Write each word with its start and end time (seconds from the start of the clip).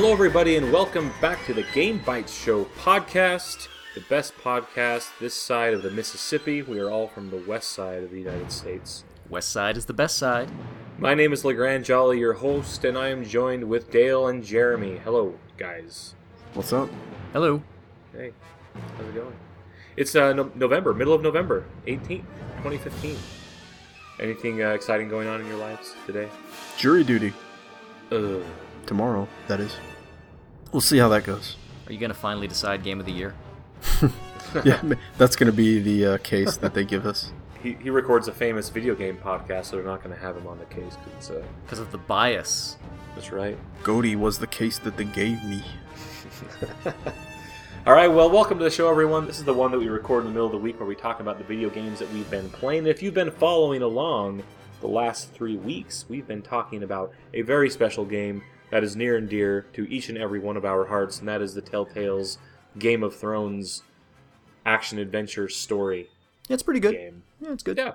Hello, 0.00 0.12
everybody, 0.14 0.56
and 0.56 0.72
welcome 0.72 1.12
back 1.20 1.44
to 1.44 1.52
the 1.52 1.62
Game 1.74 2.00
Bytes 2.00 2.42
Show 2.42 2.64
podcast, 2.78 3.68
the 3.94 4.00
best 4.08 4.34
podcast 4.38 5.10
this 5.20 5.34
side 5.34 5.74
of 5.74 5.82
the 5.82 5.90
Mississippi. 5.90 6.62
We 6.62 6.78
are 6.78 6.88
all 6.88 7.06
from 7.06 7.28
the 7.28 7.36
west 7.46 7.68
side 7.72 8.02
of 8.02 8.10
the 8.10 8.18
United 8.18 8.50
States. 8.50 9.04
West 9.28 9.50
side 9.50 9.76
is 9.76 9.84
the 9.84 9.92
best 9.92 10.16
side. 10.16 10.50
My 10.96 11.12
name 11.12 11.34
is 11.34 11.42
LeGrande 11.42 11.84
Jolly, 11.84 12.18
your 12.18 12.32
host, 12.32 12.82
and 12.86 12.96
I 12.96 13.08
am 13.08 13.26
joined 13.26 13.64
with 13.64 13.90
Dale 13.90 14.26
and 14.28 14.42
Jeremy. 14.42 14.96
Hello, 15.04 15.34
guys. 15.58 16.14
What's 16.54 16.72
up? 16.72 16.88
Hello. 17.34 17.62
Hey, 18.14 18.32
how's 18.96 19.06
it 19.06 19.14
going? 19.14 19.36
It's 19.98 20.16
uh, 20.16 20.32
no- 20.32 20.50
November, 20.54 20.94
middle 20.94 21.12
of 21.12 21.20
November, 21.20 21.66
18th, 21.86 22.24
2015. 22.62 23.18
Anything 24.18 24.62
uh, 24.62 24.70
exciting 24.70 25.10
going 25.10 25.28
on 25.28 25.42
in 25.42 25.46
your 25.46 25.58
lives 25.58 25.94
today? 26.06 26.30
Jury 26.78 27.04
duty 27.04 27.34
Ugh. 28.10 28.42
tomorrow. 28.86 29.28
That 29.46 29.60
is. 29.60 29.76
We'll 30.72 30.80
see 30.80 30.98
how 30.98 31.08
that 31.10 31.24
goes. 31.24 31.56
Are 31.86 31.92
you 31.92 31.98
going 31.98 32.10
to 32.12 32.16
finally 32.18 32.46
decide 32.46 32.82
game 32.84 33.00
of 33.00 33.06
the 33.06 33.12
year? 33.12 33.34
yeah, 34.64 34.80
that's 35.18 35.36
going 35.36 35.50
to 35.50 35.56
be 35.56 35.80
the 35.80 36.06
uh, 36.14 36.18
case 36.18 36.56
that 36.58 36.74
they 36.74 36.84
give 36.84 37.06
us. 37.06 37.32
He, 37.62 37.74
he 37.74 37.90
records 37.90 38.26
a 38.26 38.32
famous 38.32 38.70
video 38.70 38.94
game 38.94 39.18
podcast, 39.18 39.66
so 39.66 39.76
they're 39.76 39.84
not 39.84 40.02
going 40.02 40.14
to 40.16 40.20
have 40.22 40.34
him 40.34 40.46
on 40.46 40.58
the 40.58 40.64
case. 40.64 40.94
'cause 40.96 41.12
It's, 41.18 41.30
uh, 41.30 41.42
Because 41.66 41.78
of 41.78 41.92
the 41.92 41.98
bias. 41.98 42.78
that's 43.14 43.32
right. 43.32 43.58
Goaty 43.82 44.16
was 44.16 44.38
the 44.38 44.46
case 44.46 44.78
that 44.78 44.96
they 44.96 45.04
gave 45.04 45.44
me. 45.44 45.62
All 47.86 47.92
right, 47.92 48.08
well, 48.08 48.30
welcome 48.30 48.56
to 48.56 48.64
the 48.64 48.70
show, 48.70 48.88
everyone. 48.90 49.26
This 49.26 49.38
is 49.38 49.44
the 49.44 49.52
one 49.52 49.72
that 49.72 49.78
we 49.78 49.88
record 49.88 50.20
in 50.22 50.28
the 50.28 50.32
middle 50.32 50.46
of 50.46 50.52
the 50.52 50.56
week 50.58 50.80
where 50.80 50.88
we 50.88 50.94
talk 50.94 51.20
about 51.20 51.36
the 51.36 51.44
video 51.44 51.68
games 51.68 51.98
that 51.98 52.10
we've 52.14 52.30
been 52.30 52.48
playing. 52.48 52.86
If 52.86 53.02
you've 53.02 53.12
been 53.12 53.30
following 53.30 53.82
along 53.82 54.42
the 54.80 54.88
last 54.88 55.30
three 55.34 55.56
weeks, 55.58 56.06
we've 56.08 56.26
been 56.26 56.40
talking 56.40 56.82
about 56.82 57.12
a 57.34 57.42
very 57.42 57.68
special 57.68 58.06
game 58.06 58.42
that 58.70 58.84
is 58.84 58.96
near 58.96 59.16
and 59.16 59.28
dear 59.28 59.66
to 59.72 59.90
each 59.90 60.08
and 60.08 60.18
every 60.18 60.38
one 60.38 60.56
of 60.56 60.64
our 60.64 60.86
hearts, 60.86 61.18
and 61.18 61.28
that 61.28 61.42
is 61.42 61.54
the 61.54 61.62
Telltale's 61.62 62.38
Game 62.78 63.02
of 63.02 63.16
Thrones 63.16 63.82
action 64.66 64.98
adventure 64.98 65.48
story 65.48 66.08
Yeah, 66.48 66.54
it's 66.54 66.62
pretty 66.62 66.80
good. 66.80 66.92
game. 66.94 67.22
Yeah, 67.40 67.52
it's 67.52 67.62
good. 67.62 67.78
Yeah. 67.78 67.92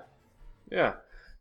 Yeah. 0.71 0.93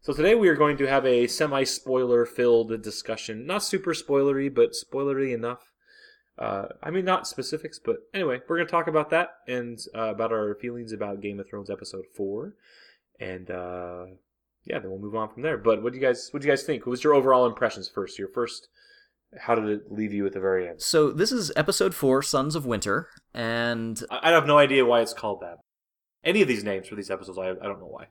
So 0.03 0.13
today 0.13 0.35
we 0.35 0.49
are 0.49 0.55
going 0.55 0.77
to 0.77 0.87
have 0.87 1.07
a 1.07 1.27
semi 1.27 1.65
spoiler 1.65 2.27
filled 2.27 2.83
discussion. 2.83 3.47
Not 3.47 3.63
super 3.63 3.95
spoilery, 3.95 4.55
but 4.55 4.73
spoilery 4.73 5.33
enough. 5.35 5.71
Uh, 6.39 6.67
I 6.83 6.91
mean, 6.91 7.05
not 7.05 7.27
specifics, 7.27 7.79
but 7.79 7.97
anyway, 8.13 8.41
we're 8.48 8.57
going 8.57 8.67
to 8.67 8.71
talk 8.71 8.87
about 8.89 9.09
that 9.11 9.31
and 9.48 9.79
uh, 9.95 10.11
about 10.11 10.33
our 10.33 10.55
feelings 10.57 10.93
about 10.93 11.21
Game 11.23 11.39
of 11.41 11.48
Thrones 11.48 11.71
episode 11.71 12.05
four, 12.15 12.55
and 13.21 13.51
uh, 13.51 14.07
yeah, 14.65 14.81
then 14.81 14.91
we'll 14.91 14.98
move 14.98 15.15
on 15.15 15.29
from 15.33 15.43
there. 15.43 15.57
But 15.57 15.83
what 15.83 15.93
do 15.93 15.98
you 15.98 16.05
guys, 16.05 16.29
what 16.33 16.43
do 16.43 16.48
you 16.48 16.53
guys 16.53 16.65
think? 16.65 16.85
What 16.85 16.91
was 16.91 17.05
your 17.05 17.15
overall 17.15 17.47
impressions 17.47 17.89
first? 17.89 18.19
Your 18.19 18.29
first, 18.29 18.67
how 19.39 19.55
did 19.55 19.65
it 19.69 19.91
leave 19.93 20.13
you 20.13 20.27
at 20.27 20.33
the 20.33 20.41
very 20.41 20.69
end? 20.69 20.81
So 20.83 21.11
this 21.11 21.33
is 21.33 21.53
episode 21.57 21.95
four, 21.95 22.23
Sons 22.23 22.55
of 22.55 22.67
Winter, 22.67 23.09
and 23.33 24.03
I, 24.11 24.31
I 24.31 24.33
have 24.33 24.47
no 24.47 24.59
idea 24.59 24.85
why 24.85 25.01
it's 25.01 25.13
called 25.15 25.41
that. 25.43 25.59
Any 26.25 26.41
of 26.43 26.49
these 26.49 26.65
names 26.65 26.89
for 26.89 26.95
these 26.95 27.11
episodes, 27.11 27.39
I, 27.39 27.51
I 27.51 27.55
don't 27.55 27.79
know 27.81 27.87
why. 27.87 28.07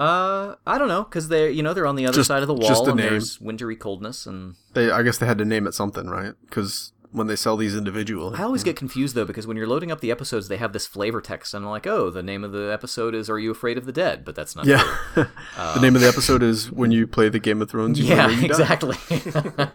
uh, 0.00 0.54
I 0.66 0.78
don't 0.78 0.88
know, 0.88 1.02
because 1.04 1.28
they're 1.28 1.50
you 1.50 1.62
know 1.62 1.74
they're 1.74 1.86
on 1.86 1.96
the 1.96 2.06
other 2.06 2.14
Just- 2.16 2.28
side 2.28 2.42
of 2.42 2.48
the 2.48 2.54
wall, 2.54 2.68
just 2.68 2.84
the 2.84 2.90
and 2.92 3.00
name. 3.00 3.10
there's 3.10 3.40
wintry 3.40 3.76
coldness, 3.76 4.26
and 4.26 4.54
They, 4.74 4.90
I 4.90 5.02
guess 5.02 5.18
they 5.18 5.26
had 5.26 5.38
to 5.38 5.44
name 5.44 5.66
it 5.66 5.74
something, 5.74 6.06
right? 6.08 6.32
Because 6.48 6.92
when 7.12 7.26
they 7.26 7.36
sell 7.36 7.56
these 7.56 7.74
individually, 7.74 8.38
I 8.38 8.42
always 8.42 8.64
get 8.64 8.76
confused 8.76 9.14
though 9.14 9.24
because 9.24 9.46
when 9.46 9.56
you're 9.56 9.66
loading 9.66 9.90
up 9.90 10.00
the 10.00 10.10
episodes, 10.10 10.48
they 10.48 10.56
have 10.56 10.72
this 10.72 10.86
flavor 10.86 11.20
text, 11.20 11.54
and 11.54 11.64
I'm 11.64 11.70
like, 11.70 11.86
oh, 11.86 12.10
the 12.10 12.22
name 12.22 12.44
of 12.44 12.52
the 12.52 12.72
episode 12.72 13.14
is 13.14 13.30
"Are 13.30 13.38
You 13.38 13.50
Afraid 13.50 13.78
of 13.78 13.86
the 13.86 13.92
Dead?" 13.92 14.24
But 14.24 14.34
that's 14.34 14.54
not 14.54 14.66
yeah. 14.66 14.82
true. 15.14 15.26
the 15.56 15.80
name 15.80 15.94
of 15.94 16.00
the 16.00 16.08
episode 16.08 16.42
is 16.42 16.70
when 16.70 16.90
you 16.90 17.06
play 17.06 17.28
the 17.28 17.38
Game 17.38 17.62
of 17.62 17.70
Thrones. 17.70 17.98
You 17.98 18.06
yeah, 18.06 18.28
you 18.28 18.44
exactly. 18.44 18.96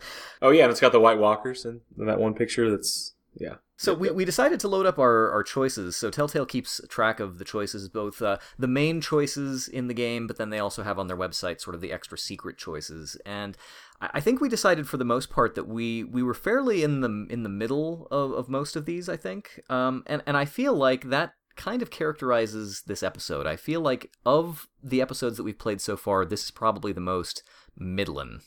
Oh 0.43 0.49
yeah, 0.49 0.63
and 0.63 0.71
it's 0.71 0.81
got 0.81 0.91
the 0.91 0.99
White 0.99 1.17
Walkers 1.17 1.63
in, 1.63 1.79
in 1.97 2.05
that 2.05 2.19
one 2.19 2.33
picture. 2.33 2.69
That's 2.69 3.15
yeah. 3.33 3.55
So 3.77 3.93
we, 3.93 4.11
we 4.11 4.25
decided 4.25 4.59
to 4.59 4.67
load 4.67 4.85
up 4.85 4.99
our, 4.99 5.31
our 5.31 5.41
choices. 5.41 5.95
So 5.95 6.09
Telltale 6.09 6.45
keeps 6.45 6.79
track 6.89 7.19
of 7.19 7.37
the 7.39 7.45
choices, 7.45 7.89
both 7.89 8.21
uh, 8.21 8.37
the 8.59 8.67
main 8.67 9.01
choices 9.01 9.67
in 9.67 9.87
the 9.87 9.93
game, 9.93 10.27
but 10.27 10.37
then 10.37 10.51
they 10.51 10.59
also 10.59 10.83
have 10.83 10.99
on 10.99 11.07
their 11.07 11.17
website 11.17 11.59
sort 11.59 11.75
of 11.75 11.81
the 11.81 11.91
extra 11.91 12.17
secret 12.17 12.57
choices. 12.57 13.17
And 13.25 13.57
I 14.03 14.09
I 14.13 14.19
think 14.19 14.41
we 14.41 14.49
decided 14.49 14.87
for 14.87 14.97
the 14.97 15.05
most 15.05 15.29
part 15.29 15.55
that 15.55 15.67
we, 15.67 16.03
we 16.03 16.23
were 16.23 16.33
fairly 16.33 16.83
in 16.83 17.01
the 17.01 17.27
in 17.29 17.43
the 17.43 17.49
middle 17.49 18.07
of, 18.11 18.31
of 18.31 18.49
most 18.49 18.75
of 18.75 18.85
these. 18.85 19.09
I 19.09 19.17
think, 19.17 19.61
um, 19.69 20.03
and 20.07 20.21
and 20.25 20.37
I 20.37 20.45
feel 20.45 20.73
like 20.73 21.09
that 21.09 21.33
kind 21.55 21.81
of 21.81 21.91
characterizes 21.91 22.83
this 22.87 23.03
episode. 23.03 23.45
I 23.45 23.55
feel 23.55 23.81
like 23.81 24.11
of 24.25 24.67
the 24.81 25.01
episodes 25.01 25.37
that 25.37 25.43
we've 25.43 25.57
played 25.57 25.81
so 25.81 25.95
far, 25.95 26.25
this 26.25 26.45
is 26.45 26.51
probably 26.51 26.91
the 26.91 27.01
most 27.01 27.43
middling. 27.77 28.41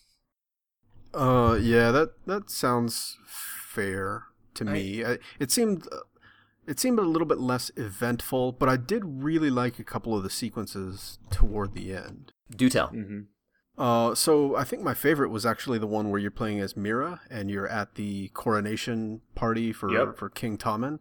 Uh, 1.15 1.59
yeah, 1.61 1.91
that 1.91 2.11
that 2.27 2.51
sounds 2.51 3.17
fair 3.27 4.25
to 4.55 4.65
me. 4.65 5.05
I, 5.05 5.19
it 5.39 5.51
seemed 5.51 5.87
uh, 5.93 5.99
it 6.67 6.81
seemed 6.81 6.99
a 6.99 7.03
little 7.03 7.27
bit 7.27 7.39
less 7.39 7.71
eventful, 7.77 8.53
but 8.53 8.69
I 8.69 8.77
did 8.77 9.03
really 9.05 9.51
like 9.51 9.79
a 9.79 9.85
couple 9.85 10.17
of 10.17 10.23
the 10.23 10.31
sequences 10.31 11.19
toward 11.31 11.75
the 11.75 11.95
end. 11.95 12.33
Do 12.55 12.69
tell. 12.69 12.89
Mm-hmm. 12.89 13.21
Uh, 13.79 14.15
so 14.15 14.57
I 14.57 14.65
think 14.65 14.83
my 14.83 14.95
favorite 14.95 15.29
was 15.29 15.45
actually 15.45 15.79
the 15.79 15.87
one 15.87 16.11
where 16.11 16.19
you're 16.21 16.31
playing 16.31 16.61
as 16.61 16.77
Mira 16.77 17.21
and 17.31 17.51
you're 17.51 17.69
at 17.69 17.95
the 17.97 18.29
coronation 18.29 19.21
party 19.35 19.73
for 19.73 19.93
Yep. 19.93 20.17
for 20.17 20.31
King 20.31 20.57
Tommen, 20.57 20.99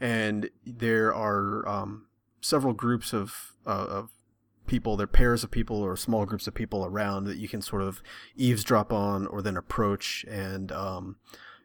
and 0.00 0.48
there 0.64 1.12
are 1.12 1.66
um, 1.68 2.06
several 2.40 2.74
groups 2.74 3.12
of 3.12 3.54
uh, 3.66 3.86
of 3.88 4.10
people, 4.66 4.96
they're 4.96 5.06
pairs 5.06 5.42
of 5.42 5.50
people 5.50 5.82
or 5.82 5.96
small 5.96 6.24
groups 6.24 6.46
of 6.46 6.54
people 6.54 6.86
around 6.86 7.24
that 7.24 7.36
you 7.36 7.48
can 7.48 7.60
sort 7.60 7.82
of 7.82 8.02
eavesdrop 8.36 8.92
on 8.92 9.26
or 9.26 9.42
then 9.42 9.56
approach 9.56 10.24
and 10.28 10.70
um, 10.72 11.16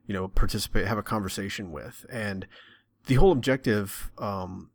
you 0.07 0.13
know 0.13 0.27
participate, 0.27 0.87
have 0.87 0.97
a 0.97 1.03
conversation 1.03 1.71
with, 1.71 2.05
and 2.11 2.47
the 3.05 3.15
whole 3.15 3.31
objective 3.31 4.11
um, 4.17 4.71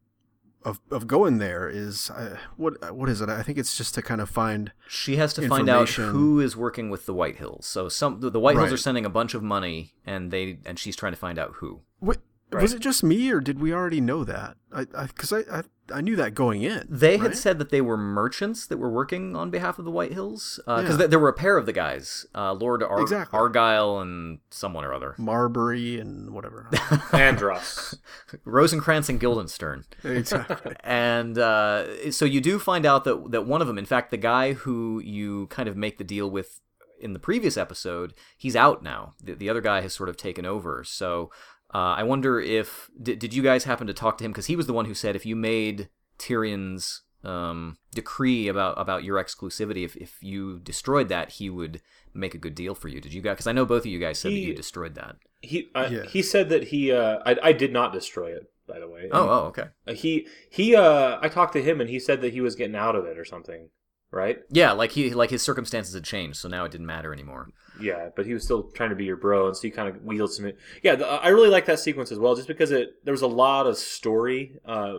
of 0.65 0.81
of 0.91 1.07
going 1.07 1.39
there 1.39 1.69
is 1.69 2.11
uh, 2.11 2.37
what 2.57 2.95
what 2.95 3.09
is 3.09 3.21
it? 3.21 3.29
I 3.29 3.43
think 3.43 3.59
it's 3.59 3.77
just 3.77 3.95
to 3.95 4.03
kind 4.03 4.21
of 4.21 4.29
find 4.29 4.73
She 4.89 5.17
has 5.17 5.33
to 5.35 5.49
find 5.49 5.69
out 5.69 5.89
who 5.89 6.41
is 6.41 6.57
working 6.57 6.91
with 6.91 7.07
the 7.07 7.15
Whitehills. 7.15 7.65
So 7.65 7.89
some 7.89 8.21
the, 8.21 8.31
Whitehills 8.31 8.73
are 8.73 8.77
sending 8.77 9.05
a 9.05 9.11
bunch 9.11 9.35
of 9.35 9.43
money, 9.43 9.95
and 10.07 10.31
they 10.31 10.59
and 10.65 10.79
she's 10.79 10.97
trying 10.97 11.13
to 11.13 11.19
find 11.19 11.39
out 11.39 11.55
who. 11.57 11.83
Wait, 12.01 12.19
Right. 12.53 12.63
was 12.63 12.73
it 12.75 12.81
just 12.81 13.03
me, 13.03 13.31
or 13.31 13.41
did 13.41 13.61
we 13.61 13.73
already 13.73 14.01
know 14.01 14.25
that? 14.25 14.57
I 14.75 14.85
because 15.07 15.33
I, 15.33 15.41
I, 15.51 15.63
I 15.93 16.01
knew 16.01 16.17
that 16.17 16.35
going 16.35 16.63
in. 16.63 16.87
They 16.89 17.19
had 17.19 17.37
said 17.37 17.59
that 17.59 17.69
they 17.71 17.81
were 17.83 17.97
merchants 17.99 18.67
that 18.67 18.79
were 18.79 18.91
working 18.91 19.37
on 19.37 19.51
behalf 19.51 19.79
of 19.79 19.85
the 19.85 19.91
Whitehills 19.91 20.57
because 20.65 20.91
Yeah. 20.93 20.97
th- 20.97 21.11
there 21.11 21.19
were 21.19 21.29
a 21.29 21.35
pair 21.35 21.57
of 21.59 21.67
the 21.67 21.73
guys, 21.73 22.25
uh, 22.35 22.53
Lord 22.55 22.83
Ar- 22.83 23.01
Exactly. 23.03 23.39
Argyle 23.39 23.99
and 24.01 24.39
someone 24.51 24.85
or 24.85 24.95
other, 24.95 25.15
Marbury 25.19 26.01
and 26.01 26.31
whatever. 26.31 26.69
Andros. 27.13 27.99
Rosencrantz 28.45 29.09
and 29.09 29.21
Guildenstern. 29.21 29.85
exactly. 30.05 30.75
and 30.85 31.37
uh, 31.39 32.11
so 32.11 32.25
you 32.25 32.41
do 32.41 32.59
find 32.59 32.87
out 32.87 33.05
that 33.05 33.31
that 33.33 33.47
one 33.47 33.61
of 33.61 33.67
them, 33.67 33.79
in 33.79 33.87
fact, 33.87 34.11
the 34.11 34.17
guy 34.17 34.53
who 34.55 35.01
you 35.05 35.47
kind 35.49 35.69
of 35.69 35.77
make 35.77 35.99
the 35.99 36.05
deal 36.05 36.31
with 36.31 36.61
in 37.01 37.13
the 37.15 37.19
previous 37.19 37.57
episode, 37.57 38.15
he's 38.39 38.55
out 38.55 38.83
now. 38.83 39.13
The, 39.23 39.35
the 39.35 39.51
other 39.51 39.61
guy 39.61 39.81
has 39.81 39.93
sort 39.93 40.09
of 40.09 40.17
taken 40.17 40.47
over. 40.47 40.85
So 40.85 41.31
uh, 41.75 41.95
I 41.97 42.03
wonder 42.03 42.41
if 42.41 42.91
did, 43.03 43.19
did 43.19 43.33
you 43.35 43.43
guys 43.43 43.65
happen 43.65 43.87
to 43.87 43.95
talk 43.95 44.19
to 44.19 44.25
him 44.25 44.33
because 44.33 44.47
he 44.47 44.57
was 44.57 44.67
the 44.67 44.73
one 44.73 44.85
who 44.87 44.95
said 44.95 45.17
if 45.17 45.25
you 45.27 45.37
made 45.37 45.89
Tyrion's 46.19 47.03
um, 47.25 47.79
decree 47.95 48.49
about 48.49 48.81
about 48.81 49.05
your 49.05 49.23
exclusivity, 49.23 49.85
if 49.85 49.97
if 49.97 50.23
you 50.23 50.59
destroyed 50.61 51.09
that, 51.09 51.33
he 51.33 51.49
would 51.51 51.81
make 52.15 52.35
a 52.35 52.39
good 52.39 52.55
deal 52.55 52.75
for 52.75 52.89
you. 52.89 53.01
Did 53.01 53.15
you 53.15 53.23
guys? 53.23 53.35
Because 53.35 53.47
I 53.47 53.53
know 53.53 53.65
both 53.65 53.83
of 53.83 53.87
you 53.87 53.99
guys 53.99 54.19
said 54.19 54.33
that 54.33 54.39
you 54.39 54.55
destroyed 54.55 54.95
that. 54.97 55.17
He 55.41 55.71
uh, 55.75 55.89
Yeah. 55.91 56.05
he 56.05 56.23
said 56.23 56.49
that 56.51 56.65
he 56.65 56.93
uh, 56.93 57.19
I 57.25 57.37
I 57.43 57.53
did 57.53 57.73
not 57.73 57.93
destroy 57.93 58.33
it 58.33 58.51
by 58.67 58.79
the 58.79 58.89
way. 58.89 59.09
Oh, 59.13 59.29
oh, 59.29 59.45
okay. 59.47 59.67
Uh, 59.87 59.93
he 59.93 60.27
he 60.51 60.75
uh 60.75 61.19
I 61.21 61.29
talked 61.29 61.53
to 61.55 61.63
him 61.63 61.81
and 61.81 61.89
he 61.91 61.99
said 61.99 62.21
that 62.23 62.33
he 62.33 62.41
was 62.41 62.55
getting 62.57 62.77
out 62.77 62.97
of 62.97 63.05
it 63.07 63.19
or 63.19 63.25
something, 63.25 63.69
right? 64.13 64.39
Yeah, 64.51 64.73
like 64.73 64.93
he 64.93 65.11
like 65.15 65.31
his 65.31 65.43
circumstances 65.43 65.95
had 65.95 66.05
changed, 66.05 66.37
so 66.37 66.49
now 66.49 66.65
it 66.65 66.71
didn't 66.71 66.87
matter 66.87 67.13
anymore. 67.13 67.49
Yeah, 67.81 68.11
but 68.15 68.27
he 68.27 68.35
was 68.35 68.45
still 68.45 68.65
trying 68.65 68.91
to 68.91 68.97
be 68.97 69.07
your 69.07 69.17
bro, 69.17 69.49
and 69.49 69.57
so 69.57 69.63
he 69.63 69.71
kind 69.71 69.89
of 69.89 70.05
wheeled 70.05 70.33
some. 70.33 70.53
Yeah, 70.83 70.95
the, 70.95 71.07
I 71.07 71.29
really 71.29 71.49
like 71.49 71.67
that 71.67 71.81
sequence 71.81 72.13
as 72.13 72.19
well, 72.19 72.37
just 72.37 72.47
because 72.47 72.71
it 72.71 73.05
there 73.05 73.13
was 73.13 73.23
a 73.23 73.27
lot 73.27 73.67
of 73.67 73.77
story, 73.79 74.61
uh, 74.65 74.99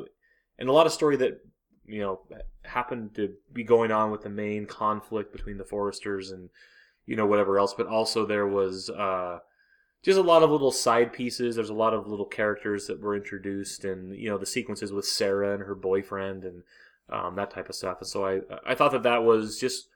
and 0.58 0.68
a 0.68 0.74
lot 0.74 0.88
of 0.88 0.92
story 0.92 1.16
that 1.18 1.40
you 1.86 2.02
know 2.02 2.22
happened 2.64 3.16
to 3.16 3.34
be 3.54 3.64
going 3.64 3.92
on 3.92 4.12
with 4.12 4.24
the 4.24 4.30
main 4.30 4.66
conflict 4.66 5.32
between 5.32 5.58
the 5.58 5.64
Forresters 5.64 6.32
and 6.32 6.50
you 7.06 7.16
know 7.16 7.28
whatever 7.28 7.60
else, 7.60 7.74
but 7.74 7.88
also 7.88 8.26
there 8.26 8.48
was 8.48 8.90
uh, 8.90 9.40
just 10.04 10.18
a 10.18 10.24
lot 10.24 10.42
of 10.42 10.50
little 10.50 10.72
side 10.72 11.14
pieces. 11.14 11.56
There's 11.56 11.70
a 11.70 11.74
lot 11.74 11.94
of 11.94 12.08
little 12.08 12.26
characters 12.26 12.88
that 12.88 13.00
were 13.00 13.16
introduced, 13.16 13.86
and 13.86 14.16
you 14.18 14.30
know 14.30 14.40
the 14.40 14.46
sequences 14.48 14.92
with 14.92 15.06
Sera 15.06 15.54
and 15.54 15.64
her 15.64 15.76
boyfriend 15.76 16.44
and 16.44 16.64
um, 17.10 17.36
that 17.36 17.52
type 17.52 17.70
of 17.70 17.76
stuff. 17.76 17.98
And 18.00 18.08
so 18.08 18.26
I 18.26 18.42
I 18.66 18.76
thought 18.76 18.92
that 18.94 19.04
that 19.04 19.24
was 19.24 19.60
just 19.60 19.90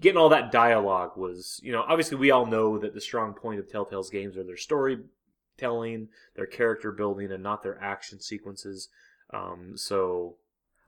getting 0.00 0.16
all 0.16 0.30
that 0.30 0.50
dialogue 0.50 1.16
was 1.16 1.60
you 1.62 1.70
know 1.72 1.84
obviously 1.86 2.16
we 2.16 2.30
all 2.30 2.46
know 2.46 2.78
that 2.78 2.94
the 2.94 3.00
strong 3.00 3.34
point 3.34 3.60
of 3.60 3.68
Telltale's 3.70 4.10
games 4.10 4.36
are 4.36 4.44
their 4.44 4.56
storytelling, 4.56 6.08
their 6.36 6.46
character 6.46 6.90
building, 6.92 7.30
and 7.30 7.42
not 7.42 7.62
their 7.62 7.80
action 7.82 8.20
sequences. 8.20 8.88
Um, 9.32 9.76
so 9.76 10.36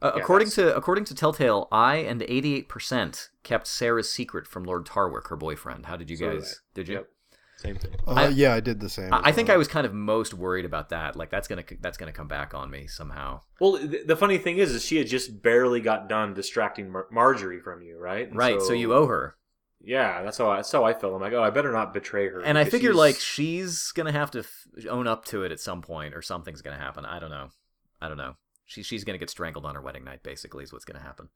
Uh, 0.02 0.12
Yeah, 0.16 0.22
according 0.22 0.48
that's- 0.48 0.72
to 0.72 0.76
according 0.76 1.04
to 1.06 1.14
Telltale, 1.14 1.68
I 1.72 1.96
and 1.96 2.20
88% 2.22 3.30
kept 3.42 3.66
Sera's 3.66 4.10
secret 4.12 4.46
from 4.46 4.64
Lord 4.64 4.84
Tarwick, 4.84 5.28
her 5.28 5.36
boyfriend. 5.36 5.86
How 5.86 5.96
did 5.96 6.10
you 6.10 6.16
So 6.16 6.30
did 6.30 6.40
guys? 6.40 6.60
Did 6.74 6.88
you? 6.88 6.94
Yep. 6.96 7.08
Same 7.58 7.76
thing. 7.76 7.92
Uh, 8.06 8.12
I- 8.12 8.28
yeah, 8.28 8.52
I 8.54 8.60
did 8.60 8.80
the 8.80 8.88
same. 8.88 9.12
I, 9.12 9.18
as 9.18 9.22
I 9.26 9.32
think. 9.32 9.48
I 9.50 9.56
was 9.56 9.66
kind 9.68 9.86
of 9.86 9.94
most 9.94 10.34
worried 10.34 10.64
about 10.66 10.90
that. 10.90 11.16
Like 11.16 11.30
that's 11.30 11.48
gonna 11.48 11.64
that's 11.80 11.96
gonna 11.96 12.12
come 12.12 12.28
back 12.28 12.52
on 12.54 12.70
me 12.70 12.86
somehow. 12.86 13.40
Well, 13.60 13.78
th- 13.78 14.06
the 14.06 14.16
funny 14.16 14.36
thing 14.38 14.58
is, 14.58 14.72
is 14.72 14.84
she 14.84 14.96
had 14.98 15.06
just 15.06 15.42
barely 15.42 15.80
got 15.80 16.08
done 16.08 16.34
distracting 16.34 16.90
Mar- 16.90 17.06
Margaery 17.12 17.62
from 17.62 17.80
you, 17.82 17.98
right? 17.98 18.28
And 18.28 18.36
Right. 18.36 18.60
So, 18.60 18.72
you 18.74 18.92
owe 18.92 19.06
her, 19.06 19.36
Yeah, 19.80 20.22
that's 20.22 20.36
how 20.36 20.50
I, 20.50 20.56
that's 20.56 20.70
how 20.70 20.84
I 20.84 20.92
felt. 20.92 21.14
I'm 21.14 21.20
like, 21.22 21.32
oh, 21.32 21.42
I 21.42 21.48
better 21.50 21.72
not 21.72 21.94
betray 21.94 22.28
her. 22.28 22.40
and 22.40 22.58
I 22.58 22.64
figure 22.64 22.90
she's- 22.90 22.96
like 22.96 23.16
she's 23.16 23.90
gonna 23.92 24.12
have 24.12 24.30
to 24.32 24.40
f- 24.40 24.66
own 24.90 25.06
up 25.06 25.24
to 25.26 25.42
it 25.44 25.50
at 25.52 25.58
some 25.60 25.80
point, 25.80 26.14
or 26.14 26.20
something's 26.20 26.60
gonna 26.60 26.76
happen. 26.76 27.06
I 27.06 27.18
don't 27.18 27.30
know. 27.30 27.48
I 28.02 28.08
don't 28.08 28.18
know. 28.18 28.34
She 28.66 28.82
she's 28.82 29.04
gonna 29.04 29.16
get 29.18 29.30
strangled 29.30 29.64
on 29.64 29.74
her 29.76 29.80
wedding 29.80 30.04
night. 30.04 30.22
Basically, 30.22 30.62
is 30.64 30.72
what's 30.74 30.84
gonna 30.84 31.00
happen. 31.00 31.28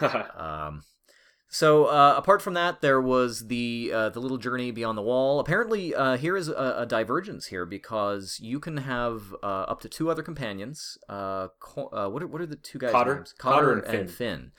Um, 0.38 0.82
so 1.50 1.86
uh, 1.86 2.14
apart 2.16 2.42
from 2.42 2.54
that, 2.54 2.80
there 2.82 3.00
was 3.00 3.46
the 3.48 3.90
uh, 3.94 4.08
the 4.10 4.20
little 4.20 4.36
journey 4.38 4.70
beyond 4.70 4.98
the 4.98 5.02
wall. 5.02 5.40
Apparently, 5.40 5.94
uh, 5.94 6.16
here 6.16 6.36
is 6.36 6.48
a, 6.48 6.74
a 6.78 6.86
divergence 6.86 7.46
here 7.46 7.64
because 7.64 8.38
you 8.40 8.60
can 8.60 8.76
have 8.78 9.34
uh, 9.42 9.46
up 9.46 9.80
to 9.80 9.88
two 9.88 10.10
other 10.10 10.22
companions. 10.22 10.98
Uh, 11.08 11.48
Co- 11.60 11.88
uh, 11.92 12.08
what 12.08 12.22
are 12.22 12.26
what 12.26 12.40
are 12.42 12.46
the 12.46 12.56
two 12.56 12.78
guys' 12.78 12.92
Cotter. 12.92 13.14
names? 13.16 13.34
Cotter 13.38 13.76
Cotter, 13.76 13.78
and 13.86 13.98
and 14.00 14.10
Finn. 14.10 14.52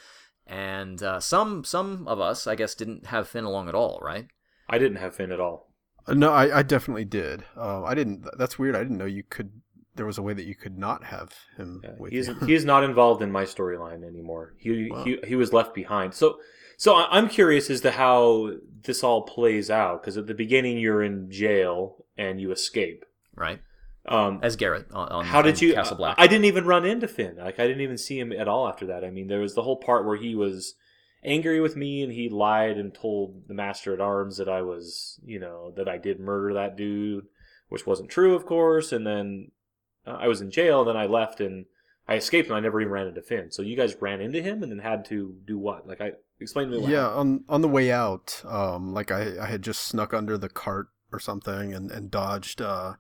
And 0.48 1.04
uh, 1.04 1.20
some 1.20 1.64
some 1.64 2.08
of 2.08 2.20
us, 2.20 2.48
I 2.48 2.56
guess, 2.56 2.74
didn't 2.74 3.06
have 3.08 3.28
Finn 3.28 3.44
along 3.44 3.70
at 3.70 3.76
all, 3.76 4.00
right? 4.02 4.28
I 4.68 4.78
didn't 4.80 4.98
have 4.98 5.16
Finn 5.16 5.32
at 5.32 5.40
all. 5.40 5.72
Uh, 6.08 6.14
No, 6.16 6.32
I, 6.32 6.60
I 6.60 6.64
definitely 6.64 7.06
did. 7.06 7.44
Uh, 7.56 7.84
I 7.84 7.94
didn't. 7.94 8.26
That's 8.38 8.58
weird. 8.58 8.76
I 8.76 8.80
didn't 8.80 8.98
know 8.98 9.06
you 9.06 9.24
could. 9.30 9.52
There 9.96 10.06
was 10.08 10.18
a 10.18 10.24
way 10.24 10.34
that 10.34 10.46
you 10.46 10.56
could 10.56 10.78
not 10.78 11.04
have 11.04 11.34
him 11.58 11.82
Yeah, 11.84 11.92
with 12.00 12.14
he's 12.14 12.28
you. 12.30 12.34
he 12.46 12.54
is 12.60 12.66
not 12.66 12.84
involved 12.84 13.22
in 13.22 13.32
my 13.32 13.44
storyline 13.44 14.04
anymore. 14.04 14.54
He, 14.58 14.90
Wow. 14.90 15.04
he 15.04 15.20
he 15.28 15.36
was 15.36 15.54
left 15.54 15.76
behind. 15.76 16.14
So 16.16 16.40
so 16.80 16.96
I- 16.96 17.18
I'm 17.18 17.28
curious 17.28 17.70
as 17.70 17.82
to 17.82 17.92
how 17.92 18.54
this 18.84 19.04
all 19.04 19.24
plays 19.24 19.70
out 19.70 20.02
because 20.02 20.16
at 20.16 20.28
the 20.28 20.34
beginning 20.34 20.78
you're 20.78 21.04
in 21.04 21.30
jail 21.30 22.06
and 22.18 22.40
you 22.40 22.52
escape. 22.52 23.04
Right. 23.36 23.60
Um, 24.06 24.40
As 24.42 24.56
Gared 24.56 24.86
on, 24.94 25.10
on 25.10 25.26
how 25.26 25.42
did 25.42 25.56
on 25.56 25.62
you? 25.62 25.74
Castle 25.74 25.98
Black? 25.98 26.16
I 26.18 26.28
didn't 26.28 26.46
even 26.46 26.66
run 26.66 26.86
into 26.86 27.08
Finn. 27.08 27.36
Like 27.38 27.60
I 27.60 27.68
didn't 27.68 27.82
even 27.82 27.98
see 27.98 28.18
him 28.18 28.32
at 28.32 28.48
all 28.48 28.68
after 28.68 28.86
that. 28.88 29.04
I 29.04 29.12
mean, 29.12 29.28
there 29.28 29.42
was 29.42 29.56
the 29.56 29.64
whole 29.64 29.76
part 29.76 30.06
where 30.06 30.16
he 30.16 30.36
was 30.36 30.74
angry 31.22 31.60
with 31.60 31.76
me 31.76 32.02
and 32.02 32.14
he 32.14 32.30
lied 32.30 32.78
and 32.78 32.94
told 32.94 33.48
the 33.50 33.54
master 33.54 33.94
at 33.94 34.00
arms 34.00 34.38
that 34.38 34.48
I 34.48 34.62
was, 34.62 35.20
you 35.24 35.40
know, 35.40 35.74
that 35.76 35.90
I 35.90 35.98
did 35.98 36.20
murder 36.20 36.54
that 36.54 36.78
dude, 36.78 37.26
which 37.68 37.86
wasn't 37.86 38.10
true, 38.10 38.36
of 38.36 38.46
course. 38.46 38.94
And 38.94 39.06
then 39.06 39.52
uh, 40.08 40.18
I 40.20 40.28
was 40.30 40.40
in 40.40 40.50
jail. 40.50 40.86
Then 40.86 40.96
I 40.98 41.06
left 41.06 41.42
and 41.42 41.66
I 42.08 42.16
escaped 42.16 42.48
and 42.48 42.56
I 42.56 42.62
never 42.62 42.80
even 42.80 42.94
ran 42.94 43.08
into 43.08 43.22
Finn. 43.22 43.52
So 43.52 43.62
you 43.62 43.76
guys 43.76 44.02
ran 44.02 44.22
into 44.22 44.42
him 44.42 44.64
and 44.64 44.72
then 44.72 44.80
had 44.80 45.04
to 45.06 45.36
do 45.46 45.60
what? 45.60 45.86
Like 45.86 46.00
I 46.00 46.14
explain 46.42 46.68
to 46.70 46.76
me. 46.76 46.82
What 46.82 46.92
yeah, 46.92 47.10
happened. 47.10 47.20
on 47.50 47.56
on 47.56 47.62
the 47.62 47.68
way 47.68 47.92
out, 47.92 48.42
um, 48.46 48.94
like 48.94 49.12
I, 49.12 49.34
I 49.42 49.46
had 49.48 49.62
just 49.62 49.82
snuck 49.82 50.14
under 50.14 50.38
the 50.38 50.50
cart 50.50 50.88
or 51.12 51.20
something 51.20 51.74
and 51.74 51.92
and 51.92 52.10
dodged 52.12 52.62
uh, 52.62 52.94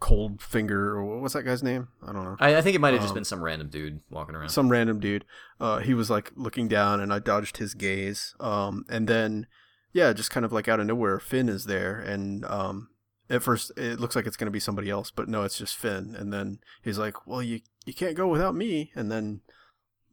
Cold 0.00 0.40
Finger. 0.42 0.96
Or 0.96 1.04
what 1.04 1.20
was 1.20 1.32
that 1.34 1.42
guy's 1.44 1.62
name? 1.62 1.88
I 2.02 2.12
don't 2.12 2.24
know. 2.24 2.36
I, 2.40 2.56
I 2.56 2.60
think 2.62 2.74
it 2.74 2.80
might 2.80 2.92
have 2.94 3.02
just 3.02 3.10
Um, 3.12 3.16
been 3.16 3.24
some 3.24 3.42
random 3.42 3.68
dude 3.68 4.00
walking 4.10 4.34
around. 4.34 4.48
Some 4.48 4.70
random 4.70 4.98
dude. 5.00 5.24
Uh, 5.60 5.78
he 5.78 5.94
was 5.94 6.10
like 6.10 6.32
looking 6.36 6.68
down, 6.68 7.00
and 7.00 7.12
I 7.12 7.18
dodged 7.18 7.58
his 7.58 7.74
gaze. 7.74 8.34
Um, 8.40 8.84
and 8.88 9.06
then, 9.08 9.46
yeah, 9.92 10.12
just 10.12 10.30
kind 10.30 10.44
of 10.46 10.52
like 10.52 10.68
out 10.68 10.80
of 10.80 10.86
nowhere, 10.86 11.20
Finn 11.20 11.48
is 11.48 11.66
there, 11.66 11.98
and 11.98 12.44
um, 12.46 12.88
at 13.28 13.42
first 13.42 13.70
it 13.76 14.00
looks 14.00 14.16
like 14.16 14.26
it's 14.26 14.36
gonna 14.36 14.50
be 14.50 14.60
somebody 14.60 14.88
else, 14.90 15.10
but 15.10 15.28
no, 15.28 15.42
it's 15.42 15.58
just 15.58 15.76
Finn. 15.76 16.16
And 16.18 16.32
then 16.32 16.60
he's 16.82 16.98
like, 16.98 17.26
"Well, 17.26 17.42
you 17.42 17.60
you 17.84 17.92
can't 17.94 18.16
go 18.16 18.26
without 18.26 18.54
me," 18.54 18.90
and 18.94 19.12
then 19.12 19.42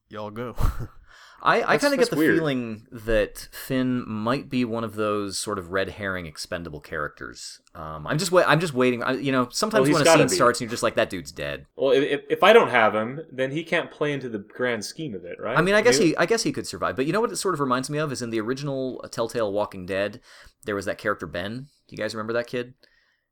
y'all 0.10 0.32
go. 0.32 0.56
I, 1.42 1.74
I 1.74 1.78
kind 1.78 1.94
of 1.94 2.00
get 2.00 2.10
the 2.10 2.16
weird. 2.16 2.36
feeling 2.36 2.88
that 2.92 3.48
Finn 3.52 4.04
might 4.08 4.50
be 4.50 4.66
one 4.66 4.84
of 4.84 4.96
those 4.96 5.38
sort 5.38 5.60
of 5.60 5.72
red 5.72 5.90
herring 5.90 6.26
expendable 6.26 6.80
characters. 6.80 7.62
Um, 7.76 8.08
I'm 8.08 8.18
just 8.18 8.32
wa- 8.32 8.44
I'm 8.48 8.60
just 8.60 8.74
waiting. 8.74 9.04
I, 9.04 9.12
you 9.14 9.32
know, 9.32 9.48
sometimes 9.52 9.88
he's 9.88 9.94
when 9.94 10.08
a 10.08 10.10
scene 10.12 10.28
be. 10.28 10.36
starts, 10.36 10.60
and 10.60 10.66
you're 10.66 10.72
just 10.72 10.82
like, 10.84 10.96
that 10.96 11.10
dude's 11.12 11.32
dead. 11.32 11.68
Well, 11.76 11.92
if, 11.92 12.22
if 12.30 12.44
I 12.44 12.54
don't 12.54 12.70
have 12.70 12.96
him, 12.96 13.22
then 13.32 13.52
he 13.52 13.64
can't 13.64 13.92
play 13.92 14.14
into 14.14 14.30
the 14.30 14.40
grand 14.40 14.84
scheme 14.84 15.14
of 15.14 15.26
it, 15.26 15.40
right? 15.40 15.58
I 15.58 15.62
mean, 15.62 15.76
I 15.76 15.82
guess 15.82 16.00
Maybe- 16.00 16.10
he 16.12 16.18
I 16.18 16.26
guess 16.26 16.42
he 16.44 16.52
could 16.52 16.66
survive. 16.66 16.96
But 16.96 17.06
you 17.06 17.14
know 17.14 17.22
what 17.22 17.32
it 17.32 17.36
sort 17.38 17.54
of 17.54 17.60
reminds 17.60 17.90
me 17.90 18.00
of 18.00 18.12
is 18.12 18.22
in 18.22 18.32
the 18.32 18.42
original 18.42 19.06
Telltale 19.12 19.52
Walking 19.54 19.86
Dead, 19.86 20.20
there 20.66 20.76
was 20.76 20.86
that 20.86 20.98
character 20.98 21.28
Ben. 21.28 21.68
Do 21.88 21.96
you 21.96 21.98
guys 21.98 22.16
remember 22.16 22.34
that 22.34 22.48
kid? 22.48 22.74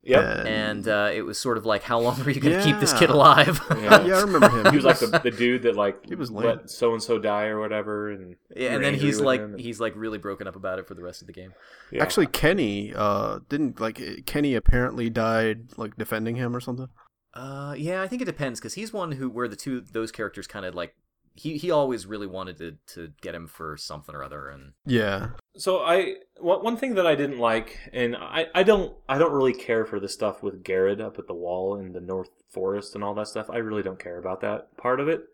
Yep. 0.06 0.46
And 0.46 0.88
uh, 0.88 1.10
it 1.14 1.24
was 1.24 1.38
sort 1.40 1.58
of 1.58 1.66
like, 1.66 1.82
how 1.82 2.00
long 2.00 2.22
are 2.22 2.30
you 2.30 2.40
going 2.40 2.58
to 2.60 2.64
keep 2.64 2.80
this 2.80 2.94
kid 2.94 3.10
alive? 3.10 3.60
Yeah. 3.76 4.06
yeah, 4.06 4.16
I 4.18 4.22
remember 4.22 4.50
him. 4.50 4.72
he 4.72 4.76
was 4.78 4.86
like 4.86 5.00
the, 5.00 5.08
the 5.08 5.32
dude 5.32 5.64
that 5.64 5.76
like 5.76 6.06
He 6.08 6.16
was 6.16 6.30
lame. 6.32 6.46
let 6.48 6.70
so 6.70 6.94
and 6.94 7.02
so 7.04 7.18
die 7.20 7.46
or 7.46 7.60
whatever, 7.60 8.12
and 8.12 8.36
Yeah, 8.56 8.74
and 8.74 8.84
then 8.84 8.94
he's 8.94 9.20
like 9.20 9.42
and- 9.42 9.60
he's 9.60 9.80
like 9.80 9.94
really 9.96 10.18
broken 10.18 10.48
up 10.48 10.56
about 10.56 10.80
it 10.80 10.88
for 10.88 10.94
the 10.94 11.02
rest 11.04 11.22
of 11.22 11.28
the 11.28 11.34
game. 11.34 11.54
yeah. 11.92 12.02
Actually, 12.02 12.28
Kenny 12.28 12.94
uh, 12.96 13.40
didn't 13.50 13.80
like 13.80 14.00
Kenny 14.26 14.56
apparently 14.56 15.10
died 15.10 15.78
like 15.78 15.98
defending 15.98 16.36
him 16.36 16.56
or 16.56 16.60
something. 16.60 16.88
Uh, 17.34 17.74
yeah, 17.78 18.02
I 18.02 18.08
think 18.08 18.22
it 18.22 18.26
depends 18.26 18.60
because 18.60 18.76
he's 18.76 18.94
one 18.94 19.12
who 19.14 19.30
where 19.30 19.48
the 19.48 19.56
two 19.58 19.82
those 19.82 20.12
characters 20.12 20.48
kind 20.48 20.66
of 20.66 20.74
like 20.74 20.96
he 21.36 21.58
he 21.58 21.70
always 21.70 22.06
really 22.06 22.28
wanted 22.28 22.58
to 22.58 22.78
to 22.94 23.12
get 23.22 23.36
him 23.36 23.48
for 23.48 23.76
something 23.78 24.16
or 24.16 24.24
other, 24.24 24.48
and 24.48 24.74
Yeah, 24.86 25.30
So 25.58 25.80
I 25.80 26.16
one 26.40 26.64
one 26.64 26.78
thing 26.78 26.96
that 26.96 27.06
I 27.06 27.16
didn't 27.16 27.40
like, 27.40 27.78
and 27.92 28.16
I, 28.16 28.48
I 28.56 28.64
don't 28.64 28.96
I 29.08 29.18
don't 29.18 29.34
really 29.34 29.54
care 29.54 29.86
for 29.86 30.00
the 30.00 30.08
stuff 30.08 30.42
with 30.42 30.64
Gared 30.64 31.02
up 31.02 31.20
at 31.20 31.28
the 31.28 31.34
wall 31.34 31.76
in 31.78 31.92
the 31.92 32.00
North 32.00 32.30
Forest 32.50 32.96
and 32.96 33.04
all 33.04 33.14
that 33.16 33.28
stuff. 33.28 33.50
I 33.50 33.58
really 33.58 33.84
don't 33.84 34.00
care 34.00 34.18
about 34.18 34.42
that 34.42 34.76
part 34.78 35.00
of 35.00 35.10
it. 35.10 35.26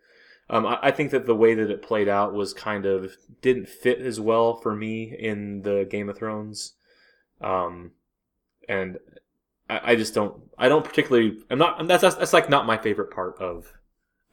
Um, 0.50 0.66
I, 0.66 0.80
I 0.82 0.92
think 0.92 1.12
that 1.12 1.28
the 1.28 1.36
way 1.36 1.54
that 1.54 1.70
it 1.70 1.84
played 1.84 2.10
out 2.10 2.34
was 2.34 2.54
kind 2.54 2.86
of 2.86 3.16
didn't 3.42 3.70
fit 3.70 4.02
as 4.02 4.20
well 4.20 4.56
for 4.56 4.76
me 4.76 5.16
in 5.18 5.62
the 5.62 5.88
Game 5.90 6.10
of 6.10 6.18
Thrones, 6.18 6.74
um, 7.42 7.92
and 8.68 8.98
I, 9.70 9.92
I 9.92 9.96
just 9.96 10.16
don't 10.16 10.42
I 10.58 10.68
don't 10.68 10.84
particularly 10.84 11.38
I'm 11.52 11.60
not 11.60 11.88
that's, 11.88 12.02
that's 12.02 12.16
that's 12.16 12.34
like 12.34 12.50
not 12.50 12.66
my 12.66 12.78
favorite 12.78 13.12
part 13.12 13.38
of 13.40 13.72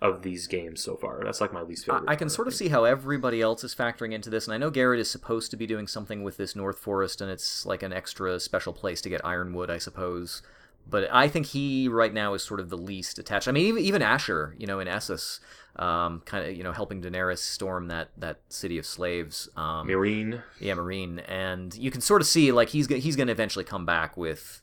of 0.00 0.22
these 0.22 0.46
games 0.46 0.82
so 0.82 0.96
far. 0.96 1.22
That's 1.24 1.40
like 1.40 1.52
my 1.52 1.62
least 1.62 1.86
favorite. 1.86 2.04
I 2.06 2.14
can 2.14 2.28
sort 2.28 2.46
of 2.46 2.54
see 2.54 2.68
how 2.68 2.84
everybody 2.84 3.40
else 3.40 3.64
is 3.64 3.74
factoring 3.74 4.12
into 4.12 4.30
this. 4.30 4.46
And 4.46 4.54
I 4.54 4.58
know 4.58 4.70
Gared 4.70 5.00
is 5.00 5.10
supposed 5.10 5.50
to 5.50 5.56
be 5.56 5.66
doing 5.66 5.88
something 5.88 6.22
with 6.22 6.36
this 6.36 6.54
North 6.54 6.78
Forest, 6.78 7.20
and 7.20 7.30
it's 7.30 7.66
like 7.66 7.82
an 7.82 7.92
extra 7.92 8.38
special 8.38 8.72
place 8.72 9.00
to 9.02 9.08
get 9.08 9.24
ironwood, 9.24 9.70
I 9.70 9.78
suppose. 9.78 10.42
But 10.88 11.08
I 11.12 11.28
think 11.28 11.46
he 11.46 11.88
right 11.88 12.14
now 12.14 12.34
is 12.34 12.42
sort 12.42 12.60
of 12.60 12.70
the 12.70 12.78
least 12.78 13.18
attached. 13.18 13.48
I 13.48 13.52
mean, 13.52 13.66
even, 13.66 13.82
even 13.82 14.02
Asher, 14.02 14.54
you 14.56 14.66
know, 14.66 14.80
in 14.80 14.88
Essos, 14.88 15.40
um, 15.76 16.22
kind 16.24 16.48
of 16.48 16.56
you 16.56 16.62
know 16.62 16.72
helping 16.72 17.02
Daenerys 17.02 17.38
storm 17.38 17.88
that 17.88 18.08
that 18.16 18.40
city 18.48 18.78
of 18.78 18.86
slaves. 18.86 19.48
Um, 19.56 19.86
Meereen. 19.86 20.42
Yeah, 20.60 20.74
Meereen, 20.74 21.22
and 21.28 21.74
you 21.74 21.90
can 21.90 22.00
sort 22.00 22.22
of 22.22 22.28
see 22.28 22.52
like 22.52 22.70
he's 22.70 22.86
he's 22.86 23.16
going 23.16 23.26
to 23.26 23.32
eventually 23.32 23.64
come 23.64 23.84
back 23.84 24.16
with 24.16 24.62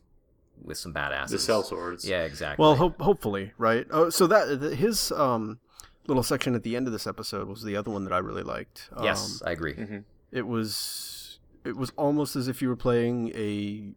with 0.64 0.78
some 0.78 0.94
badasses. 0.94 1.30
The 1.30 1.38
sellswords. 1.38 2.06
Yeah, 2.08 2.24
exactly. 2.24 2.62
well, 2.64 2.76
hope 2.76 3.00
hopefully, 3.02 3.52
right? 3.58 3.86
Oh, 3.92 4.10
so 4.10 4.28
that 4.28 4.60
th- 4.62 4.78
his 4.80 5.12
um 5.12 5.60
little 6.08 6.24
section 6.24 6.54
at 6.56 6.64
the 6.64 6.76
end 6.76 6.86
of 6.88 6.94
this 6.94 7.08
episode 7.08 7.48
was 7.48 7.64
the 7.64 7.76
other 7.76 7.90
one 7.92 8.04
that 8.04 8.14
I 8.14 8.20
really 8.20 8.44
liked. 8.44 8.90
yes, 9.02 9.42
Um, 9.42 9.48
I 9.50 9.52
agree. 9.52 9.74
hmm 9.74 9.98
it 10.32 10.46
was 10.48 11.40
it 11.64 11.76
was 11.78 11.92
almost 11.98 12.36
as 12.36 12.48
if 12.48 12.62
you 12.62 12.68
were 12.68 12.76
playing 12.76 13.32
a 13.36 13.94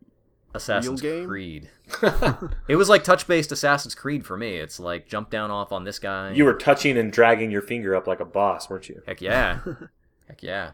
Assassin's 0.54 1.02
game? 1.02 1.26
Creed. 1.26 1.68
It 2.68 2.76
was 2.76 2.88
like 2.88 3.04
touch-based 3.04 3.52
Assassin's 3.52 3.94
Creed 3.94 4.24
for 4.24 4.36
me. 4.36 4.56
It's 4.56 4.80
like 4.80 5.06
jump 5.08 5.28
down 5.30 5.50
off 5.50 5.72
on 5.72 5.84
this 5.84 5.98
guy. 5.98 6.32
You 6.32 6.44
were 6.44 6.54
touching 6.54 6.96
and 6.96 7.12
dragging 7.12 7.50
your 7.50 7.60
finger 7.62 7.94
up 7.94 8.06
like 8.06 8.20
a 8.20 8.24
boss, 8.24 8.70
weren't 8.70 8.88
you? 8.88 9.02
heck 9.06 9.20
yeah, 9.20 9.58
heck 10.28 10.42
yeah. 10.42 10.70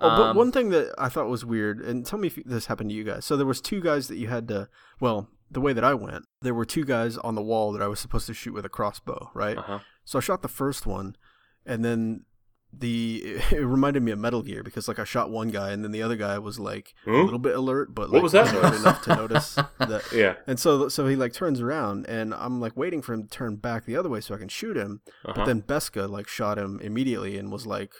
Oh, 0.00 0.08
but 0.16 0.30
Um, 0.30 0.36
one 0.36 0.52
thing 0.52 0.70
that 0.70 0.94
I 0.98 1.08
thought 1.08 1.28
was 1.28 1.44
weird, 1.44 1.80
and 1.80 2.04
tell 2.04 2.18
me 2.18 2.28
if 2.28 2.36
this 2.44 2.66
happened 2.66 2.90
to 2.90 2.96
you 2.96 3.04
guys. 3.04 3.24
So 3.24 3.36
there 3.36 3.46
was 3.46 3.60
two 3.60 3.80
guys 3.80 4.08
that 4.08 4.16
you 4.16 4.28
had 4.28 4.48
to. 4.48 4.68
Well, 5.00 5.28
the 5.50 5.60
way 5.60 5.72
that 5.72 5.84
I 5.84 5.94
went, 5.94 6.24
there 6.42 6.54
were 6.54 6.64
two 6.66 6.84
guys 6.84 7.16
on 7.18 7.34
the 7.34 7.42
wall 7.42 7.72
that 7.72 7.82
I 7.82 7.88
was 7.88 8.00
supposed 8.00 8.26
to 8.26 8.34
shoot 8.34 8.52
with 8.54 8.64
a 8.66 8.68
crossbow, 8.68 9.30
right? 9.34 9.56
Uh-huh. 9.56 9.78
So 10.04 10.18
I 10.18 10.20
shot 10.22 10.42
the 10.42 10.48
first 10.48 10.86
one, 10.86 11.16
and 11.64 11.84
then 11.84 12.24
the 12.78 13.22
it 13.52 13.64
reminded 13.64 14.02
me 14.02 14.10
of 14.12 14.18
Metal 14.18 14.42
Gear 14.42 14.62
because 14.62 14.88
like 14.88 14.98
I 14.98 15.04
shot 15.04 15.30
one 15.30 15.48
guy, 15.50 15.70
and 15.70 15.82
then 15.84 15.92
the 15.92 16.02
other 16.02 16.16
guy 16.16 16.38
was 16.38 16.58
like 16.58 16.94
a 17.06 17.10
Hmm? 17.10 17.24
little 17.24 17.38
bit 17.38 17.56
alert, 17.56 17.94
but 17.94 18.10
What 18.10 18.22
was 18.22 18.32
that 18.32 18.52
enough 18.74 19.02
to 19.04 19.14
notice 19.16 19.54
that. 19.78 20.02
Yeah. 20.12 20.34
And 20.46 20.58
so 20.58 20.88
so 20.88 21.06
he 21.06 21.16
like 21.16 21.32
turns 21.32 21.60
around, 21.60 22.06
and 22.06 22.34
I'm 22.34 22.60
like 22.60 22.76
waiting 22.76 23.00
for 23.02 23.14
him 23.14 23.22
to 23.22 23.28
turn 23.28 23.56
back 23.56 23.84
the 23.86 23.96
other 23.96 24.08
way 24.08 24.20
so 24.20 24.34
I 24.34 24.38
can 24.38 24.48
shoot 24.48 24.76
him. 24.76 25.00
Uh-huh. 25.24 25.32
But 25.36 25.44
then 25.46 25.62
Beskha 25.62 26.08
like 26.10 26.28
shot 26.28 26.58
him 26.58 26.80
immediately 26.82 27.38
and 27.38 27.50
was 27.52 27.66
like, 27.66 27.92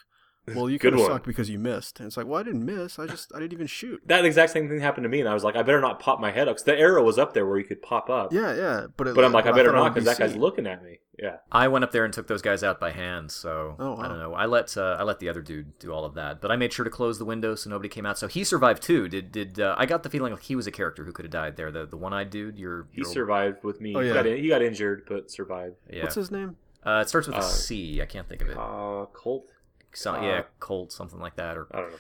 "Well, 0.55 0.71
you 0.71 0.79
could 0.79 0.93
have 0.93 1.03
sucked 1.03 1.27
because 1.27 1.51
you 1.51 1.59
missed." 1.59 1.99
And 2.01 2.07
it's 2.07 2.17
like, 2.17 2.27
"Well, 2.27 2.41
I 2.41 2.43
didn't 2.43 2.65
miss. 2.65 2.99
I 2.99 3.07
just 3.07 3.35
I 3.35 3.39
didn't 3.41 3.53
even 3.55 3.67
shoot." 3.67 4.01
that 4.07 4.25
exact 4.25 4.53
same 4.53 4.69
thing 4.69 4.81
happened 4.81 5.05
to 5.05 5.09
me, 5.09 5.21
and 5.21 5.29
I 5.29 5.35
was 5.35 5.45
like, 5.45 5.57
I 5.57 5.63
better 5.63 5.81
not 5.81 6.01
pop 6.01 6.21
my 6.21 6.31
head 6.31 6.49
up 6.49 6.55
because 6.57 6.65
the 6.65 6.77
arrow 6.79 7.03
was 7.03 7.19
up 7.19 7.35
there 7.35 7.47
where 7.47 7.59
you 7.59 7.65
could 7.65 7.83
pop 7.83 8.09
up. 8.11 8.33
Yeah, 8.33 8.55
yeah. 8.55 8.87
But 8.97 9.09
it, 9.09 9.15
But 9.15 9.25
I'm 9.25 9.33
like, 9.33 9.47
I 9.47 9.53
better 9.53 9.71
thought 9.71 9.77
not 9.85 9.95
because 9.95 10.05
that 10.07 10.19
guy's 10.19 10.37
looking 10.37 10.67
at 10.67 10.83
me. 10.85 10.99
Yeah. 11.19 11.37
I 11.51 11.69
went 11.69 11.83
up 11.83 11.93
there 11.93 12.05
and 12.05 12.13
took 12.13 12.27
those 12.27 12.43
guys 12.43 12.63
out 12.63 12.79
by 12.79 12.91
hand. 12.91 13.31
So 13.31 13.75
Oh, 13.79 13.97
I 13.97 14.07
don't 14.07 14.19
know. 14.19 14.35
I 14.35 14.45
let 14.45 14.77
uh, 14.77 14.97
I 15.01 15.03
let 15.03 15.19
the 15.19 15.31
other 15.31 15.41
dude 15.41 15.79
do 15.79 15.91
all 15.91 16.05
of 16.05 16.13
that, 16.15 16.43
but 16.43 16.51
I 16.51 16.57
made 16.57 16.75
sure 16.75 16.85
to 16.85 16.91
close 16.91 17.19
the 17.19 17.25
window 17.25 17.55
so 17.55 17.71
nobody 17.71 17.89
came 17.89 18.05
out. 18.05 18.19
So 18.19 18.29
he 18.29 18.45
survived 18.45 18.83
too. 18.83 19.09
Did 19.09 19.33
did 19.33 19.59
uh, 19.59 19.75
I 19.79 19.87
got 19.87 20.03
the 20.03 20.11
feeling 20.11 20.33
like 20.35 20.43
he 20.43 20.55
was 20.55 20.67
a 20.67 20.71
character 20.71 21.05
who 21.07 21.13
could 21.13 21.25
have 21.25 21.33
died 21.33 21.57
there? 21.57 21.71
The 21.73 21.87
the 21.87 21.97
one 21.97 22.13
eyed 22.13 22.29
dude. 22.29 22.59
Your 22.59 22.87
He 22.93 23.01
your- 23.01 23.11
survived 23.11 23.65
with 23.65 23.81
me. 23.81 23.95
Oh, 23.97 24.01
he, 24.01 24.09
yeah. 24.09 24.15
got 24.15 24.27
in, 24.27 24.37
he 24.43 24.49
got 24.49 24.61
injured, 24.61 25.05
but 25.09 25.31
survived. 25.31 25.77
Yeah. 25.91 26.03
What's 26.03 26.17
his 26.17 26.31
name? 26.31 26.57
Uh, 26.85 27.01
it 27.01 27.09
starts 27.09 27.27
with 27.27 27.37
a 27.37 27.41
Uh, 27.41 27.43
C. 27.43 28.01
I 28.03 28.05
can't 28.07 28.29
think 28.29 28.43
of 28.43 28.49
it. 28.51 28.57
Uh, 28.59 29.07
Colt? 29.15 29.51
So, 29.97 30.13
uh, 30.15 30.23
yeah, 30.23 30.43
Colt, 30.61 30.93
something 30.93 31.19
like 31.21 31.37
that, 31.37 31.57
or 31.57 31.67
I 31.73 31.81
don't 31.81 31.91
know. 31.91 31.99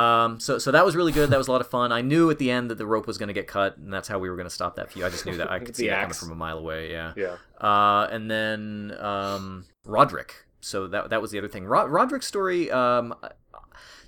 Um, 0.00 0.40
so 0.40 0.58
so 0.58 0.70
that 0.70 0.84
was 0.86 0.96
really 0.96 1.12
good. 1.12 1.28
That 1.30 1.36
was 1.36 1.48
a 1.48 1.52
lot 1.52 1.60
of 1.60 1.68
fun. 1.68 1.92
I 1.92 2.00
knew 2.00 2.30
at 2.30 2.38
the 2.38 2.50
end 2.50 2.70
that 2.70 2.78
the 2.78 2.86
rope 2.86 3.06
was 3.06 3.18
going 3.18 3.26
to 3.28 3.34
get 3.34 3.46
cut, 3.46 3.76
and 3.76 3.92
that's 3.92 4.08
how 4.08 4.18
we 4.18 4.30
were 4.30 4.36
going 4.36 4.46
to 4.48 4.54
stop 4.54 4.76
that 4.76 4.90
feud. 4.90 5.04
I 5.04 5.10
just 5.10 5.26
knew 5.26 5.36
that 5.36 5.50
I 5.50 5.58
could 5.60 5.68
The 5.68 5.74
see 5.74 5.88
that 5.88 6.00
coming 6.02 6.14
from 6.14 6.30
a 6.30 6.34
mile 6.34 6.56
away. 6.58 6.90
Yeah. 6.90 7.12
Yeah. 7.16 7.36
Uh, 7.60 8.08
and 8.10 8.30
then 8.30 8.96
um, 9.00 9.66
Rodrik. 9.86 10.30
So 10.60 10.86
that 10.88 11.10
that 11.10 11.20
was 11.20 11.30
the 11.30 11.38
other 11.38 11.48
thing. 11.48 11.64
Rod- 11.66 11.90
Rodrik's 11.90 12.26
story. 12.26 12.70
Um, 12.70 13.14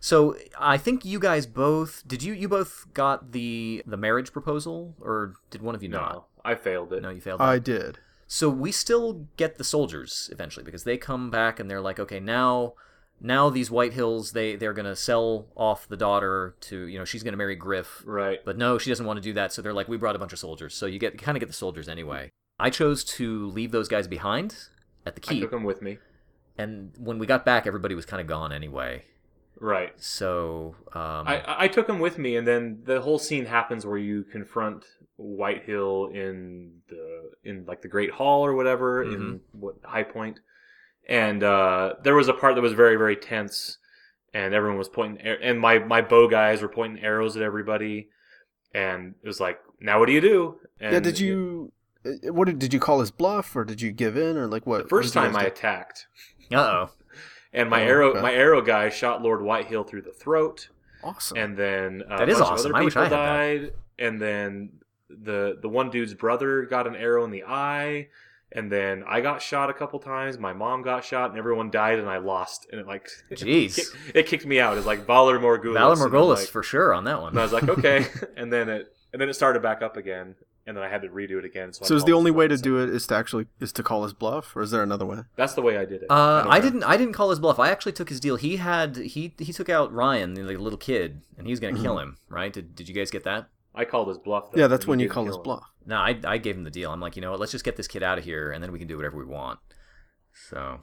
so 0.00 0.36
I 0.58 0.76
think 0.78 1.04
you 1.04 1.18
guys 1.18 1.46
both 1.46 2.02
did 2.06 2.22
you 2.22 2.32
you 2.32 2.48
both 2.48 2.86
got 2.94 3.32
the 3.32 3.82
the 3.86 3.96
marriage 3.96 4.32
proposal, 4.32 4.94
or 5.00 5.34
did 5.50 5.62
one 5.62 5.74
of 5.74 5.82
you 5.82 5.88
No, 5.88 5.98
not? 5.98 6.26
I 6.44 6.54
failed 6.54 6.92
it. 6.92 7.02
No, 7.02 7.10
you 7.10 7.20
failed. 7.20 7.40
that? 7.40 7.44
I 7.48 7.58
did. 7.58 7.98
So 8.26 8.48
we 8.48 8.72
still 8.72 9.26
get 9.36 9.56
the 9.58 9.64
soldiers 9.64 10.30
eventually 10.32 10.64
because 10.64 10.84
they 10.84 10.96
come 10.96 11.30
back 11.30 11.60
and 11.60 11.70
they're 11.70 11.80
like, 11.80 12.00
okay, 12.00 12.20
now 12.20 12.72
now 13.20 13.48
these 13.50 13.70
Whitehills 13.70 14.32
they 14.32 14.56
they're 14.56 14.72
gonna 14.72 14.96
sell 14.96 15.46
off 15.56 15.88
the 15.88 15.96
daughter 15.96 16.54
to 16.62 16.86
you 16.86 16.98
know 16.98 17.04
she's 17.04 17.22
gonna 17.22 17.36
marry 17.36 17.56
Gryff, 17.56 18.02
Right. 18.04 18.40
but 18.44 18.56
no, 18.58 18.78
she 18.78 18.90
doesn't 18.90 19.06
want 19.06 19.16
to 19.18 19.22
do 19.22 19.32
that. 19.34 19.52
So 19.52 19.62
they're 19.62 19.72
like, 19.72 19.88
we 19.88 19.96
brought 19.96 20.16
a 20.16 20.18
bunch 20.18 20.32
of 20.32 20.38
soldiers. 20.38 20.74
So 20.74 20.86
you 20.86 20.98
get 20.98 21.16
kind 21.18 21.36
of 21.36 21.40
get 21.40 21.46
the 21.46 21.52
soldiers 21.54 21.88
anyway. 21.88 22.30
I 22.58 22.70
chose 22.70 23.02
to 23.04 23.48
leave 23.48 23.72
those 23.72 23.88
guys 23.88 24.06
behind 24.06 24.56
at 25.06 25.14
the 25.14 25.20
key. 25.20 25.38
I 25.38 25.40
took 25.40 25.50
them 25.50 25.64
with 25.64 25.82
me. 25.82 25.98
and 26.56 26.92
when 26.98 27.18
we 27.18 27.26
got 27.26 27.44
back, 27.44 27.66
everybody 27.66 27.94
was 27.94 28.06
kind 28.06 28.20
of 28.20 28.26
gone 28.26 28.52
anyway. 28.52 29.04
Right. 29.60 29.92
So 30.00 30.74
um, 30.92 31.26
I, 31.28 31.42
I 31.46 31.68
took 31.68 31.86
them 31.86 31.98
with 32.00 32.18
me, 32.18 32.36
and 32.36 32.46
then 32.46 32.82
the 32.84 33.00
whole 33.00 33.18
scene 33.18 33.46
happens 33.46 33.86
where 33.86 33.96
you 33.98 34.24
confront 34.24 34.84
Whitehill 35.16 36.06
in 36.12 36.72
the 36.88 37.30
in 37.44 37.64
like 37.66 37.80
the 37.82 37.88
Great 37.88 38.10
Hall 38.10 38.44
or 38.44 38.54
whatever 38.54 39.02
in 39.02 39.10
Mm-hmm. 39.10 39.60
what 39.60 39.80
Highpoint, 39.82 40.36
and 41.08 41.42
uh, 41.42 41.94
there 42.02 42.14
was 42.14 42.28
a 42.28 42.32
part 42.34 42.54
that 42.54 42.60
was 42.62 42.72
very 42.72 42.96
very 42.96 43.16
tense, 43.16 43.78
and 44.32 44.54
everyone 44.54 44.78
was 44.78 44.88
pointing, 44.88 45.26
and 45.26 45.58
my 45.60 45.78
my 45.78 46.00
bow 46.02 46.28
guys 46.28 46.62
were 46.62 46.68
pointing 46.68 47.02
arrows 47.04 47.36
at 47.36 47.42
everybody, 47.42 48.08
and 48.74 49.14
it 49.22 49.26
was 49.26 49.40
like, 49.40 49.58
now 49.80 49.98
what 49.98 50.06
do 50.06 50.12
you 50.12 50.20
do? 50.20 50.56
And 50.80 50.92
yeah, 50.92 51.00
did 51.00 51.18
you? 51.18 51.72
uh, 52.04 52.32
What 52.32 52.46
did, 52.46 52.58
did 52.58 52.72
you 52.74 52.80
call 52.80 53.00
his 53.00 53.10
bluff, 53.10 53.54
or 53.56 53.64
did 53.64 53.80
you 53.80 53.92
give 53.92 54.16
in, 54.16 54.36
or 54.36 54.46
like 54.46 54.66
what? 54.66 54.84
The 54.84 54.88
first 54.88 55.14
what 55.14 55.22
time 55.22 55.36
I 55.36 55.42
do? 55.42 55.46
attacked, 55.48 56.06
uh 56.52 56.56
oh, 56.56 56.90
and 57.52 57.70
my 57.70 57.82
Oh, 57.82 57.86
arrow 57.88 58.10
okay. 58.10 58.20
my 58.20 58.32
arrow 58.32 58.60
guy 58.62 58.88
shot 58.88 59.22
Lord 59.22 59.42
Whitehill 59.42 59.84
through 59.84 60.02
the 60.02 60.12
throat. 60.12 60.68
awesome. 61.02 61.36
and 61.38 61.56
then 61.56 62.02
uh, 62.10 62.18
That 62.18 62.28
a 62.28 62.32
bunch 62.32 62.40
awesome. 62.50 62.70
Of 62.72 62.74
I 62.74 62.78
other 62.78 62.84
wish 62.84 62.94
people 62.94 63.02
I 63.02 63.04
had 63.04 63.12
that. 63.12 63.60
died, 63.62 63.72
and 63.98 64.20
then 64.20 64.70
the 65.08 65.58
the 65.62 65.68
one 65.68 65.90
dude's 65.90 66.14
brother 66.14 66.62
got 66.64 66.86
an 66.86 66.96
arrow 66.96 67.24
in 67.24 67.30
the 67.30 67.44
eye, 67.44 68.08
and 68.54 68.70
then 68.70 69.04
I 69.06 69.20
got 69.20 69.42
shot 69.42 69.68
a 69.68 69.74
couple 69.74 69.98
times. 69.98 70.38
My 70.38 70.52
mom 70.52 70.82
got 70.82 71.04
shot, 71.04 71.30
and 71.30 71.38
everyone 71.38 71.70
died, 71.70 71.98
and 71.98 72.08
I 72.08 72.18
lost. 72.18 72.66
And 72.70 72.80
it 72.80 72.86
like, 72.86 73.08
Jeez. 73.32 73.78
it, 73.78 73.86
it 74.14 74.26
kicked 74.26 74.46
me 74.46 74.60
out. 74.60 74.76
It's 74.78 74.86
like 74.86 75.06
Valar 75.06 75.40
Morghulis. 75.40 75.74
Valor 75.74 76.06
and 76.06 76.28
like- 76.28 76.48
for 76.48 76.62
sure 76.62 76.94
on 76.94 77.04
that 77.04 77.20
one. 77.20 77.30
And 77.30 77.40
I 77.40 77.42
was 77.42 77.52
like, 77.52 77.68
okay, 77.68 78.06
and 78.36 78.52
then 78.52 78.68
it 78.68 78.94
and 79.12 79.20
then 79.20 79.28
it 79.28 79.34
started 79.34 79.62
back 79.62 79.82
up 79.82 79.96
again, 79.96 80.34
and 80.66 80.76
then 80.76 80.82
I 80.82 80.88
had 80.88 81.02
to 81.02 81.08
redo 81.08 81.38
it 81.38 81.44
again. 81.44 81.72
So, 81.72 81.84
I 81.84 81.88
so 81.88 81.94
is 81.96 82.04
the 82.04 82.12
only 82.12 82.30
way 82.30 82.48
to 82.48 82.56
do 82.56 82.82
it 82.82 82.90
is 82.90 83.06
to 83.08 83.14
actually 83.14 83.46
is 83.60 83.72
to 83.72 83.82
call 83.82 84.04
his 84.04 84.12
bluff, 84.12 84.56
or 84.56 84.62
is 84.62 84.70
there 84.70 84.82
another 84.82 85.06
way? 85.06 85.18
That's 85.36 85.54
the 85.54 85.62
way 85.62 85.76
I 85.76 85.84
did 85.84 86.02
it. 86.02 86.06
Uh, 86.10 86.42
don't 86.42 86.52
I 86.52 86.60
didn't. 86.60 86.84
I 86.84 86.96
didn't 86.96 87.14
call 87.14 87.30
his 87.30 87.38
bluff. 87.38 87.58
I 87.58 87.70
actually 87.70 87.92
took 87.92 88.08
his 88.08 88.20
deal. 88.20 88.36
He 88.36 88.56
had 88.56 88.96
he 88.96 89.34
he 89.38 89.52
took 89.52 89.68
out 89.68 89.92
Ryon, 89.92 90.34
the 90.34 90.42
little 90.42 90.78
kid, 90.78 91.22
and 91.36 91.46
he 91.46 91.52
was 91.52 91.60
gonna 91.60 91.80
kill 91.80 91.98
him. 91.98 92.18
Right? 92.28 92.52
Did 92.52 92.74
Did 92.74 92.88
you 92.88 92.94
guys 92.94 93.10
get 93.10 93.24
that? 93.24 93.48
I 93.74 93.84
called 93.84 94.08
his 94.08 94.18
bluff. 94.18 94.52
Though, 94.52 94.60
Yeah, 94.60 94.66
that's 94.68 94.84
he 94.84 94.90
when 94.90 94.98
you 95.00 95.06
didn't 95.06 95.14
call 95.14 95.24
kill 95.24 95.32
his 95.32 95.36
him. 95.36 95.42
bluff. 95.42 95.64
No, 95.86 95.96
I 95.96 96.18
I 96.24 96.38
gave 96.38 96.56
him 96.56 96.64
the 96.64 96.70
deal. 96.70 96.90
I'm 96.90 97.00
like, 97.00 97.16
you 97.16 97.22
know 97.22 97.30
what? 97.32 97.40
Let's 97.40 97.52
just 97.52 97.64
get 97.64 97.76
this 97.76 97.88
kid 97.88 98.02
out 98.02 98.18
of 98.18 98.24
here, 98.24 98.50
and 98.52 98.62
then 98.62 98.72
we 98.72 98.78
can 98.78 98.88
do 98.88 98.96
whatever 98.96 99.16
we 99.18 99.24
want. 99.24 99.58
So, 100.48 100.80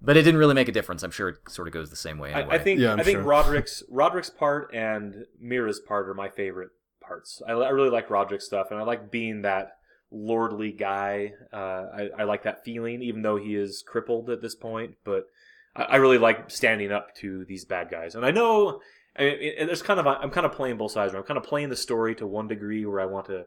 but 0.00 0.16
it 0.16 0.22
didn't 0.22 0.38
really 0.38 0.54
make 0.54 0.68
a 0.68 0.72
difference. 0.72 1.02
I'm 1.02 1.10
sure 1.10 1.30
it 1.30 1.36
sort 1.48 1.68
of 1.68 1.74
goes 1.74 1.90
the 1.90 1.96
same 1.96 2.18
way. 2.18 2.32
Anyway. 2.32 2.52
I, 2.52 2.56
I 2.56 2.58
think 2.58 2.80
Yeah, 2.80 2.92
I'm 2.92 3.00
I 3.00 3.02
think 3.02 3.16
sure. 3.18 3.24
Rodrik's 3.24 3.82
Rodrik's 3.90 4.30
part 4.30 4.74
and 4.74 5.24
Mira's 5.40 5.80
part 5.80 6.08
are 6.08 6.14
my 6.14 6.28
favorite 6.28 6.70
parts. 7.00 7.42
I, 7.46 7.52
I 7.52 7.68
really 7.70 7.90
like 7.90 8.08
Rodrik's 8.08 8.44
stuff, 8.46 8.68
and 8.70 8.78
I 8.78 8.82
like 8.82 9.10
being 9.10 9.42
that 9.42 9.72
lordly 10.10 10.72
guy. 10.72 11.32
Uh, 11.52 11.56
I, 11.96 12.08
I 12.18 12.24
like 12.24 12.42
that 12.44 12.64
feeling, 12.64 13.02
even 13.02 13.22
though 13.22 13.36
he 13.36 13.54
is 13.56 13.82
crippled 13.86 14.30
at 14.30 14.42
this 14.42 14.54
point. 14.54 14.94
But 15.04 15.24
I, 15.74 15.82
I 15.84 15.96
really 15.96 16.18
like 16.18 16.50
standing 16.50 16.92
up 16.92 17.14
to 17.16 17.44
these 17.46 17.64
bad 17.64 17.90
guys, 17.90 18.14
and 18.14 18.24
I 18.26 18.30
know. 18.30 18.80
I 19.18 19.22
mean, 19.22 19.36
it, 19.40 19.66
there's 19.66 19.82
kind 19.82 20.00
of 20.00 20.06
I'm 20.06 20.30
kind 20.30 20.46
of 20.46 20.52
playing 20.52 20.76
both 20.76 20.92
sides. 20.92 21.14
I'm 21.14 21.22
kind 21.22 21.38
of 21.38 21.44
playing 21.44 21.70
the 21.70 21.76
story 21.76 22.14
to 22.16 22.26
one 22.26 22.48
degree 22.48 22.84
where 22.84 23.00
I 23.00 23.06
want 23.06 23.26
to 23.26 23.44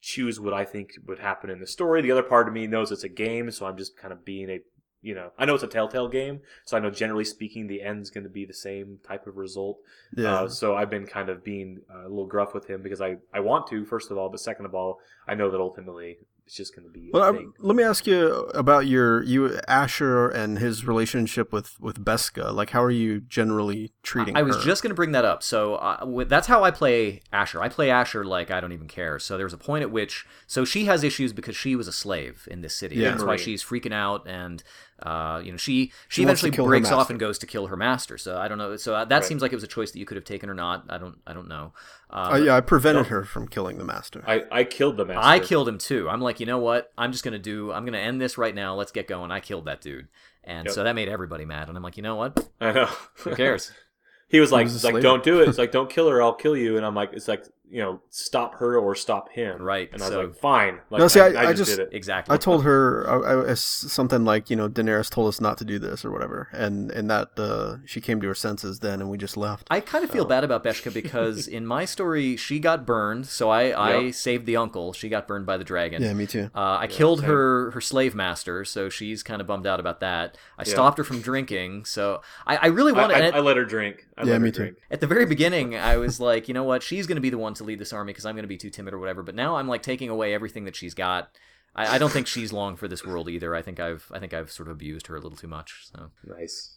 choose 0.00 0.38
what 0.38 0.54
I 0.54 0.64
think 0.64 0.90
would 1.06 1.18
happen 1.18 1.50
in 1.50 1.60
the 1.60 1.66
story. 1.66 2.02
The 2.02 2.12
other 2.12 2.22
part 2.22 2.48
of 2.48 2.54
me 2.54 2.66
knows 2.66 2.92
it's 2.92 3.04
a 3.04 3.08
game, 3.08 3.50
so 3.50 3.66
I'm 3.66 3.76
just 3.76 3.96
kind 3.96 4.12
of 4.12 4.24
being 4.24 4.50
a 4.50 4.60
you 5.00 5.14
know 5.14 5.30
I 5.38 5.44
know 5.44 5.54
it's 5.54 5.64
a 5.64 5.68
Telltale 5.68 6.08
game, 6.08 6.40
so 6.64 6.76
I 6.76 6.80
know 6.80 6.90
generally 6.90 7.24
speaking 7.24 7.66
the 7.66 7.82
end's 7.82 8.10
going 8.10 8.24
to 8.24 8.30
be 8.30 8.44
the 8.44 8.54
same 8.54 8.98
type 9.06 9.26
of 9.26 9.36
result. 9.36 9.78
Yeah. 10.16 10.40
Uh, 10.40 10.48
so 10.48 10.76
I've 10.76 10.90
been 10.90 11.06
kind 11.06 11.28
of 11.28 11.44
being 11.44 11.80
uh, 11.92 12.06
a 12.06 12.08
little 12.08 12.26
gruff 12.26 12.54
with 12.54 12.68
him 12.68 12.82
because 12.82 13.00
I 13.00 13.16
I 13.32 13.40
want 13.40 13.66
to 13.68 13.84
first 13.84 14.10
of 14.10 14.18
all, 14.18 14.28
but 14.28 14.40
second 14.40 14.66
of 14.66 14.74
all, 14.74 14.98
I 15.26 15.34
know 15.34 15.50
that 15.50 15.60
ultimately 15.60 16.18
it's 16.48 16.56
just 16.56 16.74
going 16.74 16.86
to 16.86 16.90
be. 16.90 17.10
Well, 17.12 17.22
a 17.22 17.28
I, 17.28 17.36
thing. 17.36 17.52
let 17.58 17.76
me 17.76 17.82
ask 17.82 18.06
you 18.06 18.32
about 18.54 18.86
your 18.86 19.22
you 19.22 19.60
Asher 19.68 20.30
and 20.30 20.58
his 20.58 20.86
relationship 20.86 21.52
with 21.52 21.78
with 21.78 22.02
Beskha. 22.02 22.54
Like, 22.54 22.70
how 22.70 22.82
are 22.82 22.90
you 22.90 23.20
generally 23.20 23.92
treating? 24.02 24.34
I 24.34 24.40
was 24.40 24.56
her? 24.56 24.62
just 24.62 24.82
going 24.82 24.88
to 24.88 24.94
bring 24.94 25.12
that 25.12 25.26
up. 25.26 25.42
So 25.42 25.74
uh, 25.74 25.98
wi- 25.98 26.24
that's 26.24 26.46
how 26.46 26.64
I 26.64 26.70
play 26.70 27.20
Asher. 27.34 27.60
I 27.60 27.68
play 27.68 27.90
Asher 27.90 28.24
like 28.24 28.50
I 28.50 28.62
don't 28.62 28.72
even 28.72 28.88
care. 28.88 29.18
So 29.18 29.36
there's 29.36 29.52
a 29.52 29.58
point 29.58 29.82
at 29.82 29.90
which, 29.90 30.24
so 30.46 30.64
she 30.64 30.86
has 30.86 31.04
issues 31.04 31.34
because 31.34 31.54
she 31.54 31.76
was 31.76 31.86
a 31.86 31.92
slave 31.92 32.48
in 32.50 32.62
this 32.62 32.74
city. 32.74 32.96
Yeah. 32.96 33.10
That's 33.10 33.24
why 33.24 33.36
she's 33.36 33.62
freaking 33.62 33.92
out, 33.92 34.26
and 34.26 34.62
uh, 35.02 35.40
you 35.44 35.50
know 35.52 35.56
she 35.56 35.86
she, 35.86 35.92
She 36.08 36.22
eventually 36.24 36.50
breaks 36.50 36.90
off 36.90 37.10
and 37.10 37.18
goes 37.20 37.38
to 37.38 37.46
kill 37.46 37.66
her 37.68 37.76
master. 37.76 38.18
So 38.18 38.36
I 38.38 38.48
don't 38.48 38.58
know. 38.58 38.76
So 38.76 38.94
uh, 38.94 39.04
that 39.04 39.14
Right. 39.16 39.24
seems 39.24 39.42
like 39.42 39.52
it 39.52 39.56
was 39.56 39.62
a 39.64 39.68
choice 39.68 39.90
that 39.92 39.98
you 39.98 40.06
could 40.06 40.16
have 40.16 40.24
taken 40.24 40.50
or 40.50 40.54
not. 40.54 40.84
I 40.88 40.98
don't 40.98 41.18
I 41.26 41.32
don't 41.32 41.48
know. 41.48 41.72
Uh, 42.10 42.30
Uh, 42.32 42.36
yeah, 42.36 42.56
I 42.56 42.60
prevented 42.60 43.04
Don't- 43.04 43.10
her 43.10 43.24
from 43.24 43.46
killing 43.48 43.78
the 43.78 43.84
master. 43.84 44.24
I 44.26 44.44
I 44.50 44.64
killed 44.64 44.96
the 44.96 45.04
master. 45.04 45.20
I 45.28 45.38
killed 45.38 45.68
him 45.68 45.78
too. 45.78 46.08
I'm 46.08 46.20
like, 46.20 46.40
you 46.40 46.46
know 46.46 46.58
what? 46.58 46.92
I'm 46.98 47.12
just 47.12 47.22
gonna 47.24 47.38
do. 47.38 47.70
I'm 47.72 47.84
gonna 47.84 47.98
end 47.98 48.20
this 48.20 48.36
right 48.38 48.54
now. 48.54 48.74
Let's 48.74 48.92
get 48.92 49.06
going. 49.06 49.30
I 49.30 49.40
killed 49.40 49.66
that 49.66 49.80
dude, 49.80 50.08
and 50.44 50.66
Yep. 50.66 50.74
so 50.74 50.84
that 50.84 50.94
made 50.94 51.08
everybody 51.08 51.44
mad. 51.44 51.68
And 51.68 51.76
I'm 51.76 51.82
like, 51.82 51.96
you 51.96 52.02
know 52.02 52.16
what? 52.16 52.48
I 52.60 52.72
know. 52.72 52.88
Who 53.24 53.34
cares? 53.36 53.70
he 54.28 54.40
was 54.40 54.50
like, 54.52 54.64
was 54.64 54.82
like 54.84 55.00
don't 55.00 55.22
do 55.22 55.40
it. 55.42 55.48
It's 55.48 55.58
like 55.62 55.72
don't 55.72 55.88
kill 55.90 56.08
her. 56.10 56.20
I'll 56.22 56.34
kill 56.34 56.56
you. 56.56 56.76
And 56.76 56.84
I'm 56.84 56.94
like, 56.94 57.12
it's 57.12 57.28
like 57.28 57.44
you 57.70 57.80
know, 57.82 58.00
stop 58.10 58.54
her 58.56 58.78
or 58.78 58.94
stop 58.94 59.30
him. 59.30 59.60
Right, 59.60 59.90
And 59.92 60.02
I 60.02 60.06
was 60.06 60.12
so- 60.14 60.20
like, 60.22 60.34
fine. 60.36 60.78
Like, 60.90 61.00
No, 61.00 61.08
see, 61.08 61.20
I, 61.20 61.26
I- 61.28 61.28
I 61.28 61.46
I 61.48 61.52
just, 61.52 61.56
just- 61.70 61.76
did 61.76 61.80
it. 61.80 61.88
exactly. 61.92 62.34
I 62.34 62.38
told 62.38 62.64
her 62.64 63.06
I, 63.46 63.50
I, 63.50 63.54
something 63.54 64.24
like 64.24 64.50
you 64.50 64.56
know 64.56 64.68
Daenerys 64.68 65.10
told 65.10 65.28
us 65.28 65.40
not 65.40 65.58
to 65.58 65.64
do 65.64 65.78
this 65.78 66.04
or 66.04 66.10
whatever, 66.10 66.48
and 66.52 66.90
and 66.90 67.10
that 67.10 67.30
uh, 67.38 67.76
she 67.84 68.00
came 68.00 68.20
to 68.20 68.26
her 68.28 68.34
senses 68.34 68.80
then, 68.80 69.00
and 69.00 69.10
we 69.10 69.18
just 69.18 69.36
left. 69.36 69.66
I 69.70 69.80
kind 69.80 70.04
of 70.04 70.10
feel 70.10 70.24
bad 70.24 70.44
about 70.44 70.64
Beskha 70.64 70.92
because 70.92 71.46
in 71.58 71.66
my 71.66 71.84
story 71.84 72.36
she 72.36 72.58
got 72.58 72.86
burned, 72.86 73.26
so 73.26 73.50
I, 73.50 73.62
I 74.06 74.10
saved 74.12 74.46
the 74.46 74.56
uncle. 74.56 74.92
She 74.92 75.08
got 75.08 75.28
burned 75.28 75.46
by 75.46 75.56
the 75.56 75.64
dragon. 75.64 76.02
yeah, 76.02 76.14
me 76.14 76.26
too. 76.26 76.50
Uh, 76.54 76.78
I 76.80 76.86
killed 76.86 77.20
same. 77.20 77.28
her 77.28 77.70
her 77.72 77.80
slave 77.80 78.14
master, 78.14 78.64
so 78.64 78.88
she's 78.88 79.22
kind 79.22 79.40
of 79.40 79.46
bummed 79.46 79.66
out 79.66 79.78
about 79.80 80.00
that. 80.00 80.36
I 80.58 80.62
Yeah. 80.62 80.72
stopped 80.72 80.98
her 80.98 81.04
from 81.04 81.20
drinking, 81.20 81.84
so 81.84 82.22
I, 82.46 82.56
I 82.56 82.66
really 82.68 82.92
wanted. 82.92 83.16
I, 83.16 83.20
and 83.26 83.36
I 83.36 83.40
let 83.40 83.56
her 83.56 83.64
drink. 83.64 84.06
I 84.18 84.24
Yeah, 84.24 84.32
let 84.32 84.40
her 84.40 84.44
me 84.46 84.50
too. 84.52 84.74
at 84.90 85.00
the 85.00 85.06
very 85.06 85.24
beginning, 85.26 85.76
I 85.76 85.96
was 85.96 86.18
like, 86.20 86.48
you 86.48 86.54
know 86.54 86.64
what, 86.64 86.82
she's 86.82 87.06
going 87.06 87.16
to 87.16 87.22
be 87.22 87.30
the 87.30 87.38
one 87.38 87.54
to 87.54 87.64
lead 87.64 87.78
this 87.78 87.92
army 87.92 88.12
because 88.12 88.26
I'm 88.26 88.34
going 88.34 88.42
to 88.44 88.48
be 88.48 88.58
too 88.58 88.70
timid 88.70 88.92
or 88.94 88.98
whatever. 88.98 89.22
But 89.22 89.34
now 89.34 89.56
I'm 89.56 89.68
like 89.68 89.82
taking 89.82 90.08
away 90.10 90.34
everything 90.34 90.64
that 90.64 90.76
she's 90.76 90.94
got. 90.94 91.30
I, 91.74 91.94
I 91.94 91.98
don't 91.98 92.10
think 92.12 92.26
she's 92.26 92.52
long 92.52 92.76
for 92.76 92.88
this 92.88 93.04
world 93.04 93.28
either. 93.28 93.54
I 93.54 93.62
think 93.62 93.78
I've 93.80 94.10
I 94.12 94.18
think 94.18 94.34
I've 94.34 94.50
sort 94.50 94.68
of 94.68 94.72
abused 94.72 95.06
her 95.06 95.16
a 95.16 95.20
little 95.20 95.38
too 95.38 95.48
much. 95.48 95.88
So. 95.92 96.10
Nice. 96.24 96.76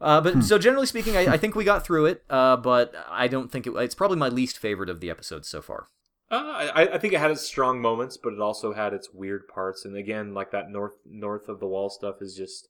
Uh, 0.00 0.20
Hmm. 0.20 0.24
but 0.38 0.42
so 0.44 0.58
generally 0.58 0.86
speaking, 0.86 1.16
I, 1.16 1.32
I 1.34 1.36
think 1.38 1.54
we 1.54 1.64
got 1.64 1.84
through 1.84 2.06
it. 2.06 2.22
Uh, 2.30 2.56
but 2.56 2.94
I 3.08 3.28
don't 3.28 3.50
think 3.50 3.66
it, 3.66 3.72
it's 3.76 3.94
probably 3.94 4.18
my 4.18 4.28
least 4.28 4.58
favorite 4.58 4.90
of 4.90 5.00
the 5.00 5.10
episodes 5.10 5.48
so 5.48 5.62
far. 5.62 5.88
Uh, 6.30 6.70
I, 6.74 6.88
I 6.94 6.98
think 6.98 7.12
it 7.14 7.20
had 7.20 7.30
its 7.30 7.42
strong 7.46 7.80
moments, 7.80 8.16
but 8.16 8.32
it 8.32 8.40
also 8.40 8.72
had 8.74 8.92
its 8.92 9.10
weird 9.14 9.46
parts. 9.48 9.84
And 9.84 9.96
again, 9.96 10.34
like 10.34 10.50
that 10.50 10.70
north 10.70 10.94
north 11.06 11.48
of 11.48 11.60
the 11.60 11.66
wall 11.66 11.88
stuff 11.88 12.16
is 12.20 12.34
just 12.34 12.68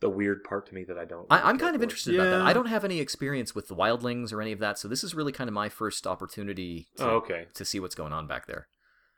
the 0.00 0.08
weird 0.10 0.42
part 0.44 0.66
to 0.68 0.74
me 0.74 0.84
that 0.84 0.98
I 0.98 1.04
don't. 1.04 1.26
I, 1.30 1.36
really 1.38 1.48
I'm 1.50 1.58
kind 1.58 1.74
of 1.74 1.80
for. 1.80 1.84
interested 1.84 2.14
about 2.14 2.30
that. 2.30 2.40
I 2.42 2.52
don't 2.52 2.66
have 2.66 2.84
any 2.84 3.00
experience 3.00 3.54
with 3.54 3.68
the 3.68 3.74
wildlings 3.76 4.32
or 4.32 4.40
any 4.42 4.52
of 4.52 4.58
that, 4.60 4.78
so 4.78 4.88
this 4.88 5.04
is 5.04 5.14
really 5.14 5.32
kind 5.32 5.48
of 5.48 5.54
my 5.54 5.68
first 5.68 6.06
opportunity 6.06 6.88
to, 6.96 7.04
Oh, 7.04 7.10
okay. 7.16 7.46
to 7.54 7.64
see 7.64 7.80
what's 7.80 7.94
going 7.94 8.12
on 8.12 8.26
back 8.26 8.46
there. 8.46 8.68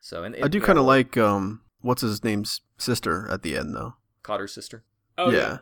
So, 0.01 0.25
and 0.25 0.37
I 0.43 0.49
do 0.49 0.61
kind 0.61 0.79
of 0.79 0.85
like 0.85 1.17
um, 1.17 1.61
what's 1.81 2.03
his 2.03 2.25
name's 2.25 2.61
sister 2.79 3.29
at 3.31 3.43
the 3.43 3.57
end 3.57 3.75
though. 3.75 3.95
Cotter's 4.23 4.53
sister. 4.53 4.85
Oh 5.17 5.31
yeah. 5.31 5.39
yeah. 5.39 5.59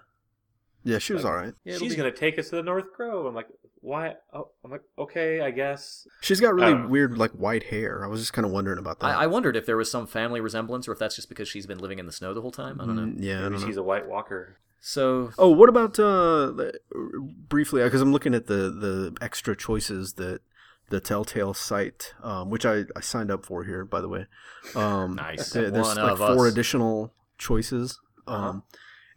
yeah, 0.85 0.99
she 0.99 1.13
was 1.13 1.25
Like- 1.25 1.31
all 1.33 1.37
right. 1.39 1.55
Yeah, 1.65 1.77
She's 1.79 1.93
be- 1.93 1.97
gonna 1.97 2.11
take 2.13 2.39
us 2.39 2.49
to 2.51 2.57
the 2.57 2.63
North 2.63 2.93
Grove. 2.97 3.27
I'm 3.27 3.35
like, 3.35 3.49
why? 3.83 4.15
Oh, 4.33 4.49
I'm 4.65 4.71
like, 4.71 4.83
okay, 4.99 5.41
I 5.41 5.51
guess. 5.51 6.07
She's 6.21 6.41
got 6.41 6.55
really 6.55 6.75
weird 6.87 7.17
like 7.19 7.33
white 7.33 7.65
hair. 7.65 8.05
I 8.05 8.09
was 8.09 8.21
just 8.21 8.33
kind 8.33 8.45
of 8.47 8.53
wondering 8.53 8.79
about 8.79 9.01
that. 9.01 9.07
I, 9.07 9.25
I 9.25 9.27
wondered 9.27 9.57
if 9.57 9.65
there 9.67 9.77
was 9.77 9.91
some 9.91 10.07
family 10.07 10.41
resemblance, 10.41 10.87
or 10.89 10.93
if 10.93 10.99
that's 10.99 11.17
just 11.17 11.29
because 11.31 11.49
she's 11.49 11.67
been 11.67 11.79
living 11.79 11.99
in 11.99 12.05
the 12.07 12.13
snow 12.13 12.33
the 12.35 12.43
whole 12.43 12.51
time. 12.51 12.81
I 12.81 12.87
don't 12.87 12.97
know. 12.97 13.03
Mm, 13.03 13.17
Yeah, 13.19 13.33
I 13.33 13.37
Maybe 13.41 13.51
don't 13.53 13.61
know. 13.61 13.67
she's 13.67 13.77
a 13.79 13.83
White 13.83 14.07
Walker. 14.09 14.57
So, 14.81 15.31
Oh, 15.39 15.51
what 15.51 15.69
about 15.69 15.99
uh, 15.99 16.53
briefly? 17.49 17.83
Because 17.83 18.01
I'm 18.01 18.13
looking 18.13 18.35
at 18.35 18.47
the 18.47 18.71
the 18.71 19.17
extra 19.21 19.55
choices 19.57 20.15
that 20.15 20.41
the 20.89 21.01
Telltale 21.01 21.55
site, 21.55 22.15
um, 22.23 22.51
which 22.51 22.67
I, 22.67 22.85
I 22.97 23.01
signed 23.01 23.31
up 23.31 23.47
for 23.47 23.63
here, 23.65 23.85
by 23.85 24.01
the 24.01 24.09
way. 24.09 24.27
Um, 24.75 25.15
Nice. 25.15 25.51
there- 25.51 25.71
There's 25.71 25.87
One 25.87 25.97
like 25.99 26.13
of 26.13 26.19
four 26.19 26.47
us. 26.47 26.53
additional 26.53 27.15
choices, 27.39 28.01
Uh-huh. 28.27 28.49
um, 28.49 28.63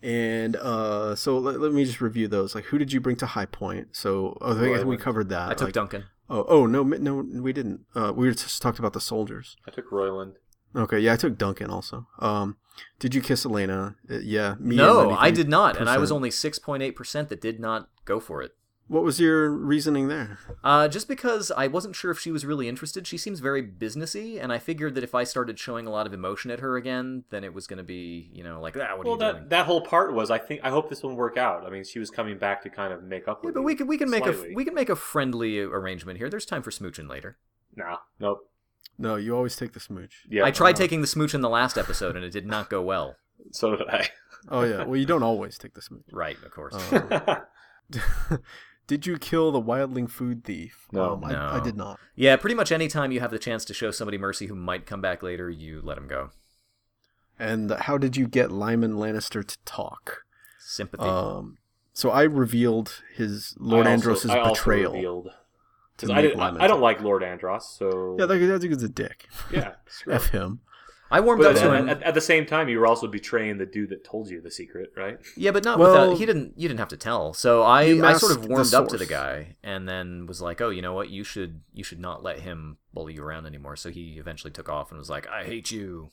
And 0.03 0.55
uh, 0.57 1.15
so 1.15 1.39
let, 1.39 1.59
let 1.59 1.71
me 1.73 1.83
just 1.85 1.99
review 2.01 2.27
those. 2.27 2.53
Like, 2.53 2.65
who 2.65 2.77
did 2.77 2.91
you 2.93 2.99
bring 2.99 3.15
to 3.17 3.25
Highpoint? 3.25 3.87
So 3.93 4.37
oh, 4.41 4.51
I 4.51 4.59
think 4.59 4.85
we 4.85 4.97
covered 4.97 5.29
that. 5.29 5.49
I 5.49 5.53
took 5.55 5.67
like, 5.69 5.73
Duncan. 5.73 6.03
Oh, 6.29 6.45
oh 6.47 6.65
no, 6.67 6.83
no, 6.83 7.15
we 7.41 7.53
didn't. 7.53 7.81
Uh, 7.95 8.11
we 8.15 8.29
just 8.31 8.61
talked 8.61 8.79
about 8.79 8.93
the 8.93 9.01
soldiers. 9.01 9.55
I 9.67 9.71
took 9.71 9.91
Royland. 9.91 10.33
Okay, 10.75 10.99
yeah, 10.99 11.13
I 11.13 11.15
took 11.15 11.37
Duncan 11.37 11.69
also. 11.71 12.07
Um, 12.19 12.57
did 12.99 13.13
you 13.15 13.21
kiss 13.21 13.45
Elaena? 13.45 13.95
Uh, 14.09 14.19
yeah, 14.19 14.55
me. 14.59 14.75
No, 14.75 15.09
and 15.09 15.17
I 15.19 15.31
did 15.31 15.49
not, 15.49 15.77
and 15.77 15.89
I 15.89 15.97
was 15.97 16.11
only 16.11 16.31
six 16.31 16.59
point 16.59 16.83
eight 16.83 16.95
percent 16.95 17.29
that 17.29 17.41
did 17.41 17.59
not 17.59 17.89
go 18.05 18.19
for 18.19 18.41
it. 18.41 18.51
What 18.89 19.03
was 19.03 19.17
your 19.17 19.49
reasoning 19.49 20.09
there? 20.09 20.37
Uh, 20.61 20.89
just 20.89 21.07
because 21.07 21.51
I 21.55 21.67
wasn't 21.67 21.95
sure 21.95 22.11
if 22.11 22.19
she 22.19 22.31
was 22.31 22.45
really 22.45 22.67
interested. 22.67 23.07
She 23.07 23.17
seems 23.17 23.39
very 23.39 23.63
businessy, 23.63 24.41
and 24.43 24.51
I 24.51 24.59
figured 24.59 24.95
that 24.95 25.05
if 25.05 25.15
I 25.15 25.23
started 25.23 25.57
showing 25.57 25.87
a 25.87 25.89
lot 25.89 26.05
of 26.05 26.13
emotion 26.13 26.51
at 26.51 26.59
her 26.59 26.75
again, 26.75 27.23
then 27.29 27.45
it 27.45 27.53
was 27.53 27.65
going 27.65 27.77
to 27.77 27.83
be, 27.83 28.29
you 28.33 28.43
know, 28.43 28.59
like, 28.59 28.75
ah, 28.75 28.95
what 28.97 29.05
Well, 29.05 29.13
are 29.13 29.15
you 29.15 29.19
that 29.19 29.31
doing? 29.37 29.49
that 29.49 29.65
whole 29.67 29.81
part 29.81 30.13
was 30.13 30.29
I 30.29 30.37
think 30.37 30.61
I 30.63 30.69
hope 30.69 30.89
this 30.89 31.01
one 31.01 31.15
work 31.15 31.37
out. 31.37 31.65
I 31.65 31.69
mean, 31.69 31.85
she 31.85 31.97
was 31.97 32.11
coming 32.11 32.37
back 32.37 32.61
to 32.63 32.69
kind 32.69 32.91
of 32.93 33.03
make 33.03 33.27
up. 33.27 33.39
Yeah, 33.41 33.47
with 33.47 33.55
but 33.55 33.63
we 33.63 33.73
can 33.73 33.87
we 33.87 33.97
can 33.97 34.09
make 34.09 34.25
a 34.25 34.35
we 34.53 34.65
can 34.65 34.75
make 34.75 34.89
a 34.89 34.97
friendly 34.97 35.59
arrangement 35.59 36.17
here. 36.17 36.29
There's 36.29 36.45
time 36.45 36.61
for 36.61 36.69
smooching 36.69 37.09
later. 37.09 37.37
Nah, 37.75 37.97
nope. 38.19 38.49
No, 38.97 39.15
you 39.15 39.35
always 39.35 39.55
take 39.55 39.73
the 39.73 39.79
smooch. 39.79 40.23
Yeah, 40.29 40.45
I 40.45 40.51
tried 40.51 40.75
uh, 40.75 40.77
taking 40.77 41.01
the 41.01 41.07
smooch 41.07 41.33
in 41.33 41.41
the 41.41 41.49
last 41.49 41.77
episode, 41.77 42.15
and 42.15 42.23
it 42.23 42.31
did 42.31 42.45
not 42.45 42.69
go 42.69 42.81
well. 42.81 43.15
So 43.51 43.75
did 43.75 43.87
I. 43.89 44.07
Oh 44.49 44.63
yeah, 44.63 44.83
well 44.85 44.95
you 44.95 45.05
don't 45.05 45.23
always 45.23 45.57
take 45.57 45.73
the 45.73 45.81
smooch. 45.81 46.05
Right, 46.11 46.37
of 46.45 46.51
course. 46.51 46.73
Um, 46.93 48.39
did 48.87 49.05
you 49.05 49.17
kill 49.17 49.51
the 49.51 49.61
wildling 49.61 50.09
food 50.09 50.43
thief? 50.43 50.87
No. 50.91 51.13
Um, 51.13 51.23
I, 51.25 51.31
No. 51.33 51.49
I 51.53 51.59
did 51.59 51.75
not. 51.75 51.99
yeah, 52.15 52.35
pretty 52.37 52.55
much 52.55 52.71
any 52.71 52.87
time 52.87 53.11
you 53.11 53.19
have 53.19 53.31
the 53.31 53.39
chance 53.39 53.65
to 53.65 53.73
show 53.73 53.91
somebody 53.91 54.17
mercy 54.17 54.47
who 54.47 54.55
might 54.55 54.85
come 54.85 55.01
back 55.01 55.23
later, 55.23 55.49
you 55.49 55.81
let 55.83 55.97
him 55.97 56.07
go. 56.07 56.29
And 57.39 57.71
how 57.71 57.97
did 57.97 58.15
you 58.15 58.27
get 58.27 58.51
Lyman 58.51 58.93
Lannister 58.93 59.45
to 59.45 59.57
talk? 59.65 60.23
Sympathy. 60.59 61.03
Um, 61.03 61.57
so 61.91 62.09
I 62.09 62.23
revealed 62.23 63.01
his 63.15 63.55
Lord 63.59 63.87
I 63.87 63.91
also- 63.91 63.93
Andros's 64.09 64.31
I 64.31 64.39
also 64.39 64.53
betrayal. 64.53 65.29
Revealed- 65.93 65.97
to 65.97 66.05
'cause 66.07 66.15
I, 66.17 66.21
didn't, 66.21 66.39
I, 66.61 66.63
I 66.65 66.67
don't 66.67 66.81
like 66.81 67.01
Lord 67.01 67.23
Andros, 67.23 67.69
so 67.77 68.15
Yeah, 68.19 68.25
that, 68.25 68.37
that 68.37 68.61
dude's 68.61 68.83
a 68.83 68.89
dick. 68.89 69.27
yeah. 69.51 69.73
screw 69.87 70.13
F 70.13 70.29
him. 70.29 70.41
him. 70.41 70.59
I 71.11 71.19
warmed 71.19 71.43
But 71.43 71.55
up 71.57 71.61
to 71.61 71.75
him. 71.75 71.89
at, 71.89 72.01
at 72.01 72.13
the 72.15 72.21
same 72.21 72.43
time, 72.47 72.69
you 72.69 72.79
were 72.79 72.87
also 72.87 73.05
betraying 73.05 73.59
the 73.59 73.67
dude 73.67 73.89
that 73.89 74.03
told 74.03 74.29
you 74.31 74.41
the 74.41 74.49
secret, 74.49 74.91
right? 74.97 75.19
Yeah, 75.37 75.51
but 75.51 75.63
not 75.63 75.77
Well- 75.77 75.91
without. 75.91 76.17
He 76.17 76.25
didn't. 76.25 76.53
You 76.57 76.67
didn't 76.67 76.79
have 76.79 76.87
to 76.89 76.97
tell. 76.97 77.33
So 77.35 77.61
I, 77.61 77.81
I 78.03 78.13
sort 78.13 78.31
of 78.35 78.47
warmed 78.47 78.73
up 78.73 78.87
to 78.87 78.97
the 78.97 79.05
guy, 79.05 79.55
and 79.61 79.87
then 79.87 80.25
was 80.25 80.41
like, 80.41 80.59
"Oh, 80.59 80.71
you 80.71 80.81
know 80.81 80.93
what? 80.93 81.09
You 81.11 81.23
should, 81.23 81.61
you 81.71 81.83
should 81.83 81.99
not 81.99 82.23
let 82.23 82.39
him 82.39 82.77
bully 82.95 83.13
you 83.13 83.23
around 83.23 83.45
anymore." 83.45 83.75
So 83.75 83.91
he 83.91 84.15
eventually 84.17 84.49
took 84.49 84.69
off 84.69 84.89
and 84.89 84.97
was 84.97 85.09
like, 85.11 85.27
"I 85.27 85.43
hate 85.43 85.69
you." 85.69 86.09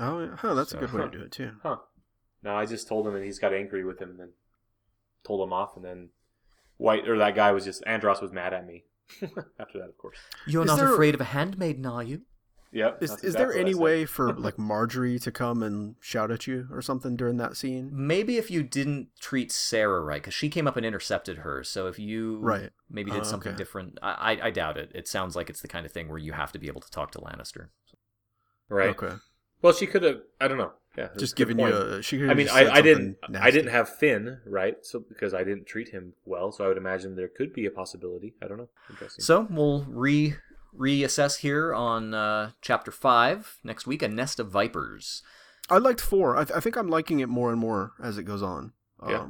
Oh, 0.00 0.18
yeah. 0.18 0.34
huh, 0.36 0.54
that's 0.54 0.72
a 0.72 0.78
good 0.78 0.92
way 0.92 1.02
Huh. 1.02 1.08
to 1.10 1.18
do 1.18 1.24
it 1.24 1.30
too. 1.30 1.52
Huh. 1.62 1.76
No, 2.42 2.56
I 2.56 2.66
just 2.66 2.88
told 2.88 3.06
him, 3.06 3.14
and 3.14 3.24
he's 3.24 3.38
got 3.38 3.52
angry 3.54 3.84
with 3.84 4.00
him, 4.00 4.10
and 4.10 4.18
then 4.18 4.30
told 5.24 5.46
him 5.46 5.52
off, 5.52 5.76
and 5.76 5.84
then 5.84 6.08
White 6.76 7.06
or 7.08 7.18
that 7.18 7.36
guy 7.36 7.52
was 7.52 7.64
just 7.64 7.84
Andros 7.86 8.20
was 8.20 8.32
mad 8.32 8.52
at 8.52 8.66
me. 8.66 8.82
After 9.58 9.78
that, 9.78 9.88
of 9.88 9.98
course. 9.98 10.16
You're 10.46 10.62
Is 10.64 10.68
not 10.68 10.78
there- 10.78 10.92
afraid 10.92 11.14
of 11.14 11.20
a 11.20 11.24
handmaiden, 11.24 11.86
are 11.86 12.02
you? 12.02 12.22
Yep. 12.72 13.02
Is, 13.02 13.10
that's 13.10 13.24
is 13.24 13.34
there 13.34 13.52
any 13.52 13.74
way 13.74 14.06
for 14.06 14.32
like 14.38 14.56
Margaery 14.56 15.20
to 15.22 15.32
come 15.32 15.60
and 15.64 15.96
shout 16.00 16.30
at 16.30 16.46
you 16.46 16.68
or 16.70 16.80
something 16.80 17.16
during 17.16 17.36
that 17.38 17.56
scene? 17.56 17.90
Maybe 17.92 18.36
if 18.38 18.48
you 18.48 18.62
didn't 18.62 19.08
treat 19.20 19.50
Sera 19.50 20.00
right, 20.00 20.22
because 20.22 20.34
she 20.34 20.48
came 20.48 20.68
up 20.68 20.76
and 20.76 20.86
intercepted 20.86 21.38
her. 21.38 21.64
So 21.64 21.88
if 21.88 21.98
you 21.98 22.38
Right. 22.38 22.70
maybe 22.88 23.10
did 23.10 23.22
Uh, 23.22 23.24
something 23.24 23.50
okay. 23.52 23.58
different, 23.58 23.98
I, 24.02 24.34
I, 24.34 24.46
I 24.46 24.50
doubt 24.52 24.76
it. 24.76 24.92
It 24.94 25.08
sounds 25.08 25.34
like 25.34 25.50
it's 25.50 25.62
the 25.62 25.66
kind 25.68 25.84
of 25.84 25.90
thing 25.90 26.08
where 26.08 26.18
you 26.18 26.32
have 26.32 26.52
to 26.52 26.60
be 26.60 26.68
able 26.68 26.80
to 26.82 26.90
talk 26.92 27.10
to 27.12 27.18
Lannister. 27.18 27.70
Right. 28.68 28.90
Okay. 28.90 29.16
Well, 29.62 29.72
she 29.72 29.88
could 29.88 30.04
have. 30.04 30.20
I 30.40 30.46
don't 30.46 30.56
know. 30.58 30.70
Yeah. 30.96 31.08
Just 31.16 31.32
a 31.32 31.36
good 31.36 31.48
giving 31.48 31.58
you 31.66 31.72
a. 31.72 32.02
She 32.02 32.22
I 32.24 32.34
mean, 32.34 32.48
I, 32.48 32.68
I 32.68 32.80
didn't. 32.82 33.18
something 33.22 33.40
I 33.40 33.50
didn't 33.50 33.70
have 33.70 33.88
Finn, 33.88 34.40
right? 34.44 34.76
So 34.82 34.98
because 35.00 35.34
I 35.34 35.44
didn't 35.44 35.66
treat 35.66 35.90
him 35.90 36.14
well, 36.24 36.50
so 36.52 36.64
I 36.64 36.68
would 36.68 36.76
imagine 36.76 37.16
there 37.16 37.28
could 37.28 37.52
be 37.52 37.66
a 37.66 37.70
possibility. 37.70 38.34
I 38.42 38.48
don't 38.48 38.58
know. 38.58 38.68
Interesting. 38.90 39.22
So 39.22 39.46
we'll 39.48 39.84
re 39.88 40.34
reassess 40.76 41.38
here 41.38 41.74
on 41.74 42.14
uh, 42.14 42.52
chapter 42.60 42.90
five 42.90 43.58
next 43.62 43.86
week. 43.86 44.02
A 44.02 44.08
nest 44.08 44.40
of 44.40 44.50
vipers. 44.50 45.22
I 45.68 45.78
liked 45.78 46.00
four. 46.00 46.36
I, 46.36 46.44
th- 46.44 46.56
I 46.56 46.60
think 46.60 46.76
I'm 46.76 46.88
liking 46.88 47.20
it 47.20 47.28
more 47.28 47.50
and 47.50 47.60
more 47.60 47.92
as 48.02 48.18
it 48.18 48.24
goes 48.24 48.42
on. 48.42 48.72
Yeah. 49.08 49.26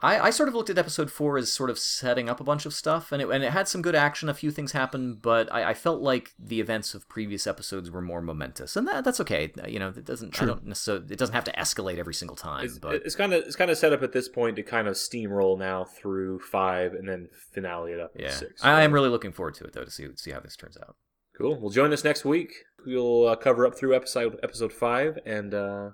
I, 0.00 0.20
I 0.20 0.30
sort 0.30 0.48
of 0.48 0.54
looked 0.54 0.70
at 0.70 0.78
episode 0.78 1.10
four 1.10 1.38
as 1.38 1.52
sort 1.52 1.70
of 1.70 1.78
setting 1.78 2.28
up 2.28 2.38
a 2.38 2.44
bunch 2.44 2.66
of 2.66 2.72
stuff, 2.72 3.10
and 3.10 3.20
it 3.20 3.28
and 3.28 3.42
it 3.42 3.50
had 3.50 3.66
some 3.66 3.82
good 3.82 3.96
action. 3.96 4.28
A 4.28 4.34
few 4.34 4.52
things 4.52 4.70
happened, 4.70 5.20
but 5.22 5.52
I, 5.52 5.70
I 5.70 5.74
felt 5.74 6.00
like 6.00 6.34
the 6.38 6.60
events 6.60 6.94
of 6.94 7.08
previous 7.08 7.48
episodes 7.48 7.90
were 7.90 8.00
more 8.00 8.22
momentous, 8.22 8.76
and 8.76 8.86
that 8.86 9.02
that's 9.04 9.18
okay. 9.20 9.52
You 9.66 9.80
know, 9.80 9.88
it 9.88 10.04
doesn't. 10.04 10.36
I 10.36 10.38
True. 10.38 10.46
don't 10.46 10.66
necessarily. 10.66 11.06
It 11.10 11.18
doesn't 11.18 11.34
have 11.34 11.44
to 11.44 11.52
escalate 11.52 11.98
every 11.98 12.14
single 12.14 12.36
time. 12.36 12.64
It's, 12.64 12.78
but 12.78 12.94
it's 12.94 13.16
kind 13.16 13.32
of 13.32 13.42
it's 13.42 13.56
kind 13.56 13.72
of 13.72 13.78
set 13.78 13.92
up 13.92 14.04
at 14.04 14.12
this 14.12 14.28
point 14.28 14.54
to 14.56 14.62
kind 14.62 14.86
of 14.86 14.94
steamroll 14.94 15.58
now 15.58 15.84
through 15.84 16.40
five 16.40 16.92
and 16.92 17.08
then 17.08 17.28
finale 17.52 17.92
it 17.92 18.00
up 18.00 18.14
in 18.14 18.26
yeah, 18.26 18.30
six. 18.30 18.62
I 18.62 18.82
am 18.82 18.92
really 18.92 19.08
looking 19.08 19.32
forward 19.32 19.54
to 19.54 19.64
it 19.64 19.72
though 19.72 19.84
to 19.84 19.90
see 19.90 20.06
see 20.14 20.30
how 20.30 20.38
this 20.38 20.54
turns 20.54 20.76
out. 20.76 20.94
cool. 21.36 21.58
Well, 21.58 21.70
join 21.70 21.92
us 21.92 22.04
next 22.04 22.24
week. 22.24 22.52
We'll 22.86 23.26
uh, 23.26 23.34
cover 23.34 23.66
up 23.66 23.76
through 23.76 23.96
episode 23.96 24.38
episode 24.44 24.72
five, 24.72 25.18
and 25.26 25.52
uh, 25.52 25.90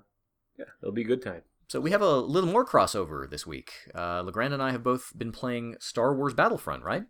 yeah, 0.59 0.65
it'll 0.83 0.93
be 0.93 1.01
a 1.01 1.05
good 1.05 1.23
time. 1.23 1.41
So 1.67 1.79
we 1.79 1.91
have 1.91 2.01
a 2.01 2.17
little 2.17 2.49
more 2.49 2.65
crossover 2.65 3.29
this 3.29 3.47
week. 3.47 3.71
Uh, 3.93 4.21
LeGrande 4.21 4.53
and 4.53 4.61
I 4.61 4.71
have 4.71 4.83
both 4.83 5.11
been 5.17 5.31
playing 5.31 5.75
Star 5.79 6.15
Wars 6.15 6.33
Battlefront, 6.33 6.83
right? 6.83 7.03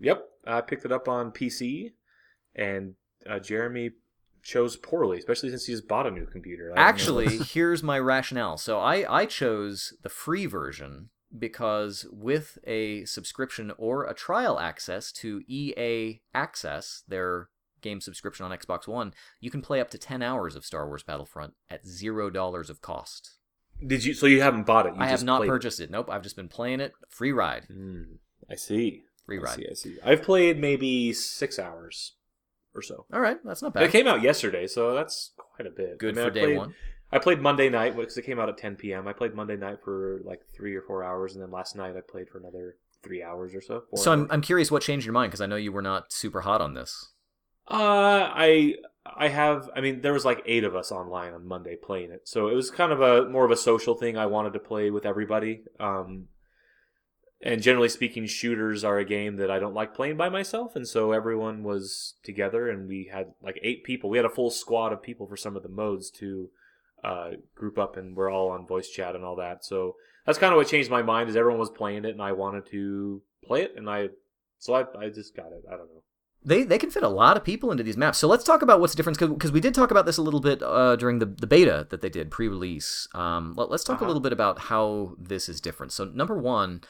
Yep, 0.00 0.24
I 0.46 0.60
picked 0.62 0.84
it 0.84 0.92
up 0.92 1.08
on 1.08 1.30
PC, 1.30 1.92
and 2.54 2.94
uh, 3.28 3.38
Jeremy 3.38 3.90
chose 4.42 4.76
poorly, 4.76 5.18
especially 5.18 5.50
since 5.50 5.66
he 5.66 5.72
just 5.72 5.86
bought 5.86 6.06
a 6.06 6.10
new 6.10 6.26
computer. 6.26 6.72
Actually, 6.76 7.38
here's 7.52 7.82
my 7.82 7.98
rationale. 7.98 8.56
So 8.56 8.80
I, 8.80 9.20
I 9.20 9.26
chose 9.26 9.92
the 10.02 10.08
free 10.08 10.46
version 10.46 11.10
because 11.36 12.06
with 12.10 12.58
a 12.66 13.04
subscription 13.04 13.72
or 13.78 14.04
a 14.04 14.14
trial 14.14 14.58
access 14.58 15.12
to 15.12 15.42
EA 15.46 16.20
Access, 16.34 17.04
their 17.06 17.48
game 17.80 18.00
subscription 18.00 18.44
on 18.44 18.56
Xbox 18.56 18.88
One, 18.88 19.14
you 19.40 19.50
can 19.50 19.62
play 19.62 19.80
up 19.80 19.90
to 19.90 19.98
10 19.98 20.22
hours 20.22 20.56
of 20.56 20.64
Star 20.64 20.86
Wars 20.86 21.02
Battlefront 21.02 21.54
at 21.68 21.84
$0 21.84 22.70
of 22.70 22.80
cost. 22.80 23.38
Did 23.86 24.04
you? 24.04 24.14
So 24.14 24.26
you 24.26 24.40
haven't 24.42 24.64
bought 24.64 24.86
it? 24.86 24.94
You 24.94 25.00
I 25.02 25.06
have 25.08 25.24
not 25.24 25.42
it. 25.42 25.48
purchased 25.48 25.80
it. 25.80 25.90
Nope, 25.90 26.08
I've 26.10 26.22
just 26.22 26.36
been 26.36 26.48
playing 26.48 26.80
it. 26.80 26.92
Free 27.08 27.32
ride. 27.32 27.64
Hmm, 27.66 28.02
I 28.50 28.54
see. 28.56 29.02
Free 29.26 29.38
I 29.38 29.42
ride. 29.42 29.56
see. 29.56 29.66
I 29.70 29.74
see. 29.74 29.96
I've 30.04 30.22
played 30.22 30.58
maybe 30.58 31.12
six 31.12 31.58
hours 31.58 32.14
or 32.74 32.82
so. 32.82 33.06
All 33.12 33.20
right, 33.20 33.38
that's 33.44 33.62
not 33.62 33.74
But 33.74 33.82
It 33.84 33.92
came 33.92 34.06
out 34.06 34.22
yesterday, 34.22 34.66
so 34.66 34.94
that's 34.94 35.32
quite 35.36 35.66
a 35.66 35.70
bit. 35.70 35.98
Good 35.98 36.16
I 36.18 36.22
mean, 36.22 36.24
for 36.24 36.30
I 36.30 36.34
day 36.34 36.44
played- 36.46 36.56
one. 36.58 36.74
I 37.12 37.18
played 37.18 37.40
Monday 37.40 37.68
night 37.68 37.96
because 37.96 38.16
it 38.16 38.22
came 38.22 38.38
out 38.38 38.48
at 38.48 38.56
10 38.56 38.76
p.m. 38.76 39.08
I 39.08 39.12
played 39.12 39.34
Monday 39.34 39.56
night 39.56 39.78
for 39.84 40.20
like 40.24 40.42
three 40.54 40.76
or 40.76 40.82
four 40.82 41.02
hours, 41.02 41.34
and 41.34 41.42
then 41.42 41.50
last 41.50 41.74
night 41.74 41.96
I 41.96 42.00
played 42.08 42.28
for 42.28 42.38
another 42.38 42.76
three 43.02 43.20
hours 43.20 43.52
or 43.52 43.60
so. 43.60 43.82
So 43.96 44.12
I'm. 44.12 44.28
I'm 44.30 44.40
curious 44.40 44.70
what 44.70 44.82
changed 44.82 45.06
your 45.06 45.12
mind 45.12 45.30
because 45.32 45.40
I 45.40 45.46
know 45.46 45.56
you 45.56 45.72
were 45.72 45.82
not 45.82 46.12
super 46.12 46.42
hot 46.42 46.60
on 46.60 46.74
this. 46.74 47.10
Uh, 47.68 48.30
I 48.32 48.74
I 49.16 49.28
have. 49.28 49.70
I 49.74 49.80
mean, 49.80 50.00
there 50.00 50.12
was 50.12 50.24
like 50.24 50.42
eight 50.46 50.64
of 50.64 50.74
us 50.74 50.92
online 50.92 51.32
on 51.32 51.46
Monday 51.46 51.76
playing 51.76 52.10
it, 52.10 52.28
so 52.28 52.48
it 52.48 52.54
was 52.54 52.70
kind 52.70 52.92
of 52.92 53.00
a 53.00 53.28
more 53.28 53.44
of 53.44 53.50
a 53.50 53.56
social 53.56 53.94
thing. 53.94 54.16
I 54.16 54.26
wanted 54.26 54.52
to 54.54 54.58
play 54.58 54.90
with 54.90 55.06
everybody. 55.06 55.62
Um, 55.78 56.28
and 57.42 57.62
generally 57.62 57.88
speaking, 57.88 58.26
shooters 58.26 58.84
are 58.84 58.98
a 58.98 59.04
game 59.04 59.36
that 59.36 59.50
I 59.50 59.58
don't 59.58 59.74
like 59.74 59.94
playing 59.94 60.18
by 60.18 60.28
myself, 60.28 60.76
and 60.76 60.86
so 60.86 61.12
everyone 61.12 61.62
was 61.62 62.14
together, 62.22 62.68
and 62.68 62.86
we 62.88 63.08
had 63.10 63.32
like 63.42 63.58
eight 63.62 63.82
people. 63.84 64.10
We 64.10 64.18
had 64.18 64.26
a 64.26 64.30
full 64.30 64.50
squad 64.50 64.92
of 64.92 65.02
people 65.02 65.26
for 65.26 65.36
some 65.36 65.56
of 65.56 65.62
the 65.62 65.68
modes 65.68 66.10
to 66.12 66.50
uh, 67.02 67.30
group 67.54 67.78
up, 67.78 67.96
and 67.96 68.14
we're 68.14 68.30
all 68.30 68.50
on 68.50 68.66
voice 68.66 68.90
chat 68.90 69.14
and 69.14 69.24
all 69.24 69.36
that. 69.36 69.64
So 69.64 69.96
that's 70.26 70.38
kind 70.38 70.52
of 70.52 70.58
what 70.58 70.68
changed 70.68 70.90
my 70.90 71.02
mind. 71.02 71.30
Is 71.30 71.36
everyone 71.36 71.60
was 71.60 71.70
playing 71.70 72.04
it, 72.04 72.10
and 72.10 72.22
I 72.22 72.32
wanted 72.32 72.66
to 72.72 73.22
play 73.42 73.62
it, 73.62 73.72
and 73.76 73.88
I 73.88 74.08
so 74.58 74.74
I 74.74 74.84
I 74.98 75.08
just 75.08 75.34
got 75.34 75.52
it. 75.52 75.64
I 75.66 75.72
don't 75.72 75.88
know. 75.94 76.02
They 76.42 76.62
they 76.64 76.78
can 76.78 76.90
fit 76.90 77.02
a 77.02 77.08
lot 77.08 77.36
of 77.36 77.44
people 77.44 77.70
into 77.70 77.82
these 77.82 77.96
maps. 77.98 78.16
So 78.18 78.26
let's 78.26 78.44
talk 78.44 78.62
about 78.62 78.80
what's 78.80 78.94
the 78.94 78.96
difference 78.96 79.18
because 79.18 79.52
we 79.52 79.60
did 79.60 79.74
talk 79.74 79.90
about 79.90 80.06
this 80.06 80.16
a 80.16 80.22
little 80.22 80.40
bit 80.40 80.62
uh, 80.62 80.96
during 80.96 81.18
the, 81.18 81.26
the 81.26 81.46
beta 81.46 81.86
that 81.90 82.00
they 82.00 82.08
did 82.08 82.30
pre-release. 82.30 83.08
Um, 83.14 83.54
let, 83.56 83.70
us 83.70 83.84
talk 83.84 83.96
Uh-huh. 83.96 84.06
a 84.06 84.08
little 84.08 84.22
bit 84.22 84.32
about 84.32 84.58
how 84.58 85.14
this 85.18 85.48
is 85.50 85.60
different. 85.60 85.92
So 85.92 86.04
number 86.06 86.38
one, 86.38 86.80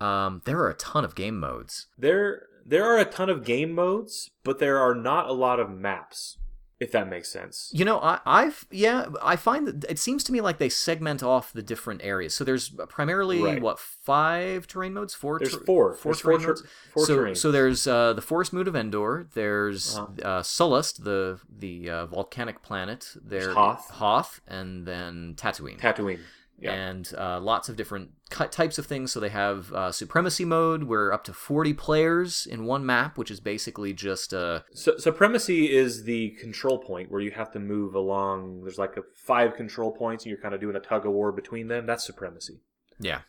um, 0.00 0.42
there 0.44 0.58
are 0.58 0.68
a 0.70 0.74
ton 0.74 1.04
of 1.04 1.14
game 1.14 1.38
modes. 1.38 1.86
There 1.96 2.42
there 2.64 2.84
are 2.84 2.98
a 2.98 3.04
ton 3.04 3.30
of 3.30 3.44
game 3.44 3.72
modes, 3.72 4.30
but 4.42 4.58
there 4.58 4.78
are 4.78 4.94
not 4.94 5.28
a 5.28 5.32
lot 5.32 5.60
of 5.60 5.70
maps, 5.70 6.36
if 6.78 6.92
that 6.92 7.08
makes 7.08 7.30
sense. 7.32 7.70
You 7.72 7.84
know, 7.86 7.98
I, 8.00 8.20
I've 8.26 8.66
yeah, 8.70 9.06
I 9.22 9.36
find 9.36 9.66
that 9.66 9.90
it 9.90 9.98
seems 9.98 10.22
to 10.24 10.32
me 10.32 10.40
like 10.40 10.58
they 10.58 10.68
segment 10.68 11.22
off 11.22 11.52
the 11.52 11.62
different 11.62 12.02
areas. 12.04 12.34
So 12.34 12.44
there's 12.44 12.68
primarily 12.88 13.40
Right. 13.42 13.62
what 13.62 13.78
five 13.78 14.66
terrain 14.66 14.92
modes? 14.94 15.14
Four. 15.14 15.38
There's 15.38 15.52
ter- 15.56 15.64
four. 15.64 15.94
Four 15.94 16.12
There's 16.12 16.20
four 16.20 16.38
ter- 16.38 16.46
modes. 16.48 16.62
four 16.92 17.06
so, 17.06 17.16
terrains. 17.18 17.36
so 17.38 17.50
there's 17.50 17.86
uh, 17.86 18.12
the 18.12 18.20
forest 18.22 18.52
mood 18.52 18.68
of 18.68 18.76
Endor. 18.76 19.26
There's 19.34 19.96
Uh-huh. 19.96 20.28
uh, 20.28 20.42
Sullust, 20.42 21.04
the 21.04 21.40
the 21.48 21.88
uh, 21.90 22.06
volcanic 22.06 22.62
planet. 22.62 23.14
There's 23.24 23.54
Hoth. 23.54 23.90
Hoth, 23.90 24.40
and 24.46 24.86
then 24.86 25.34
Tatooine. 25.36 25.78
Tatooine. 25.80 26.20
Yeah. 26.58 26.72
and 26.72 27.12
uh, 27.18 27.38
lots 27.40 27.68
of 27.68 27.76
different 27.76 28.10
types 28.30 28.78
of 28.78 28.86
things. 28.86 29.12
So 29.12 29.20
they 29.20 29.28
have 29.28 29.72
uh, 29.72 29.92
supremacy 29.92 30.44
mode, 30.44 30.84
where 30.84 31.12
up 31.12 31.22
to 31.24 31.32
forty 31.32 31.74
players 31.74 32.46
in 32.46 32.64
one 32.64 32.86
map, 32.86 33.18
which 33.18 33.30
is 33.30 33.40
basically 33.40 33.92
just 33.92 34.32
uh, 34.32 34.60
So, 34.72 34.96
supremacy 34.96 35.74
is 35.74 36.04
the 36.04 36.30
control 36.40 36.78
point 36.78 37.10
where 37.10 37.20
you 37.20 37.32
have 37.32 37.52
to 37.52 37.58
move 37.58 37.94
along. 37.94 38.62
There's 38.62 38.78
like 38.78 38.96
a 38.96 39.02
five 39.14 39.54
control 39.54 39.92
points, 39.92 40.24
and 40.24 40.30
you're 40.30 40.40
kind 40.40 40.54
of 40.54 40.60
doing 40.60 40.76
a 40.76 40.80
tug 40.80 41.04
of 41.04 41.12
war 41.12 41.30
between 41.32 41.68
them. 41.68 41.84
That's 41.86 42.04
supremacy. 42.06 42.60
yeah. 42.98 43.20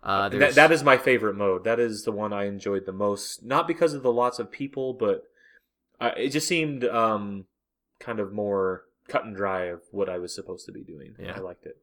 Uh, 0.00 0.28
that, 0.28 0.54
that 0.54 0.70
is 0.70 0.84
my 0.84 0.96
favorite 0.96 1.34
mode. 1.34 1.64
That 1.64 1.80
is 1.80 2.04
the 2.04 2.12
one 2.12 2.32
I 2.32 2.44
enjoyed 2.46 2.86
the 2.86 2.92
most. 2.92 3.42
Not 3.44 3.66
because 3.66 3.94
of 3.94 4.04
the 4.04 4.12
lots 4.12 4.38
of 4.38 4.48
people, 4.52 4.92
but 4.94 5.24
uh, 6.00 6.12
it 6.16 6.28
just 6.28 6.46
seemed 6.46 6.84
um, 6.84 7.46
kind 7.98 8.20
of 8.20 8.32
more 8.32 8.84
cut 9.08 9.24
and 9.24 9.34
dry 9.34 9.64
of 9.64 9.80
what 9.90 10.08
I 10.08 10.18
was 10.18 10.32
supposed 10.32 10.66
to 10.66 10.72
be 10.72 10.84
doing. 10.84 11.16
Yeah. 11.18 11.34
I 11.36 11.40
liked 11.40 11.66
it. 11.66 11.78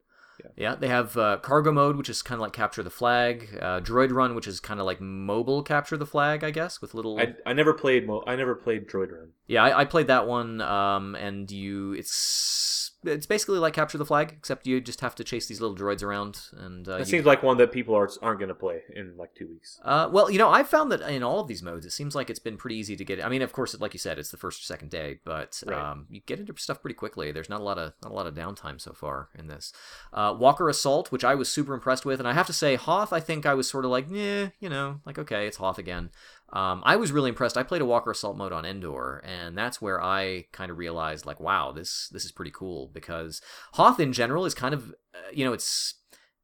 Yeah, 0.56 0.76
they 0.76 0.88
have 0.88 1.18
uh, 1.18 1.38
cargo 1.38 1.72
mode, 1.72 1.96
which 1.96 2.10
is 2.10 2.22
kind 2.22 2.36
of 2.36 2.42
like 2.42 2.54
capture 2.54 2.84
the 2.84 2.90
flag. 2.90 3.58
Uh, 3.62 3.80
droid 3.80 4.12
run, 4.12 4.36
which 4.36 4.48
is 4.48 4.60
kind 4.60 4.80
of 4.80 4.86
like 4.86 5.02
mobile 5.02 5.64
capture 5.64 5.98
the 5.98 6.06
flag, 6.06 6.44
I 6.44 6.52
guess, 6.52 6.82
with 6.82 6.94
little. 6.94 7.20
I, 7.20 7.36
I 7.46 7.54
never 7.54 7.74
played. 7.74 8.08
Mo- 8.08 8.24
I 8.26 8.36
never 8.36 8.56
played 8.56 8.88
Droid 8.88 9.12
Run. 9.12 9.30
Yeah, 9.48 9.64
I, 9.64 9.82
I 9.82 9.86
played 9.86 10.08
that 10.08 10.28
one, 10.28 10.62
um, 10.62 11.16
and 11.16 11.50
you 11.52 11.94
it's 11.94 12.92
it's 13.08 13.26
basically 13.26 13.60
like 13.60 13.74
capture 13.74 13.98
the 13.98 14.06
flag, 14.06 14.34
except 14.38 14.66
you 14.68 14.82
just 14.82 15.02
have 15.02 15.16
to 15.16 15.24
chase 15.24 15.48
these 15.48 15.62
little 15.62 15.76
droids 15.76 16.04
around, 16.04 16.40
and 16.54 16.88
uh, 16.88 16.98
It 16.98 17.08
seems 17.08 17.26
like 17.26 17.44
one 17.44 17.58
that 17.58 17.72
people 17.72 17.96
are, 17.96 18.10
aren't 18.22 18.40
going 18.40 18.50
to 18.50 18.56
play 18.56 18.82
in 18.96 19.16
like 19.18 19.34
two 19.36 19.48
weeks. 19.48 19.80
Uh, 19.84 20.10
well, 20.12 20.30
you 20.30 20.38
know, 20.38 20.50
I've 20.50 20.68
found 20.70 20.92
that 20.92 21.02
in 21.02 21.24
all 21.24 21.40
of 21.40 21.48
these 21.48 21.64
modes, 21.64 21.86
it 21.86 21.92
seems 21.92 22.16
like 22.16 22.30
it's 22.30 22.40
been 22.40 22.58
pretty 22.58 22.76
easy 22.76 22.96
to 22.96 23.06
get. 23.06 23.24
I 23.24 23.30
mean, 23.30 23.42
of 23.42 23.54
course, 23.54 23.80
like 23.80 23.94
you 23.94 24.00
said, 24.00 24.20
it's 24.20 24.32
the 24.32 24.38
first 24.38 24.62
or 24.62 24.64
second 24.66 24.90
day, 24.92 25.20
but 25.24 25.62
Right. 25.66 25.78
um, 25.92 26.08
you 26.10 26.22
get 26.26 26.40
into 26.40 26.54
stuff 26.58 26.82
pretty 26.82 26.96
quickly. 26.96 27.32
There's 27.32 27.50
not 27.50 27.62
a 27.62 27.64
lot 27.64 27.78
of 27.78 27.94
not 28.04 28.12
a 28.12 28.16
lot 28.16 28.28
of 28.28 28.34
downtime 28.36 28.80
so 28.82 28.94
far 28.94 29.30
in 29.38 29.48
this. 29.48 29.74
Uh, 30.14 30.36
Walker 30.38 30.70
Assault, 30.70 31.12
which 31.12 31.24
I 31.24 31.36
was 31.36 31.50
super 31.52 31.74
impressed 31.74 32.06
with, 32.06 32.20
and 32.20 32.28
I 32.28 32.34
have 32.34 32.48
to 32.48 32.54
say, 32.54 32.76
Hoth, 32.76 33.12
I 33.14 33.20
think 33.20 33.46
I 33.46 33.54
was 33.54 33.70
sort 33.70 33.86
of 33.86 33.92
like, 33.92 34.08
yeah, 34.10 34.50
you 34.60 34.70
know, 34.70 35.02
like 35.06 35.18
okay, 35.20 35.48
it's 35.48 35.58
Hoth 35.58 35.78
again. 35.78 36.10
Um, 36.54 36.82
I 36.86 36.96
was 36.96 37.12
really 37.12 37.30
impressed. 37.30 37.58
I 37.58 37.64
played 37.64 37.82
a 37.82 37.86
Walker 37.86 38.12
Assault 38.12 38.38
mode 38.38 38.54
on 38.54 38.66
Endor, 38.66 39.24
and 39.26 39.58
that's 39.58 39.82
where 39.82 40.02
I 40.02 40.46
kind 40.52 40.72
of 40.72 40.78
realized, 40.78 41.26
like, 41.26 41.40
wow, 41.40 41.72
this 41.72 42.08
this 42.10 42.24
is 42.24 42.32
pretty 42.32 42.52
cool 42.52 42.90
because 42.94 43.42
Hoth 43.74 44.00
in 44.00 44.14
general 44.14 44.46
is 44.46 44.54
kind 44.54 44.74
of, 44.74 44.92
uh, 45.14 45.32
you 45.34 45.44
know, 45.44 45.54
it's 45.54 45.96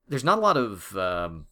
there's 0.08 0.24
not 0.24 0.38
a 0.38 0.42
lot 0.42 0.58
of 0.58 0.98
um, 0.98 1.46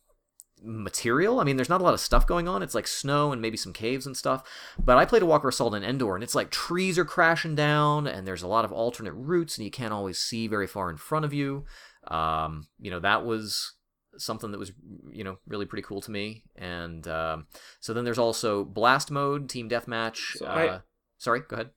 material. 0.62 1.40
I 1.40 1.44
mean, 1.44 1.56
there's 1.56 1.70
not 1.70 1.82
a 1.82 1.84
lot 1.84 1.94
of 1.94 2.00
stuff 2.00 2.28
going 2.28 2.48
on. 2.48 2.64
It's 2.64 2.76
like 2.76 2.88
snow 2.88 3.32
and 3.32 3.42
maybe 3.42 3.56
some 3.56 3.72
caves 3.72 4.06
and 4.06 4.18
stuff. 4.18 4.44
But 4.78 4.98
I 4.98 5.06
played 5.06 5.22
a 5.22 5.28
Walker 5.28 5.50
Assault 5.50 5.76
in 5.76 5.84
Endor, 5.84 6.16
and 6.16 6.24
it's 6.24 6.36
like 6.36 6.50
trees 6.50 6.98
are 6.98 7.06
crashing 7.06 7.56
down, 7.56 8.08
and 8.08 8.28
there's 8.28 8.44
a 8.44 8.48
lot 8.48 8.66
of 8.66 8.72
alternate 8.72 9.14
routes, 9.14 9.58
and 9.58 9.66
you 9.66 9.72
can't 9.72 9.94
always 9.94 10.20
see 10.20 10.48
very 10.48 10.68
far 10.68 10.90
in 10.90 10.98
front 10.98 11.26
of 11.26 11.34
you. 11.34 11.66
Um, 12.08 12.68
you 12.80 12.90
know, 12.92 13.00
that 13.00 13.26
was 13.26 13.74
something 14.20 14.52
that 14.52 14.60
was 14.60 14.72
you 15.12 15.24
know 15.24 15.38
really 15.48 15.66
pretty 15.66 15.82
cool 15.84 16.02
to 16.02 16.12
me. 16.12 16.44
And 16.56 17.08
um, 17.08 17.48
so 17.80 17.94
then 17.94 18.04
there's 18.06 18.20
also 18.20 18.64
blast 18.64 19.10
mode, 19.12 19.50
team 19.50 19.70
deathmatch. 19.70 20.38
So 20.38 20.46
uh, 20.46 20.50
I- 20.50 20.80
sorry, 21.18 21.42
go 21.48 21.56
ahead. 21.56 21.70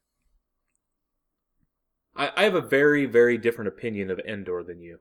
I, 2.14 2.30
I 2.36 2.44
have 2.44 2.54
a 2.54 2.60
very, 2.60 3.06
very 3.06 3.38
different 3.38 3.68
opinion 3.68 4.10
of 4.10 4.18
Endor 4.20 4.62
than 4.62 4.80
you. 4.80 4.98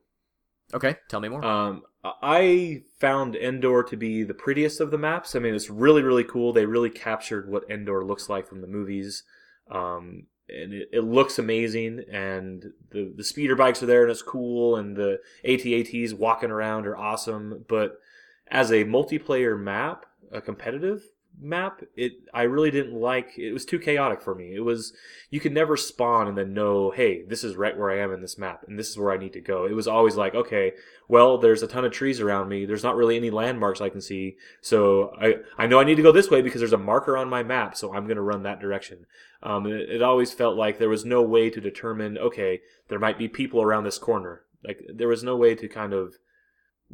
Okay, 0.73 0.95
tell 1.09 1.19
me 1.19 1.27
more. 1.27 1.43
Um, 1.43 1.83
I 2.03 2.83
found 2.99 3.35
Endor 3.35 3.83
to 3.83 3.97
be 3.97 4.23
the 4.23 4.33
prettiest 4.33 4.79
of 4.79 4.89
the 4.89 4.97
maps. 4.97 5.35
I 5.35 5.39
mean, 5.39 5.53
it's 5.53 5.69
really, 5.69 6.01
really 6.01 6.23
cool. 6.23 6.53
They 6.53 6.65
really 6.65 6.89
captured 6.89 7.49
what 7.49 7.69
Endor 7.69 8.05
looks 8.05 8.29
like 8.29 8.47
from 8.47 8.61
the 8.61 8.67
movies. 8.67 9.23
Um, 9.69 10.27
and 10.51 10.73
it, 10.73 10.89
it 10.91 11.01
looks 11.01 11.39
amazing. 11.39 12.03
And 12.11 12.71
the, 12.91 13.13
the 13.15 13.23
speeder 13.23 13.55
bikes 13.55 13.81
are 13.81 13.87
there 13.87 14.03
and 14.03 14.11
it's 14.11 14.21
cool. 14.21 14.75
And 14.75 14.95
the 14.95 15.19
ATATs 15.45 16.13
walking 16.13 16.51
around 16.51 16.87
are 16.87 16.97
awesome. 16.97 17.65
But 17.67 17.99
as 18.47 18.71
a 18.71 18.85
multiplayer 18.85 19.59
map, 19.59 20.05
a 20.31 20.41
competitive 20.41 21.03
map, 21.39 21.81
it 21.95 22.13
I 22.33 22.43
really 22.43 22.71
didn't 22.71 22.93
like. 22.93 23.37
It 23.37 23.51
was 23.51 23.65
too 23.65 23.79
chaotic 23.79 24.21
for 24.21 24.35
me. 24.35 24.55
It 24.55 24.61
was 24.61 24.93
you 25.29 25.39
could 25.39 25.53
never 25.53 25.77
spawn 25.77 26.27
and 26.27 26.37
then 26.37 26.53
know, 26.53 26.91
hey, 26.91 27.23
this 27.23 27.43
is 27.43 27.55
right 27.55 27.77
where 27.77 27.91
I 27.91 27.99
am 27.99 28.13
in 28.13 28.21
this 28.21 28.37
map, 28.37 28.63
and 28.67 28.77
this 28.77 28.89
is 28.89 28.97
where 28.97 29.11
I 29.11 29.17
need 29.17 29.33
to 29.33 29.41
go. 29.41 29.65
It 29.65 29.73
was 29.73 29.87
always 29.87 30.15
like, 30.15 30.35
okay, 30.35 30.73
well, 31.07 31.37
there's 31.37 31.63
a 31.63 31.67
ton 31.67 31.85
of 31.85 31.91
trees 31.91 32.19
around 32.19 32.49
me. 32.49 32.65
There's 32.65 32.83
not 32.83 32.95
really 32.95 33.17
any 33.17 33.29
landmarks 33.29 33.81
I 33.81 33.89
can 33.89 34.01
see, 34.01 34.37
so 34.61 35.13
I 35.19 35.35
I 35.57 35.67
know 35.67 35.79
I 35.79 35.83
need 35.83 35.95
to 35.95 36.03
go 36.03 36.11
this 36.11 36.29
way 36.29 36.41
because 36.41 36.61
there's 36.61 36.73
a 36.73 36.77
marker 36.77 37.17
on 37.17 37.29
my 37.29 37.43
map, 37.43 37.75
so 37.75 37.93
I'm 37.93 38.05
going 38.05 38.17
to 38.17 38.21
run 38.21 38.43
that 38.43 38.59
direction. 38.59 39.05
Um, 39.43 39.65
it, 39.65 39.89
it 39.89 40.01
always 40.01 40.33
felt 40.33 40.55
like 40.55 40.77
there 40.77 40.89
was 40.89 41.05
no 41.05 41.21
way 41.21 41.49
to 41.49 41.59
determine, 41.59 42.17
okay, 42.17 42.61
there 42.89 42.99
might 42.99 43.17
be 43.17 43.27
people 43.27 43.61
around 43.61 43.83
this 43.83 43.97
corner. 43.97 44.43
Like 44.63 44.85
there 44.93 45.07
was 45.07 45.23
no 45.23 45.35
way 45.35 45.55
to 45.55 45.67
kind 45.67 45.93
of 45.93 46.15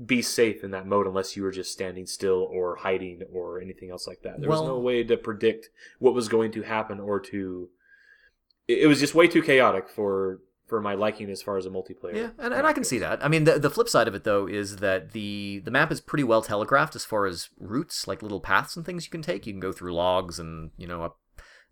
be 0.05 0.21
safe 0.21 0.63
in 0.63 0.71
that 0.71 0.85
mode 0.85 1.07
unless 1.07 1.35
you 1.35 1.43
were 1.43 1.51
just 1.51 1.71
standing 1.71 2.05
still 2.05 2.47
or 2.51 2.75
hiding 2.75 3.21
or 3.33 3.59
anything 3.59 3.89
else 3.89 4.07
like 4.07 4.21
that. 4.21 4.39
There 4.39 4.49
was 4.49 4.61
no 4.61 4.77
way 4.79 5.03
to 5.03 5.17
predict 5.17 5.69
what 5.99 6.13
was 6.13 6.27
going 6.27 6.51
to 6.53 6.61
happen 6.63 6.99
or 6.99 7.19
to. 7.21 7.69
It, 8.67 8.79
it 8.79 8.87
was 8.87 8.99
just 8.99 9.15
way 9.15 9.27
too 9.27 9.41
chaotic 9.41 9.89
for 9.89 10.41
for 10.67 10.81
my 10.81 10.93
liking 10.93 11.29
as 11.29 11.41
far 11.41 11.57
as 11.57 11.65
a 11.65 11.69
multiplayer. 11.69 12.15
Yeah, 12.15 12.29
and, 12.37 12.53
and 12.53 12.67
I 12.67 12.73
can 12.73 12.83
goes. 12.83 12.89
see 12.89 12.97
that. 12.99 13.23
I 13.23 13.29
mean, 13.29 13.45
the, 13.45 13.57
the 13.57 13.69
flip 13.69 13.87
side 13.87 14.07
of 14.07 14.15
it, 14.15 14.25
though, 14.25 14.47
is 14.47 14.77
that 14.77 15.13
the, 15.13 15.61
the 15.63 15.71
map 15.71 15.91
is 15.91 16.01
pretty 16.01 16.25
well 16.25 16.41
telegraphed 16.41 16.93
as 16.93 17.05
far 17.05 17.25
as 17.25 17.49
routes, 17.57 18.05
like 18.05 18.21
little 18.21 18.41
paths 18.41 18.75
and 18.75 18.85
things 18.85 19.05
you 19.05 19.09
can 19.09 19.21
take. 19.21 19.47
You 19.47 19.53
can 19.53 19.61
go 19.61 19.71
through 19.71 19.93
logs 19.93 20.39
and, 20.39 20.71
you 20.75 20.85
know, 20.85 21.03
up 21.03 21.19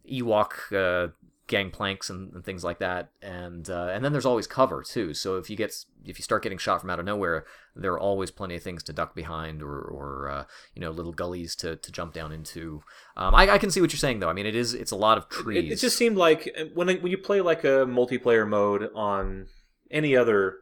Ewok 0.09 0.71
uh, 0.71 1.11
gangplanks 1.47 2.09
and, 2.09 2.33
and 2.33 2.43
things 2.43 2.63
like 2.63 2.79
that. 2.79 3.09
And 3.21 3.69
uh, 3.69 3.89
and 3.93 4.03
then 4.03 4.11
there's 4.11 4.25
always 4.25 4.47
cover, 4.47 4.83
too. 4.83 5.13
So 5.13 5.37
if 5.37 5.49
you 5.49 5.55
get 5.55 5.73
if 6.03 6.17
you 6.19 6.23
start 6.23 6.43
getting 6.43 6.57
shot 6.57 6.81
from 6.81 6.89
out 6.89 6.99
of 6.99 7.05
nowhere, 7.05 7.45
there 7.75 7.93
are 7.93 7.99
always 7.99 8.31
plenty 8.31 8.55
of 8.55 8.63
things 8.63 8.83
to 8.83 8.93
duck 8.93 9.15
behind 9.15 9.61
or, 9.61 9.79
or 9.79 10.29
uh, 10.29 10.43
you 10.73 10.81
know, 10.81 10.91
little 10.91 11.13
gullies 11.13 11.55
to, 11.57 11.75
to 11.75 11.91
jump 11.91 12.13
down 12.13 12.31
into. 12.31 12.81
Um, 13.17 13.35
I, 13.35 13.49
I 13.51 13.57
can 13.57 13.71
see 13.71 13.81
what 13.81 13.91
you're 13.91 13.97
saying, 13.97 14.19
though. 14.19 14.29
I 14.29 14.33
mean, 14.33 14.45
it 14.45 14.55
is 14.55 14.73
it's 14.73 14.91
a 14.91 14.95
lot 14.95 15.17
of 15.17 15.25
It, 15.25 15.29
trees. 15.29 15.71
it 15.73 15.79
just 15.79 15.97
seemed 15.97 16.17
like 16.17 16.51
uh, 16.57 16.65
when 16.73 16.87
when 16.87 17.11
you 17.11 17.17
play 17.17 17.41
like 17.41 17.63
a 17.63 17.85
multiplayer 17.85 18.47
mode 18.47 18.89
on 18.95 19.47
any 19.91 20.15
other 20.15 20.57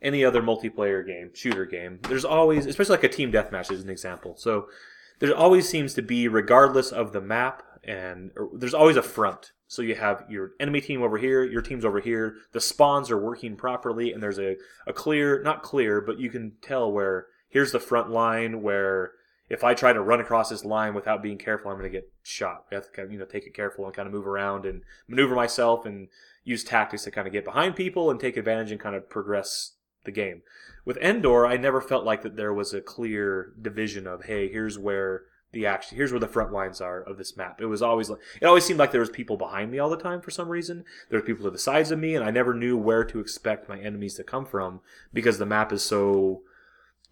any 0.00 0.24
other 0.24 0.42
multiplayer 0.42 1.06
game, 1.06 1.30
shooter 1.32 1.64
game, 1.64 2.00
there's 2.08 2.24
always, 2.24 2.66
especially 2.66 2.96
like 2.96 3.04
a 3.04 3.08
team 3.08 3.30
deathmatch 3.30 3.70
is 3.70 3.84
an 3.84 3.88
example. 3.88 4.34
So 4.36 4.66
there 5.20 5.32
always 5.36 5.68
seems 5.68 5.94
to 5.94 6.02
be, 6.02 6.26
regardless 6.26 6.90
of 6.90 7.12
the 7.12 7.20
map, 7.20 7.62
and 7.84 8.32
or, 8.36 8.50
there's 8.52 8.74
always 8.74 8.96
a 8.96 9.02
front. 9.02 9.52
So 9.72 9.80
you 9.80 9.94
have 9.94 10.26
your 10.28 10.50
enemy 10.60 10.82
team 10.82 11.02
over 11.02 11.16
here, 11.16 11.44
your 11.44 11.62
team's 11.62 11.86
over 11.86 11.98
here. 11.98 12.36
The 12.52 12.60
spawns 12.60 13.10
are 13.10 13.16
working 13.16 13.56
properly, 13.56 14.12
and 14.12 14.22
there's 14.22 14.38
a, 14.38 14.56
a 14.86 14.92
clear, 14.92 15.42
not 15.42 15.62
clear, 15.62 16.02
but 16.02 16.20
you 16.20 16.28
can 16.28 16.52
tell 16.60 16.92
where 16.92 17.28
here's 17.48 17.72
the 17.72 17.80
front 17.80 18.10
line 18.10 18.60
where 18.60 19.12
if 19.48 19.64
I 19.64 19.72
try 19.72 19.94
to 19.94 20.02
run 20.02 20.20
across 20.20 20.50
this 20.50 20.66
line 20.66 20.92
without 20.92 21.22
being 21.22 21.38
careful, 21.38 21.70
I'm 21.70 21.78
going 21.78 21.90
to 21.90 21.98
get 21.98 22.12
shot. 22.22 22.66
I 22.70 22.74
have 22.74 22.84
to 22.84 22.90
kind 22.90 23.06
of, 23.06 23.12
you 23.14 23.18
know 23.18 23.24
take 23.24 23.46
it 23.46 23.54
careful 23.54 23.86
and 23.86 23.94
kind 23.94 24.06
of 24.06 24.12
move 24.12 24.26
around 24.26 24.66
and 24.66 24.82
maneuver 25.08 25.34
myself 25.34 25.86
and 25.86 26.08
use 26.44 26.64
tactics 26.64 27.04
to 27.04 27.10
kind 27.10 27.26
of 27.26 27.32
get 27.32 27.46
behind 27.46 27.74
people 27.74 28.10
and 28.10 28.20
take 28.20 28.36
advantage 28.36 28.72
and 28.72 28.80
kind 28.80 28.94
of 28.94 29.08
progress 29.08 29.72
the 30.04 30.12
game. 30.12 30.42
With 30.84 30.98
Endor, 30.98 31.46
I 31.46 31.56
never 31.56 31.80
felt 31.80 32.04
like 32.04 32.20
that 32.24 32.36
there 32.36 32.52
was 32.52 32.74
a 32.74 32.82
clear 32.82 33.54
division 33.58 34.06
of 34.06 34.24
hey, 34.24 34.52
here's 34.52 34.78
where 34.78 35.22
the 35.52 35.66
action, 35.66 35.96
here's 35.96 36.10
where 36.10 36.20
the 36.20 36.26
front 36.26 36.52
lines 36.52 36.80
are 36.80 37.02
of 37.02 37.18
this 37.18 37.36
map. 37.36 37.60
It 37.60 37.66
was 37.66 37.82
always 37.82 38.08
like 38.08 38.20
it 38.40 38.46
always 38.46 38.64
seemed 38.64 38.78
like 38.78 38.90
there 38.90 39.00
was 39.00 39.10
people 39.10 39.36
behind 39.36 39.70
me 39.70 39.78
all 39.78 39.90
the 39.90 39.96
time 39.96 40.20
for 40.20 40.30
some 40.30 40.48
reason. 40.48 40.84
There 41.08 41.20
were 41.20 41.26
people 41.26 41.44
to 41.44 41.50
the 41.50 41.58
sides 41.58 41.90
of 41.90 41.98
me, 41.98 42.14
and 42.14 42.24
I 42.24 42.30
never 42.30 42.54
knew 42.54 42.76
where 42.76 43.04
to 43.04 43.20
expect 43.20 43.68
my 43.68 43.78
enemies 43.78 44.14
to 44.14 44.24
come 44.24 44.46
from 44.46 44.80
because 45.12 45.38
the 45.38 45.46
map 45.46 45.72
is 45.72 45.82
so 45.82 46.42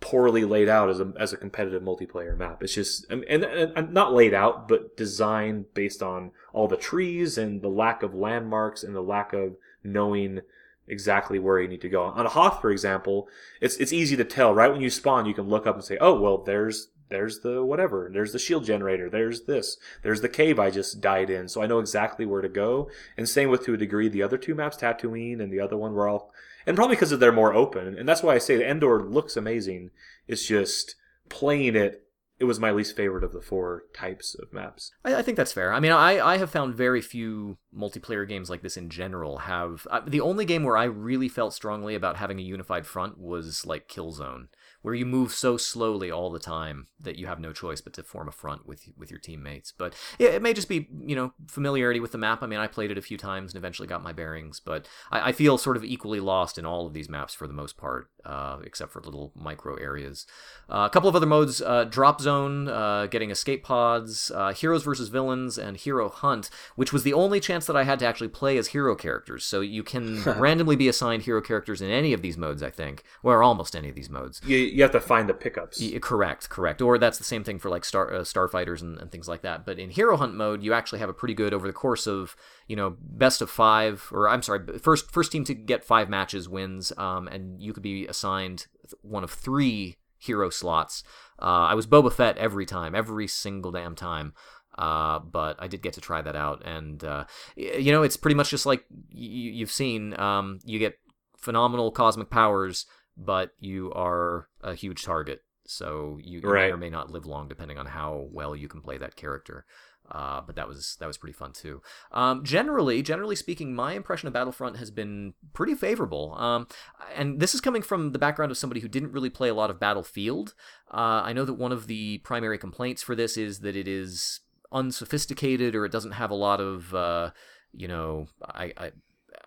poorly 0.01 0.45
laid 0.45 0.69
out 0.69 0.89
as 0.89 0.99
a 0.99 1.13
as 1.19 1.33
a 1.33 1.37
competitive 1.37 1.83
multiplayer 1.83 2.37
map. 2.37 2.63
It's 2.63 2.75
just 2.75 3.09
and, 3.11 3.25
and, 3.25 3.45
and 3.45 3.93
not 3.93 4.15
laid 4.15 4.33
out, 4.33 4.67
but 4.69 4.97
designed 4.97 5.73
based 5.75 6.03
on 6.03 6.33
all 6.53 6.67
the 6.67 6.77
trees 6.77 7.37
and 7.37 7.61
the 7.61 7.69
lack 7.69 8.03
of 8.03 8.15
landmarks 8.15 8.83
and 8.83 8.95
the 8.95 9.03
lack 9.03 9.35
of 9.35 9.57
knowing 9.85 10.41
exactly 10.89 11.39
where 11.39 11.61
you 11.61 11.69
need 11.69 11.83
to 11.83 11.89
go. 11.89 12.05
On 12.05 12.27
a 12.27 12.31
Hoth, 12.31 12.61
for 12.63 12.71
example, 12.71 13.29
it's 13.61 13.77
it's 13.77 13.93
easy 13.93 14.17
to 14.17 14.25
tell 14.25 14.55
right 14.55 14.73
when 14.73 14.81
you 14.81 14.89
spawn. 14.89 15.27
You 15.27 15.35
can 15.35 15.49
look 15.49 15.67
up 15.67 15.75
and 15.75 15.85
say, 15.85 15.99
"Oh, 16.01 16.19
well, 16.19 16.39
there's 16.39 16.89
there's 17.11 17.41
the 17.41 17.65
whatever. 17.65 18.11
There's 18.13 18.33
the 18.33 18.39
shield 18.39 18.65
generator. 18.65 19.11
There's 19.11 19.43
this. 19.43 19.77
There's 20.03 20.23
the 20.23 20.29
cave 20.29 20.59
I 20.59 20.71
just 20.71 21.01
died 21.01 21.29
in. 21.29 21.49
So 21.49 21.63
I 21.63 21.67
know 21.67 21.79
exactly 21.79 22.25
where 22.25 22.43
to 22.43 22.49
go." 22.49 22.91
And 23.17 23.29
same 23.29 23.51
with 23.51 23.65
to 23.67 23.75
a 23.75 23.77
degree 23.77 24.09
the 24.09 24.23
other 24.23 24.39
two 24.39 24.55
maps, 24.55 24.77
Tatooine 24.77 25.41
and 25.41 25.53
the 25.53 25.61
other 25.61 25.77
one, 25.77 25.93
were 25.93 26.09
all 26.09 26.33
and 26.67 26.77
probably 26.77 26.97
because 26.97 27.17
they're 27.19 27.33
more 27.33 27.55
open. 27.55 27.97
And 27.99 28.09
that's 28.09 28.23
why 28.23 28.35
I 28.35 28.39
say 28.39 28.57
the 28.57 28.69
Endor 28.69 29.03
looks 29.03 29.37
amazing. 29.37 29.91
It's 30.29 30.47
just 30.47 30.97
playing 31.29 31.77
it. 31.77 32.07
It 32.39 32.45
was 32.45 32.59
my 32.59 32.71
least 32.71 32.97
favorite 32.97 33.23
of 33.23 33.33
the 33.33 33.43
four 33.43 33.85
types 33.95 34.35
of 34.35 34.53
maps. 34.53 34.93
I, 35.05 35.17
I 35.17 35.23
think 35.23 35.37
that's 35.37 35.53
fair. 35.53 35.75
I 35.75 35.81
mean, 35.81 35.93
I, 35.93 36.25
I 36.25 36.39
have 36.39 36.51
found 36.51 36.75
very 36.75 37.03
few 37.03 37.59
multiplayer 37.77 38.27
games 38.27 38.49
like 38.49 38.63
this 38.63 38.79
in 38.79 38.89
general 38.89 39.39
have. 39.39 39.87
Uh, 39.91 40.01
the 40.07 40.23
only 40.23 40.47
game 40.47 40.65
where 40.65 40.77
I 40.77 40.85
really 40.85 41.29
felt 41.29 41.53
strongly 41.53 41.95
about 41.95 42.17
having 42.17 42.39
a 42.39 42.43
unified 42.43 42.87
front 42.87 43.19
was 43.19 43.67
like 43.67 43.89
Killzone, 43.89 44.49
where 44.83 44.95
you 44.95 45.05
move 45.05 45.33
so 45.33 45.57
slowly 45.57 46.11
all 46.11 46.31
the 46.31 46.39
time 46.39 46.87
that 46.99 47.17
you 47.17 47.27
have 47.27 47.39
no 47.39 47.53
choice 47.53 47.81
but 47.81 47.93
to 47.95 48.03
form 48.03 48.29
a 48.29 48.33
front 48.33 48.67
with 48.67 48.89
with 48.97 49.11
your 49.11 49.21
teammates. 49.21 49.73
But 49.77 49.95
yeah, 50.19 50.29
it 50.29 50.43
may 50.43 50.53
just 50.53 50.69
be 50.69 50.89
you 51.01 51.17
know 51.17 51.33
familiarity 51.49 52.01
with 52.01 52.13
the 52.13 52.19
map. 52.19 52.43
I 52.43 52.47
mean, 52.47 52.61
I 52.61 52.67
played 52.67 52.91
it 52.91 52.99
a 52.99 53.03
few 53.03 53.19
times 53.19 53.53
and 53.53 53.59
eventually 53.59 53.89
got 53.89 54.03
my 54.03 54.13
bearings, 54.13 54.61
but 54.61 54.87
I, 55.11 55.29
I 55.29 55.33
feel 55.33 55.59
sort 55.59 55.77
of 55.77 55.85
equally 55.85 56.21
lost 56.21 56.59
in 56.59 56.67
all 56.67 56.87
of 56.87 56.95
these 56.95 57.09
maps 57.09 57.35
for 57.35 57.47
the 57.47 57.53
most 57.53 57.77
part, 57.77 58.11
uh, 58.25 58.59
except 58.65 58.93
for 58.93 59.01
little 59.01 59.33
micro 59.35 59.75
areas. 59.77 60.27
Uh, 60.69 60.87
a 60.87 60.91
couple 60.91 61.09
of 61.09 61.17
other 61.17 61.27
modes: 61.27 61.61
uh, 61.61 61.85
drop 61.85 62.21
zone, 62.21 62.69
uh, 62.69 63.07
getting 63.07 63.31
escape 63.31 63.65
pods, 63.65 64.31
uh, 64.35 64.53
heroes 64.53 64.83
versus 64.83 65.09
villains, 65.09 65.59
and 65.59 65.77
hero 65.77 66.09
hunt, 66.09 66.51
which 66.77 66.93
was 66.93 67.03
the 67.03 67.13
only 67.13 67.41
chance 67.41 67.67
that 67.67 67.77
I 67.77 67.85
had 67.85 67.99
to 68.01 68.07
actually 68.07 68.29
play 68.29 68.57
as 68.59 68.69
hero 68.69 68.95
characters. 68.95 69.45
So 69.45 69.61
you 69.61 69.83
can 69.83 70.23
randomly 70.25 70.77
be 70.77 70.89
assigned 70.89 71.23
hero 71.23 71.41
characters 71.41 71.81
in 71.81 71.91
any 71.91 72.13
of 72.13 72.23
these 72.23 72.37
modes, 72.37 72.63
I 72.63 72.71
think, 72.71 73.03
or 73.23 73.43
almost 73.43 73.75
any 73.75 73.89
of 73.89 73.95
these 73.95 74.11
modes. 74.11 74.41
You, 74.45 74.57
you 74.57 74.83
have 74.83 74.93
to 74.93 75.01
find 75.01 75.29
the 75.29 75.35
pickups. 75.35 75.81
Correct, 76.01 76.49
correct. 76.49 76.81
Or 76.83 76.99
that's 76.99 77.19
the 77.19 77.25
same 77.25 77.45
thing 77.45 77.59
for 77.59 77.71
like 77.71 77.85
star 77.85 78.13
uh, 78.13 78.21
starfighters 78.21 78.83
and, 78.83 78.99
and 78.99 79.11
things 79.11 79.29
like 79.29 79.43
that. 79.43 79.65
But 79.65 79.79
in 79.79 79.91
hero 79.91 80.17
hunt 80.17 80.35
mode, 80.35 80.63
you 80.63 80.73
actually 80.73 80.99
have 81.01 81.09
a 81.09 81.15
pretty 81.15 81.35
good 81.35 81.53
over 81.53 81.67
the 81.67 81.73
course 81.73 82.07
of 82.07 82.37
you 82.71 82.77
know 82.77 82.97
best 83.25 83.43
of 83.43 83.51
five, 83.51 84.09
or 84.13 84.29
I'm 84.33 84.43
sorry, 84.43 84.61
first 84.79 85.11
first 85.11 85.33
team 85.33 85.45
to 85.45 85.55
get 85.55 85.85
five 85.93 86.09
matches 86.09 86.49
wins, 86.49 86.93
um, 86.97 87.27
and 87.29 87.61
you 87.61 87.73
could 87.75 87.83
be 87.83 88.07
assigned 88.07 88.67
one 89.03 89.25
of 89.25 89.31
three 89.31 89.97
hero 90.19 90.51
slots. 90.51 91.03
Uh, 91.41 91.67
I 91.73 91.75
was 91.75 91.87
Boba 91.87 92.13
Fett 92.13 92.37
every 92.39 92.67
time, 92.67 92.95
every 92.95 93.27
single 93.27 93.73
damn 93.73 93.95
time. 93.97 94.33
Uh, 94.79 95.19
but 95.19 95.57
I 95.59 95.67
did 95.67 95.83
get 95.83 95.95
to 95.95 96.01
try 96.01 96.23
that 96.23 96.37
out, 96.37 96.63
and 96.65 97.03
uh, 97.05 97.25
you 97.57 97.91
know, 97.93 98.03
it's 98.05 98.17
pretty 98.17 98.37
much 98.37 98.51
just 98.51 98.67
like 98.67 98.85
y- 98.91 99.57
you've 99.59 99.73
seen. 99.83 100.19
Um, 100.19 100.61
you 100.65 100.79
get 100.79 100.95
phenomenal 101.37 101.91
cosmic 101.91 102.31
powers, 102.31 102.87
but 103.17 103.51
you 103.59 103.93
are 103.95 104.49
a 104.63 104.75
huge 104.75 105.03
target, 105.03 105.41
so 105.67 106.19
you, 106.23 106.41
you 106.41 106.49
Right. 106.49 106.69
may 106.69 106.73
or 106.73 106.77
may 106.77 106.91
not 106.91 107.11
live 107.11 107.27
long, 107.27 107.49
depending 107.49 107.79
on 107.79 107.87
how 107.87 108.29
well 108.31 108.55
you 108.55 108.69
can 108.69 108.81
play 108.81 108.97
that 108.99 109.17
character. 109.17 109.67
Uh, 110.11 110.41
but 110.41 110.57
that 110.57 110.67
was 110.67 110.97
that 110.99 111.07
was 111.07 111.17
pretty 111.17 111.33
fun 111.33 111.53
too. 111.53 111.81
Um, 112.13 112.45
generally, 112.45 113.03
generally 113.03 113.37
speaking, 113.37 113.75
my 113.75 113.93
impression 113.93 114.27
of 114.27 114.33
Battlefront 114.33 114.77
has 114.77 114.91
been 114.91 115.35
pretty 115.53 115.75
favorable. 115.75 116.35
Um, 116.37 116.67
and 117.15 117.39
this 117.41 117.55
is 117.55 117.61
coming 117.61 117.83
from 117.83 118.13
the 118.13 118.19
background 118.19 118.51
of 118.51 118.59
somebody 118.59 118.81
who 118.81 118.89
didn't 118.89 119.13
really 119.13 119.31
play 119.31 119.49
a 119.49 119.55
lot 119.55 119.71
of 119.71 119.79
Battlefield. 119.79 120.55
Uh, 120.93 121.23
I 121.25 121.33
know 121.33 121.45
that 121.45 121.55
one 121.55 121.73
of 121.73 121.87
the 121.87 122.19
primary 122.19 122.59
complaints 122.59 123.03
for 123.03 123.15
this 123.15 123.37
is 123.37 123.61
that 123.61 123.77
it 123.77 123.87
is 123.87 124.41
unsophisticated 124.73 125.75
or 125.75 125.85
it 125.85 125.93
doesn't 125.93 126.13
have 126.13 126.31
a 126.31 126.35
lot 126.35 126.61
of, 126.61 126.95
uh, 126.95 127.31
you 127.73 127.89
know, 127.89 128.27
I. 128.45 128.73
I 128.77 128.91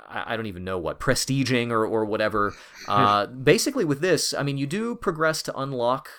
I 0.06 0.36
don't 0.36 0.48
even 0.48 0.64
know 0.64 0.78
what 0.78 1.00
prestiging 1.00 1.72
or 1.72 1.86
or 1.86 2.06
whatever. 2.06 2.54
Uh, 2.86 3.28
basically, 3.28 3.86
with 3.86 4.02
this, 4.02 4.34
I 4.34 4.44
mean, 4.44 4.58
you 4.58 4.68
do 4.68 4.94
progress 4.96 5.42
to 5.44 5.58
unlock 5.58 6.10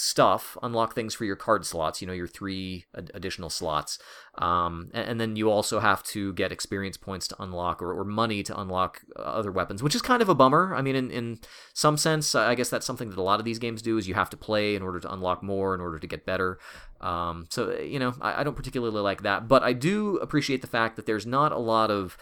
stuff, 0.00 0.56
unlock 0.62 0.94
things 0.94 1.14
for 1.14 1.24
your 1.24 1.36
card 1.36 1.66
slots. 1.66 2.00
You 2.00 2.06
know, 2.06 2.12
your 2.12 2.26
three 2.26 2.86
ad- 2.96 3.10
additional 3.14 3.50
slots, 3.50 3.98
um, 4.38 4.90
and, 4.94 5.10
and 5.10 5.20
then 5.20 5.36
you 5.36 5.50
also 5.50 5.78
have 5.80 6.02
to 6.04 6.32
get 6.32 6.52
experience 6.52 6.96
points 6.96 7.28
to 7.28 7.42
unlock 7.42 7.82
or, 7.82 7.92
or 7.92 8.04
money 8.04 8.42
to 8.42 8.58
unlock 8.58 9.02
uh, 9.16 9.22
other 9.22 9.52
weapons, 9.52 9.82
which 9.82 9.94
is 9.94 10.02
kind 10.02 10.22
of 10.22 10.28
a 10.28 10.34
bummer. 10.34 10.74
I 10.74 10.82
mean, 10.82 10.96
in 10.96 11.10
in 11.10 11.38
some 11.74 11.96
sense, 11.96 12.34
I 12.34 12.54
guess 12.54 12.70
that's 12.70 12.86
something 12.86 13.10
that 13.10 13.18
a 13.18 13.22
lot 13.22 13.40
of 13.40 13.44
these 13.44 13.58
games 13.58 13.82
do 13.82 13.98
is 13.98 14.08
you 14.08 14.14
have 14.14 14.30
to 14.30 14.36
play 14.36 14.74
in 14.74 14.82
order 14.82 15.00
to 15.00 15.12
unlock 15.12 15.42
more, 15.42 15.74
in 15.74 15.80
order 15.80 15.98
to 15.98 16.06
get 16.06 16.24
better. 16.24 16.58
Um, 17.00 17.46
so 17.50 17.78
you 17.78 17.98
know, 17.98 18.14
I, 18.20 18.40
I 18.40 18.44
don't 18.44 18.56
particularly 18.56 19.00
like 19.00 19.22
that, 19.22 19.48
but 19.48 19.62
I 19.62 19.74
do 19.74 20.16
appreciate 20.16 20.62
the 20.62 20.66
fact 20.68 20.96
that 20.96 21.06
there's 21.06 21.26
not 21.26 21.52
a 21.52 21.58
lot 21.58 21.90
of 21.90 22.16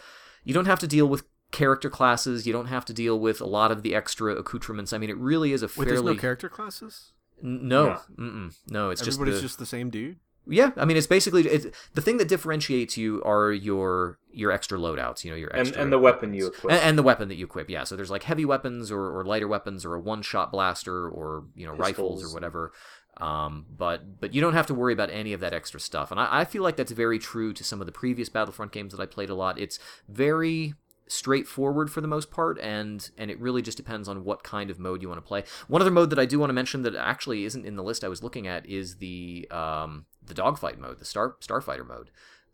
you 0.44 0.52
don't 0.52 0.66
have 0.66 0.80
to 0.80 0.86
deal 0.86 1.06
with 1.06 1.24
character 1.52 1.90
classes. 1.90 2.46
You 2.46 2.52
don't 2.52 2.66
have 2.66 2.84
to 2.86 2.92
deal 2.92 3.18
with 3.18 3.40
a 3.40 3.46
lot 3.46 3.70
of 3.70 3.82
the 3.82 3.94
extra 3.94 4.34
accoutrements. 4.34 4.92
I 4.92 4.98
mean, 4.98 5.10
it 5.10 5.16
really 5.16 5.52
is 5.52 5.62
a 5.62 5.68
Wait, 5.76 5.86
there's 5.86 6.02
no 6.02 6.14
character 6.14 6.48
classes. 6.48 7.12
N- 7.42 7.68
no, 7.68 7.87
No. 7.87 8.01
Mm-mm. 8.18 8.57
no. 8.68 8.90
It's 8.90 9.01
just 9.03 9.18
Everybody's 9.18 9.40
the, 9.40 9.46
just 9.46 9.59
the 9.59 9.66
same 9.66 9.90
dude. 9.90 10.16
yeah. 10.46 10.70
I 10.77 10.85
mean, 10.85 10.96
it's 10.96 11.07
basically 11.07 11.46
it's, 11.46 11.66
the 11.94 12.01
thing 12.01 12.16
that 12.18 12.29
differentiates 12.29 12.96
you 12.96 13.22
are 13.24 13.53
your 13.53 14.18
your 14.33 14.51
extra 14.51 14.79
loadouts. 14.79 15.24
You 15.24 15.31
know, 15.33 15.37
your 15.37 15.51
and 15.51 15.61
extra 15.61 15.83
and 15.83 15.92
the 15.92 15.98
weapon 15.98 16.35
you 16.35 16.48
equip. 16.48 16.72
and, 16.72 16.81
and 16.83 16.98
the 16.98 17.03
weapon 17.03 17.29
that 17.29 17.37
you 17.37 17.44
equip. 17.46 17.68
Yeah, 17.70 17.85
so 17.85 17.96
there's 17.96 18.11
like 18.11 18.22
heavy 18.24 18.44
weapons 18.44 18.90
or, 18.90 19.18
or 19.18 19.24
lighter 19.24 19.48
weapons 19.48 19.85
or 19.85 19.94
a 19.94 20.01
one 20.01 20.22
shot 20.22 20.51
blaster 20.53 21.09
or 21.09 21.44
you 21.55 21.66
know 21.66 21.74
rifles 21.74 22.24
or 22.24 22.33
whatever. 22.35 22.72
Um, 23.18 23.66
but 23.77 24.20
but 24.20 24.33
you 24.33 24.40
don't 24.40 24.53
have 24.53 24.66
to 24.66 24.74
worry 24.74 24.92
about 24.92 25.11
any 25.11 25.33
of 25.33 25.40
that 25.40 25.53
extra 25.53 25.81
stuff, 25.81 26.12
and 26.12 26.20
I, 26.20 26.40
I 26.40 26.44
feel 26.44 26.62
like 26.62 26.77
that's 26.77 26.92
very 26.92 27.18
true 27.18 27.53
to 27.53 27.64
some 27.64 27.81
of 27.81 27.87
the 27.87 27.92
previous 27.92 28.29
Battlefront 28.29 28.70
games 28.70 28.92
that 28.92 29.03
I 29.03 29.07
played 29.07 29.29
a 29.29 29.35
lot. 29.35 29.59
It's 29.59 29.79
very 30.09 30.74
straightforward 31.09 31.90
for 31.90 32.01
the 32.01 32.09
most 32.09 32.31
part 32.31 32.59
and 32.61 33.11
and 33.18 33.31
it 33.31 33.40
really 33.40 33.62
just 33.62 33.77
depends 33.77 34.09
on 34.09 34.25
what 34.25 34.42
kind 34.42 34.71
of 34.71 34.79
mode 34.79 35.03
you 35.03 35.09
want 35.09 35.18
to 35.18 35.27
play. 35.27 35.44
One 35.66 35.83
other 35.83 35.90
mode 35.90 36.11
that 36.11 36.18
i 36.18 36.27
do 36.27 36.38
want 36.38 36.51
to 36.51 36.55
mention 36.55 36.83
that 36.83 36.94
actually 36.94 37.44
isn't 37.44 37.66
in 37.66 37.77
the 37.77 37.83
list 37.83 38.05
i 38.05 38.09
was 38.09 38.23
looking 38.23 38.47
at 38.47 38.66
is 38.66 38.97
the 38.97 39.49
um 39.51 40.07
the 40.25 40.35
dogfight 40.35 40.79
mode 40.79 40.99
the 40.99 41.05
star 41.05 41.37
starfighter 41.40 41.87
mode. 41.87 42.11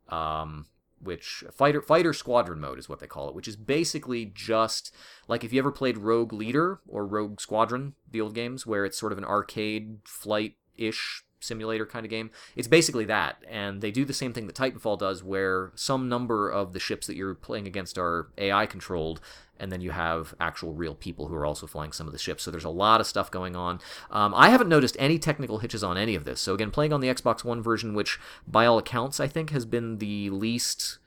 Um 0.08 0.66
which 1.00 1.44
fighter 1.52 1.82
fighter 1.82 2.12
squadron 2.12 2.60
mode 2.60 2.78
is 2.78 2.88
what 2.88 2.98
they 2.98 3.06
call 3.06 3.28
it 3.28 3.34
which 3.34 3.48
is 3.48 3.56
basically 3.56 4.24
just 4.24 4.94
like 5.28 5.44
if 5.44 5.52
you 5.52 5.58
ever 5.58 5.72
played 5.72 5.98
rogue 5.98 6.32
leader 6.32 6.80
or 6.88 7.06
rogue 7.06 7.40
squadron 7.40 7.94
the 8.10 8.20
old 8.20 8.34
games 8.34 8.66
where 8.66 8.84
it's 8.84 8.98
sort 8.98 9.12
of 9.12 9.18
an 9.18 9.24
arcade 9.24 9.98
flight 10.04 10.54
ish 10.76 11.24
simulator 11.44 11.86
kind 11.86 12.04
of 12.04 12.10
game. 12.10 12.30
It's 12.56 12.68
basically 12.68 13.04
that, 13.06 13.42
and 13.48 13.80
they 13.80 13.90
do 13.90 14.04
the 14.04 14.12
same 14.12 14.32
thing 14.32 14.46
that 14.46 14.56
Titanfall 14.56 14.98
does, 14.98 15.22
where 15.22 15.72
some 15.74 16.08
number 16.08 16.50
of 16.50 16.72
the 16.72 16.80
ships 16.80 17.06
that 17.06 17.16
you're 17.16 17.34
playing 17.34 17.66
against 17.66 17.98
are 17.98 18.28
AI 18.38 18.66
controlled, 18.66 19.20
and 19.58 19.70
then 19.70 19.80
you 19.80 19.92
have 19.92 20.34
actual 20.40 20.72
real 20.72 20.94
people 20.94 21.28
who 21.28 21.34
are 21.34 21.46
also 21.46 21.66
flying 21.66 21.92
some 21.92 22.06
of 22.06 22.12
the 22.12 22.18
ships. 22.18 22.42
So 22.42 22.50
there's 22.50 22.64
a 22.64 22.70
lot 22.70 23.00
of 23.00 23.06
stuff 23.06 23.30
going 23.30 23.54
on. 23.54 23.80
Um, 24.10 24.34
I 24.34 24.48
haven't 24.50 24.68
noticed 24.68 24.96
any 24.98 25.18
technical 25.18 25.58
hitches 25.58 25.84
on 25.84 25.96
any 25.96 26.14
of 26.14 26.24
this. 26.24 26.40
So 26.40 26.54
again, 26.54 26.70
playing 26.70 26.92
on 26.92 27.00
the 27.00 27.08
Xbox 27.08 27.44
One 27.44 27.62
version, 27.62 27.94
which 27.94 28.18
by 28.46 28.66
all 28.66 28.78
accounts 28.78 29.20
I 29.20 29.28
think 29.28 29.50
has 29.50 29.64
been 29.64 29.98
the 29.98 30.30
least 30.30 30.98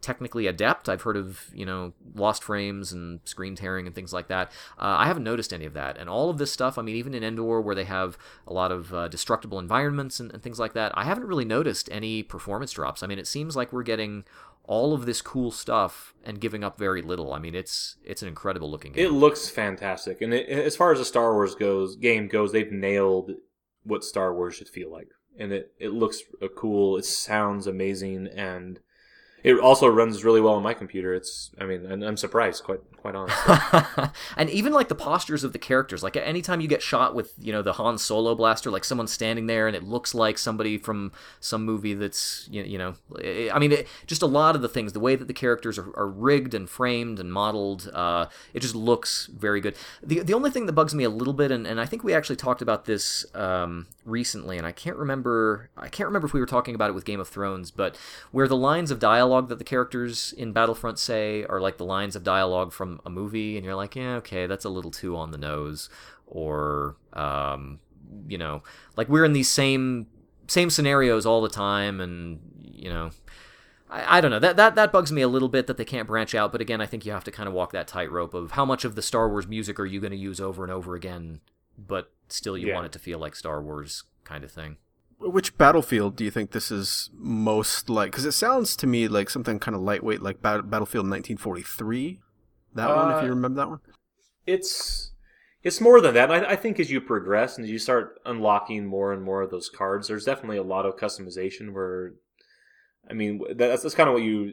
technically 0.00 0.46
adept. 0.46 0.88
I've 0.88 1.02
heard 1.02 1.16
of 1.16 1.50
you 1.54 1.66
know 1.66 1.92
lost 2.14 2.42
frames 2.42 2.92
and 2.92 3.20
screen 3.24 3.54
tearing 3.54 3.86
and 3.86 3.94
things 3.94 4.12
like 4.12 4.28
that. 4.28 4.50
Uh, 4.78 4.96
I 4.98 5.06
haven't 5.06 5.24
noticed 5.24 5.52
any 5.52 5.64
of 5.64 5.74
that, 5.74 5.98
and 5.98 6.08
all 6.08 6.30
of 6.30 6.38
this 6.38 6.52
stuff. 6.52 6.78
I 6.78 6.82
mean, 6.82 6.96
even 6.96 7.14
in 7.14 7.22
Endor, 7.22 7.60
where 7.60 7.74
they 7.74 7.84
have 7.84 8.18
a 8.46 8.52
lot 8.52 8.72
of 8.72 8.92
uh, 8.94 9.08
destructible 9.08 9.58
environments 9.58 10.20
and, 10.20 10.32
and 10.32 10.42
things 10.42 10.58
like 10.58 10.72
that, 10.74 10.92
I 10.96 11.04
haven't 11.04 11.26
really 11.26 11.44
noticed 11.44 11.88
any 11.92 12.22
performance 12.22 12.72
drops. 12.72 13.02
I 13.02 13.06
mean, 13.06 13.18
it 13.18 13.26
seems 13.26 13.56
like 13.56 13.72
we're 13.72 13.82
getting 13.82 14.24
all 14.64 14.94
of 14.94 15.04
this 15.04 15.20
cool 15.20 15.50
stuff 15.50 16.14
and 16.24 16.40
giving 16.40 16.62
up 16.62 16.78
very 16.78 17.02
little. 17.02 17.32
I 17.32 17.40
mean, 17.40 17.54
it's 17.54 17.96
it's 18.04 18.22
an 18.22 18.28
incredible 18.28 18.70
looking 18.70 18.92
game. 18.92 19.04
It 19.04 19.12
looks 19.12 19.48
fantastic, 19.48 20.20
and 20.22 20.32
it, 20.32 20.48
as 20.48 20.76
far 20.76 20.92
as 20.92 21.00
a 21.00 21.04
Star 21.04 21.34
Wars 21.34 21.54
goes, 21.54 21.96
game 21.96 22.28
goes, 22.28 22.52
they've 22.52 22.70
nailed 22.70 23.32
what 23.82 24.04
Star 24.04 24.34
Wars 24.34 24.54
should 24.54 24.68
feel 24.68 24.90
like, 24.90 25.08
and 25.38 25.52
it 25.52 25.72
it 25.78 25.92
looks 25.92 26.22
uh, 26.40 26.46
cool. 26.56 26.96
It 26.96 27.04
sounds 27.04 27.66
amazing, 27.66 28.28
and 28.28 28.78
it 29.42 29.58
also 29.58 29.86
runs 29.86 30.24
really 30.24 30.40
well 30.40 30.54
on 30.54 30.62
my 30.62 30.74
computer. 30.74 31.14
It's, 31.14 31.50
I 31.58 31.64
mean, 31.64 31.86
and 31.86 32.04
I'm 32.04 32.16
surprised, 32.16 32.64
quite 32.64 32.80
quite 33.00 33.14
honestly. 33.14 34.08
and 34.36 34.50
even 34.50 34.72
like 34.72 34.88
the 34.88 34.94
postures 34.94 35.42
of 35.42 35.52
the 35.52 35.58
characters, 35.58 36.02
like 36.02 36.16
anytime 36.16 36.60
you 36.60 36.68
get 36.68 36.82
shot 36.82 37.14
with, 37.14 37.32
you 37.38 37.52
know, 37.52 37.62
the 37.62 37.74
Han 37.74 37.98
Solo 37.98 38.34
blaster, 38.34 38.70
like 38.70 38.84
someone's 38.84 39.12
standing 39.12 39.46
there 39.46 39.66
and 39.66 39.74
it 39.74 39.82
looks 39.82 40.14
like 40.14 40.38
somebody 40.38 40.76
from 40.78 41.12
some 41.40 41.64
movie 41.64 41.94
that's, 41.94 42.48
you 42.50 42.62
you 42.62 42.78
know, 42.78 42.94
I 43.52 43.58
mean, 43.58 43.72
it, 43.72 43.88
just 44.06 44.22
a 44.22 44.26
lot 44.26 44.54
of 44.54 44.62
the 44.62 44.68
things, 44.68 44.92
the 44.92 45.00
way 45.00 45.16
that 45.16 45.26
the 45.26 45.34
characters 45.34 45.78
are, 45.78 45.96
are 45.96 46.08
rigged 46.08 46.54
and 46.54 46.68
framed 46.68 47.18
and 47.18 47.32
modeled, 47.32 47.90
uh, 47.92 48.26
it 48.54 48.60
just 48.60 48.74
looks 48.74 49.26
very 49.26 49.60
good. 49.60 49.74
The, 50.02 50.20
the 50.20 50.34
only 50.34 50.50
thing 50.50 50.66
that 50.66 50.72
bugs 50.72 50.94
me 50.94 51.04
a 51.04 51.10
little 51.10 51.34
bit, 51.34 51.50
and, 51.50 51.66
and 51.66 51.80
I 51.80 51.86
think 51.86 52.04
we 52.04 52.14
actually 52.14 52.36
talked 52.36 52.62
about 52.62 52.84
this 52.84 53.24
um, 53.34 53.86
recently, 54.04 54.58
and 54.58 54.66
I 54.66 54.72
can't 54.72 54.96
remember, 54.96 55.70
I 55.76 55.88
can't 55.88 56.06
remember 56.06 56.26
if 56.26 56.32
we 56.34 56.40
were 56.40 56.46
talking 56.46 56.74
about 56.74 56.90
it 56.90 56.94
with 56.94 57.04
Game 57.04 57.20
of 57.20 57.28
Thrones, 57.28 57.70
but 57.70 57.96
where 58.30 58.46
the 58.46 58.56
lines 58.56 58.90
of 58.90 58.98
dialogue 58.98 59.29
that 59.48 59.58
the 59.58 59.64
characters 59.64 60.32
in 60.36 60.52
Battlefront 60.52 60.98
say 60.98 61.44
are 61.44 61.60
like 61.60 61.76
the 61.78 61.84
lines 61.84 62.16
of 62.16 62.22
dialogue 62.24 62.72
from 62.72 63.00
a 63.04 63.10
movie, 63.10 63.56
and 63.56 63.64
you're 63.64 63.74
like, 63.74 63.96
yeah, 63.96 64.16
okay, 64.16 64.46
that's 64.46 64.64
a 64.64 64.68
little 64.68 64.90
too 64.90 65.16
on 65.16 65.30
the 65.30 65.38
nose, 65.38 65.88
or 66.26 66.96
um, 67.12 67.80
you 68.28 68.38
know, 68.38 68.62
like 68.96 69.08
we're 69.08 69.24
in 69.24 69.32
these 69.32 69.48
same 69.50 70.06
same 70.48 70.68
scenarios 70.70 71.24
all 71.26 71.40
the 71.42 71.48
time, 71.48 72.00
and 72.00 72.40
you 72.62 72.90
know. 72.90 73.10
I, 73.88 74.18
I 74.18 74.20
don't 74.20 74.30
know 74.30 74.38
that, 74.38 74.56
that 74.56 74.76
that 74.76 74.92
bugs 74.92 75.10
me 75.10 75.20
a 75.20 75.26
little 75.28 75.48
bit 75.48 75.66
that 75.66 75.76
they 75.76 75.84
can't 75.84 76.06
branch 76.06 76.32
out, 76.34 76.52
but 76.52 76.60
again, 76.60 76.80
I 76.80 76.86
think 76.86 77.04
you 77.04 77.10
have 77.10 77.24
to 77.24 77.32
kind 77.32 77.48
of 77.48 77.54
walk 77.54 77.72
that 77.72 77.88
tightrope 77.88 78.34
of 78.34 78.52
how 78.52 78.64
much 78.64 78.84
of 78.84 78.94
the 78.94 79.02
Star 79.02 79.28
Wars 79.28 79.48
music 79.48 79.80
are 79.80 79.86
you 79.86 79.98
going 80.00 80.12
to 80.12 80.16
use 80.16 80.40
over 80.40 80.62
and 80.62 80.72
over 80.72 80.94
again, 80.94 81.40
but 81.76 82.12
still 82.28 82.56
you 82.56 82.68
Yeah. 82.68 82.74
want 82.74 82.86
it 82.86 82.92
to 82.92 83.00
feel 83.00 83.18
like 83.18 83.34
Star 83.34 83.60
Wars 83.60 84.04
kind 84.22 84.44
of 84.44 84.52
thing. 84.52 84.76
Which 85.20 85.58
battlefield 85.58 86.16
do 86.16 86.24
you 86.24 86.30
think 86.30 86.50
this 86.52 86.70
is 86.70 87.10
most 87.14 87.90
like? 87.90 88.10
Because 88.10 88.24
it 88.24 88.32
sounds 88.32 88.74
to 88.76 88.86
me 88.86 89.06
like 89.06 89.28
something 89.28 89.58
kind 89.58 89.74
of 89.74 89.82
lightweight, 89.82 90.22
like 90.22 90.40
Bat- 90.40 90.70
Battlefield 90.70 91.08
1943. 91.10 92.20
That 92.74 92.94
one, 92.94 93.10
if 93.10 93.18
Uh, 93.18 93.22
you 93.22 93.28
remember 93.30 93.60
that 93.60 93.68
one. 93.68 93.80
it's 94.46 95.12
it's 95.62 95.80
more 95.80 96.00
than 96.00 96.14
that. 96.14 96.30
I, 96.30 96.52
I 96.52 96.56
think 96.56 96.80
as 96.80 96.90
you 96.90 97.00
progress 97.00 97.58
and 97.58 97.66
you 97.68 97.78
start 97.78 98.18
unlocking 98.24 98.86
more 98.86 99.12
and 99.12 99.22
more 99.22 99.42
of 99.42 99.50
those 99.50 99.68
cards, 99.68 100.08
there's 100.08 100.24
definitely 100.24 100.56
a 100.56 100.62
lot 100.62 100.86
of 100.86 100.96
customization. 100.96 101.72
Where, 101.74 102.14
I 103.08 103.12
mean, 103.12 103.40
that's 103.56 103.82
that's 103.82 103.94
kind 103.94 104.08
of 104.08 104.14
what 104.14 104.22
you 104.22 104.52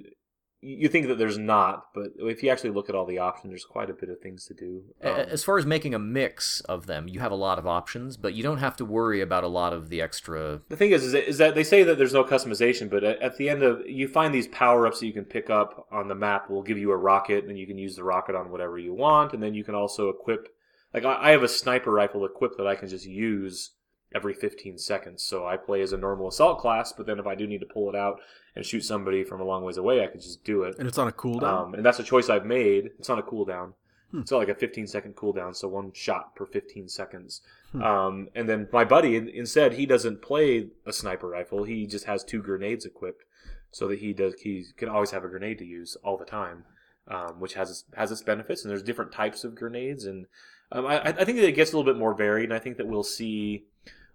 you 0.62 0.90
think 0.90 1.08
that 1.08 1.18
there's 1.18 1.38
not, 1.38 1.94
but 1.94 2.08
if 2.18 2.42
you 2.42 2.50
actually 2.50 2.72
look 2.72 2.90
at 2.90 2.96
all 2.96 3.06
the 3.06 3.20
options, 3.20 3.52
there's 3.52 3.66
quite 3.66 3.90
a 3.90 3.94
bit 3.94 4.10
of 4.10 4.20
things 4.20 4.46
to 4.46 4.54
do. 4.54 4.84
Um, 5.04 5.12
As 5.12 5.44
far 5.44 5.58
as 5.58 5.66
making 5.66 5.94
a 5.94 6.00
mix 6.00 6.62
of 6.62 6.88
them, 6.88 7.08
you 7.08 7.20
have 7.20 7.32
a 7.32 7.36
lot 7.36 7.60
of 7.60 7.68
options, 7.68 8.18
but 8.18 8.34
you 8.34 8.42
don't 8.42 8.58
have 8.58 8.76
to 8.78 8.86
worry 8.86 9.22
about 9.22 9.44
a 9.44 9.48
lot 9.48 9.72
of 9.72 9.90
the 9.90 10.02
extra. 10.02 10.62
the 10.70 10.76
thing 10.76 10.92
is, 10.92 11.04
is 11.04 11.12
that, 11.12 11.30
is 11.30 11.38
that 11.38 11.54
they 11.54 11.64
say 11.64 11.84
that 11.84 11.98
there's 11.98 12.14
no 12.14 12.24
customization, 12.24 12.90
but 12.90 13.04
at, 13.04 13.22
at 13.22 13.38
the 13.38 13.50
end 13.50 13.62
of 13.62 13.88
you 13.88 14.08
find 14.08 14.34
these 14.34 14.48
power 14.48 14.88
ups 14.88 15.00
that 15.00 15.06
you 15.06 15.14
can 15.14 15.26
pick 15.26 15.50
up 15.50 15.88
on 15.92 16.08
the 16.08 16.16
map 16.16 16.50
will 16.50 16.64
give 16.64 16.78
you 16.78 16.92
a 16.92 16.98
rocket, 16.98 17.46
and 17.46 17.58
you 17.58 17.68
can 17.68 17.78
use 17.78 17.96
the 17.96 18.04
rocket 18.04 18.36
on 18.36 18.50
whatever 18.52 18.80
you 18.80 18.94
want, 18.94 19.34
and 19.34 19.44
then 19.44 19.54
you 19.54 19.64
can 19.64 19.76
also 19.76 20.10
equip. 20.10 20.50
Like 20.94 21.06
I, 21.06 21.28
I 21.28 21.32
have 21.32 21.44
a 21.44 21.48
sniper 21.48 21.92
rifle 21.92 22.26
equipped 22.26 22.58
that 22.58 22.68
I 22.68 22.76
can 22.76 22.90
just 22.90 23.06
use 23.06 23.72
every 24.16 24.34
15 24.34 24.78
seconds. 24.78 25.24
So 25.24 25.46
I 25.46 25.58
play 25.58 25.82
as 25.82 25.94
a 25.94 25.98
normal 25.98 26.30
assault 26.30 26.60
class, 26.60 26.94
but 26.94 27.06
then 27.06 27.20
if 27.20 27.28
I 27.28 27.36
do 27.36 27.48
need 27.48 27.60
to 27.60 27.66
pull 27.66 27.90
it 27.90 27.96
out 27.96 28.20
and 28.56 28.66
shoot 28.66 28.82
somebody 28.82 29.24
from 29.24 29.42
a 29.42 29.44
long 29.44 29.64
ways 29.64 29.78
away, 29.78 30.04
I 30.04 30.08
can 30.08 30.20
just 30.20 30.44
do 30.44 30.64
it. 30.64 30.76
And 30.80 30.88
it's 30.88 30.98
on 30.98 31.08
a 31.08 31.12
cooldown. 31.12 31.44
Um, 31.44 31.74
and 31.74 31.86
that's 31.86 32.00
a 32.00 32.04
choice 32.04 32.30
I've 32.30 32.46
made. 32.46 32.92
It's 33.00 33.10
on 33.10 33.20
a 33.20 33.24
cooldown. 33.24 33.74
Hmm. 34.12 34.20
It's 34.20 34.32
like 34.32 34.50
a 34.50 34.56
15 34.56 34.88
second 34.88 35.16
cooldown, 35.16 35.56
so 35.56 35.68
one 35.68 35.92
shot 35.94 36.36
per 36.36 36.46
15 36.46 36.88
seconds. 36.88 37.42
Hmm. 37.74 37.82
Um, 37.84 38.30
and 38.36 38.48
then 38.48 38.68
my 38.72 38.86
buddy, 38.86 39.16
instead, 39.16 39.74
he 39.74 39.86
doesn't 39.86 40.22
play 40.22 40.70
a 40.86 40.94
sniper 40.94 41.28
rifle. 41.28 41.64
He 41.66 41.86
just 41.86 42.06
has 42.06 42.24
two 42.24 42.42
grenades 42.42 42.86
equipped, 42.86 43.24
so 43.72 43.88
that 43.90 44.00
he 44.00 44.14
does 44.14 44.36
he 44.42 44.66
can 44.78 44.88
always 44.90 45.12
have 45.12 45.26
a 45.26 45.28
grenade 45.28 45.60
to 45.60 45.66
use 45.66 45.98
all 46.04 46.18
the 46.18 46.26
time, 46.26 46.64
um, 47.10 47.40
which 47.40 47.56
has 47.56 47.70
its, 47.70 47.84
has 47.96 48.12
its 48.12 48.22
benefits. 48.22 48.64
And 48.64 48.72
there's 48.72 48.84
different 48.84 49.12
types 49.12 49.44
of 49.44 49.56
grenades, 49.56 50.06
and 50.06 50.26
um, 50.72 50.86
I, 50.86 51.02
I 51.02 51.26
think 51.26 51.38
that 51.38 51.48
it 51.48 51.56
gets 51.56 51.74
a 51.74 51.78
little 51.78 51.92
bit 51.92 52.00
more 52.00 52.14
varied. 52.14 52.46
And 52.46 52.54
I 52.54 52.60
think 52.60 52.78
that 52.78 52.88
we'll 52.88 53.04
see 53.04 53.66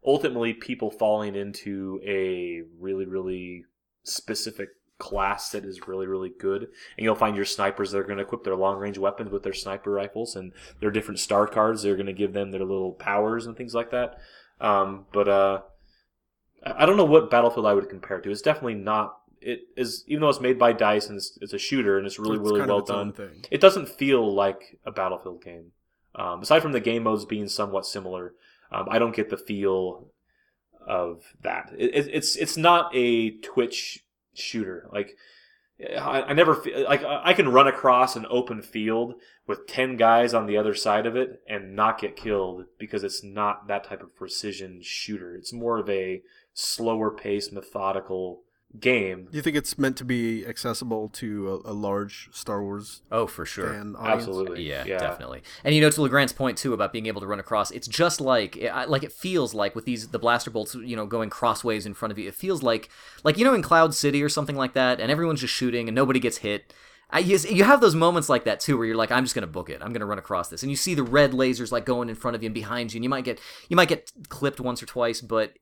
ultimately 0.05 0.53
people 0.53 0.91
falling 0.91 1.37
into 1.37 2.01
a 2.05 2.62
really 2.81 3.07
really 3.07 3.65
specific 4.05 4.71
class 4.99 5.51
that 5.51 5.65
is 5.65 5.88
really 5.88 6.07
really 6.07 6.33
good. 6.38 6.62
And 6.62 7.05
you'll 7.05 7.15
find 7.15 7.35
your 7.35 7.45
snipers 7.45 7.91
that 7.91 7.99
are 7.99 8.05
going 8.05 8.19
to 8.19 8.23
equip 8.23 8.45
their 8.45 8.55
long 8.55 8.79
range 8.79 8.99
weapons 8.99 9.31
with 9.31 9.43
their 9.43 9.53
sniper 9.53 9.91
rifles 9.91 10.37
and 10.37 10.53
their 10.81 10.91
different 10.91 11.19
star 11.19 11.47
cards 11.47 11.83
they're 11.83 11.97
going 11.97 12.07
to 12.07 12.12
give 12.12 12.33
them 12.33 12.51
their 12.53 12.61
little 12.61 12.93
powers 12.93 13.47
and 13.47 13.57
things 13.57 13.75
like 13.75 13.91
that. 13.91 14.19
Um, 14.61 15.07
but 15.12 15.29
uh, 15.29 15.62
I 16.65 16.87
don't 16.87 16.97
know 16.97 17.05
what 17.05 17.31
battlefield 17.31 17.67
I 17.67 17.75
would 17.75 17.88
compare 17.88 18.19
it 18.19 18.23
to. 18.23 18.31
It's 18.31 18.43
definitely 18.43 18.75
not 18.75 19.17
it 19.41 19.62
is 19.77 20.05
even 20.07 20.21
though 20.21 20.29
it's 20.29 20.41
made 20.41 20.59
by 20.59 20.73
DICE 20.73 21.09
and 21.09 21.17
it's, 21.17 21.37
it's 21.41 21.53
a 21.53 21.59
shooter 21.59 21.99
and 21.99 22.07
it's 22.07 22.19
really 22.19 22.37
It's 22.37 22.45
really 22.49 22.61
well 22.67 22.81
done 22.81 23.12
it 23.51 23.61
doesn't 23.61 23.88
feel 23.88 24.33
like 24.33 24.79
a 24.87 24.93
battlefield 24.93 25.43
game. 25.43 25.73
Um, 26.15 26.43
aside 26.43 26.61
from 26.62 26.73
the 26.73 26.81
game 26.81 27.03
modes 27.05 27.25
being 27.25 27.49
somewhat 27.49 27.87
similar 27.87 28.35
um, 28.73 28.87
i 28.91 28.99
don't 28.99 29.17
get 29.17 29.31
the 29.31 29.37
feel 29.37 30.07
of 30.87 31.35
that. 31.43 31.73
It, 31.77 31.95
it, 31.95 32.11
it's 32.13 32.37
it's 32.37 32.57
not 32.57 32.91
a 32.95 33.31
twitch 33.39 34.05
shooter. 34.35 34.89
Like 34.93 35.17
I, 35.81 36.23
I 36.23 36.33
never 36.33 36.55
feel 36.55 36.85
like 36.85 37.05
I 37.05 37.33
can 37.33 37.49
run 37.49 37.69
across 37.69 38.17
an 38.17 38.27
open 38.31 38.63
field 38.63 39.15
with 39.47 39.67
10 39.67 39.97
guys 39.97 40.35
on 40.35 40.47
the 40.47 40.57
other 40.57 40.75
side 40.75 41.07
of 41.07 41.17
it 41.17 41.43
and 41.49 41.75
not 41.75 42.01
get 42.01 42.17
killed 42.17 42.67
because 42.79 43.03
it's 43.03 43.25
not 43.25 43.67
that 43.67 43.85
type 43.85 44.03
of 44.03 44.15
precision 44.15 44.81
shooter. 44.83 45.35
It's 45.35 45.53
more 45.53 45.79
of 45.79 45.91
a 45.91 46.23
slower 46.55 47.11
pace, 47.11 47.51
methodical 47.51 48.43
game 48.81 49.29
Do 49.31 49.37
you 49.37 49.43
think 49.43 49.57
it's 49.57 49.77
meant 49.79 49.97
to 49.99 50.05
be 50.05 50.47
accessible 50.47 51.09
to 51.11 51.63
a, 51.67 51.73
a 51.73 51.75
large 51.75 52.29
Star 52.33 52.63
Wars 52.63 53.03
Oh, 53.11 53.27
for 53.27 53.45
sure. 53.45 53.71
fan 53.73 53.95
absolutely 53.99 54.63
Yeah, 54.63 54.85
yeah 54.87 54.99
definitely. 54.99 55.43
And 55.63 55.75
you 55.75 55.81
know, 55.81 55.91
to 55.91 56.03
LeGrande's 56.03 56.33
point 56.33 56.57
too 56.57 56.73
about 56.73 56.93
being 56.93 57.07
able 57.07 57.21
to 57.21 57.27
run 57.27 57.39
across, 57.41 57.71
it's 57.71 57.87
just 57.87 58.21
like 58.21 58.57
it- 58.57 58.73
like 58.89 59.03
it 59.03 59.13
feels 59.13 59.53
like 59.55 59.75
with 59.75 59.85
these 59.85 60.09
the 60.09 60.19
blaster 60.19 60.51
bolts, 60.51 60.75
you 60.75 60.97
know, 60.97 61.07
going 61.07 61.29
crossways 61.31 61.85
in 61.87 61.95
front 61.95 62.13
of 62.13 62.19
you. 62.19 62.27
It 62.29 62.35
feels 62.35 62.63
like 62.63 62.89
like 63.25 63.37
you 63.39 63.45
know 63.45 63.55
in 63.55 63.63
Cloud 63.63 63.95
City 63.95 64.23
or 64.23 64.29
something 64.29 64.57
like 64.57 64.73
that, 64.75 65.01
and 65.01 65.11
everyone's 65.11 65.41
just 65.43 65.55
shooting 65.55 65.89
and 65.89 65.95
nobody 65.95 66.19
gets 66.21 66.39
hit. 66.39 66.73
I, 67.15 67.19
you 67.19 67.37
you 67.51 67.65
have 67.65 67.83
those 67.83 67.95
moments 67.95 68.31
like 68.31 68.45
that 68.45 68.59
too, 68.59 68.79
where 68.79 68.87
you're 68.87 68.97
like, 68.97 69.13
I'm 69.13 69.23
just 69.25 69.35
gonna 69.35 69.47
book 69.47 69.69
it. 69.69 69.83
I'm 69.83 69.93
gonna 69.93 70.07
run 70.07 70.19
across 70.19 70.49
this, 70.49 70.63
and 70.63 70.71
you 70.71 70.77
see 70.77 70.95
the 70.95 71.03
red 71.03 71.33
lasers 71.33 71.71
like 71.71 71.85
going 71.85 72.09
in 72.09 72.15
front 72.15 72.35
of 72.37 72.43
you 72.43 72.47
and 72.47 72.55
behind 72.55 72.95
you, 72.95 72.97
and 72.99 73.05
you 73.05 73.11
might 73.11 73.25
get 73.25 73.39
you 73.69 73.77
might 73.77 73.89
get 73.89 74.11
clipped 74.31 74.61
once 74.61 74.83
or 74.83 74.87
twice, 74.87 75.21
but 75.21 75.53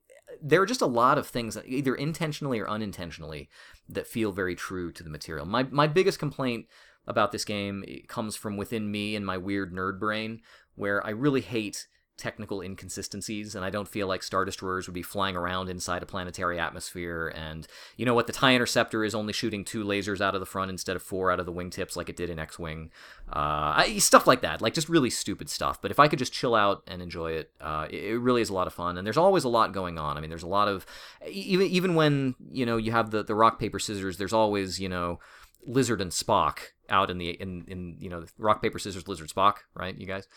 there 0.41 0.61
are 0.61 0.65
just 0.65 0.81
a 0.81 0.87
lot 0.87 1.17
of 1.17 1.27
things, 1.27 1.57
either 1.65 1.95
intentionally 1.95 2.59
or 2.59 2.69
unintentionally, 2.69 3.49
that 3.87 4.07
feel 4.07 4.31
very 4.31 4.55
true 4.55 4.91
to 4.91 5.03
the 5.03 5.09
material. 5.09 5.45
My 5.45 5.63
my 5.63 5.87
biggest 5.87 6.19
complaint 6.19 6.65
about 7.07 7.31
this 7.31 7.45
game 7.45 7.83
comes 8.07 8.35
from 8.35 8.57
within 8.57 8.91
me 8.91 9.15
and 9.15 9.25
my 9.25 9.37
weird 9.37 9.73
nerd 9.73 9.99
brain, 9.99 10.41
where 10.75 11.05
I 11.05 11.11
really 11.11 11.41
hate 11.41 11.87
technical 12.21 12.61
inconsistencies, 12.61 13.55
and 13.55 13.65
I 13.65 13.71
don't 13.71 13.87
feel 13.87 14.05
like 14.05 14.21
Star 14.21 14.45
Destroyers 14.45 14.87
would 14.87 14.93
be 14.93 15.01
flying 15.01 15.35
around 15.35 15.69
inside 15.69 16.03
a 16.03 16.05
planetary 16.05 16.59
atmosphere. 16.59 17.33
And 17.35 17.67
you 17.97 18.05
know 18.05 18.13
what? 18.13 18.27
The 18.27 18.33
TIE 18.33 18.53
Interceptor 18.53 19.03
is 19.03 19.15
only 19.15 19.33
shooting 19.33 19.65
two 19.65 19.83
lasers 19.83 20.21
out 20.21 20.35
of 20.35 20.39
the 20.39 20.45
front 20.45 20.69
instead 20.69 20.95
of 20.95 21.01
four 21.01 21.31
out 21.31 21.39
of 21.39 21.47
the 21.47 21.51
wingtips, 21.51 21.95
like 21.95 22.09
it 22.09 22.15
did 22.15 22.29
in 22.29 22.37
X 22.37 22.59
Wing. 22.59 22.91
Uh, 23.33 23.83
stuff 23.97 24.27
like 24.27 24.41
that, 24.41 24.61
like 24.61 24.75
just 24.75 24.87
really 24.87 25.09
stupid 25.09 25.49
stuff. 25.49 25.81
But 25.81 25.89
if 25.89 25.99
I 25.99 26.07
could 26.07 26.19
just 26.19 26.31
chill 26.31 26.53
out 26.53 26.83
and 26.85 27.01
enjoy 27.01 27.31
it, 27.31 27.51
uh, 27.59 27.87
it, 27.89 28.03
it 28.03 28.19
really 28.19 28.43
is 28.43 28.49
a 28.49 28.53
lot 28.53 28.67
of 28.67 28.73
fun. 28.73 28.99
And 28.99 29.05
there's 29.05 29.17
always 29.17 29.43
a 29.43 29.49
lot 29.49 29.73
going 29.73 29.97
on. 29.97 30.15
I 30.15 30.21
mean, 30.21 30.29
there's 30.29 30.43
a 30.43 30.47
lot 30.47 30.67
of 30.67 30.85
even 31.27 31.65
even 31.67 31.95
when 31.95 32.35
you 32.51 32.67
know 32.67 32.77
you 32.77 32.91
have 32.91 33.09
the 33.09 33.23
the 33.23 33.35
rock 33.35 33.59
paper 33.59 33.79
scissors. 33.79 34.17
There's 34.17 34.33
always 34.33 34.79
you 34.79 34.89
know 34.89 35.19
Lizard 35.65 36.01
and 36.01 36.11
Spock 36.11 36.59
out 36.87 37.09
in 37.09 37.17
the 37.17 37.31
in 37.31 37.65
in 37.67 37.97
you 37.99 38.11
know 38.11 38.25
rock 38.37 38.61
paper 38.61 38.77
scissors 38.77 39.07
Lizard 39.07 39.29
Spock, 39.29 39.55
right? 39.73 39.97
You 39.97 40.05
guys. 40.05 40.27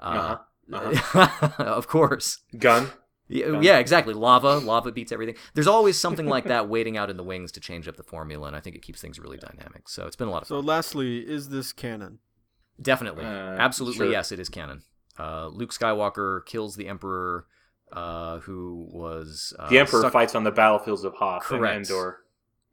Uh, 0.00 0.36
of 1.58 1.86
course. 1.88 2.40
gun 2.58 2.90
Yeah, 3.28 3.46
Gun. 3.46 3.62
yeah, 3.62 3.78
exactly. 3.78 4.14
Lava, 4.14 4.58
lava 4.58 4.92
beats 4.92 5.12
everything. 5.12 5.34
There's 5.54 5.66
always 5.66 5.98
something 5.98 6.26
like 6.26 6.44
that 6.44 6.68
waiting 6.68 6.96
out 6.96 7.10
in 7.10 7.16
the 7.16 7.24
wings 7.24 7.50
to 7.52 7.60
change 7.60 7.88
up 7.88 7.96
the 7.96 8.02
formula, 8.02 8.46
and 8.48 8.56
I 8.56 8.60
think 8.60 8.76
it 8.76 8.82
keeps 8.82 9.00
things 9.00 9.18
really 9.18 9.38
dynamic. 9.38 9.88
So 9.88 10.06
it's 10.06 10.16
been 10.16 10.28
a 10.28 10.30
lot 10.30 10.42
of 10.42 10.48
So, 10.48 10.56
fun. 10.58 10.66
lastly, 10.66 11.18
is 11.20 11.48
this 11.48 11.72
canon? 11.72 12.18
Definitely, 12.80 13.24
Uh, 13.24 13.28
absolutely, 13.58 14.06
sure. 14.06 14.10
yes, 14.10 14.32
it 14.32 14.38
is 14.38 14.48
canon. 14.48 14.82
Uh, 15.18 15.48
Luke 15.48 15.72
Skywalker 15.72 16.44
kills 16.46 16.74
the 16.76 16.88
Emperor, 16.88 17.46
uh, 17.92 18.38
who 18.40 18.88
was 18.90 19.52
uh, 19.58 19.68
the 19.68 19.78
emperor 19.78 20.00
stuck- 20.00 20.12
fights 20.12 20.34
on 20.34 20.44
the 20.44 20.50
battlefields 20.50 21.04
of 21.04 21.12
Hoth 21.14 21.42
Correct. 21.44 21.76
and 21.76 21.84
Endor 21.86 22.20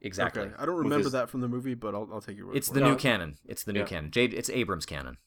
exactly. 0.01 0.43
Okay. 0.43 0.53
I 0.57 0.65
don't 0.65 0.77
remember 0.77 1.03
his- 1.03 1.11
that 1.11 1.29
from 1.29 1.41
the 1.41 1.49
movie, 1.49 1.73
but 1.73 1.93
I'll, 1.93 2.07
I'll 2.13 2.21
take 2.21 2.37
your 2.37 2.47
word 2.47 2.55
It's 2.55 2.69
for 2.69 2.75
the 2.75 2.79
it. 2.79 2.83
No. 2.83 2.89
new 2.91 2.95
canon. 2.95 3.37
It's 3.45 3.63
the 3.65 3.73
new 3.73 3.81
Yeah. 3.81 3.85
canon. 3.85 4.11
Jade. 4.11 4.33
It's 4.33 4.49
Abrams 4.49 4.85
canon. 4.85 5.17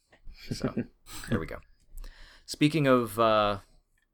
So 0.53 0.73
there 1.29 1.39
we 1.39 1.45
go. 1.47 1.57
Speaking 2.53 2.87
of 2.87 3.19
uh, 3.19 3.59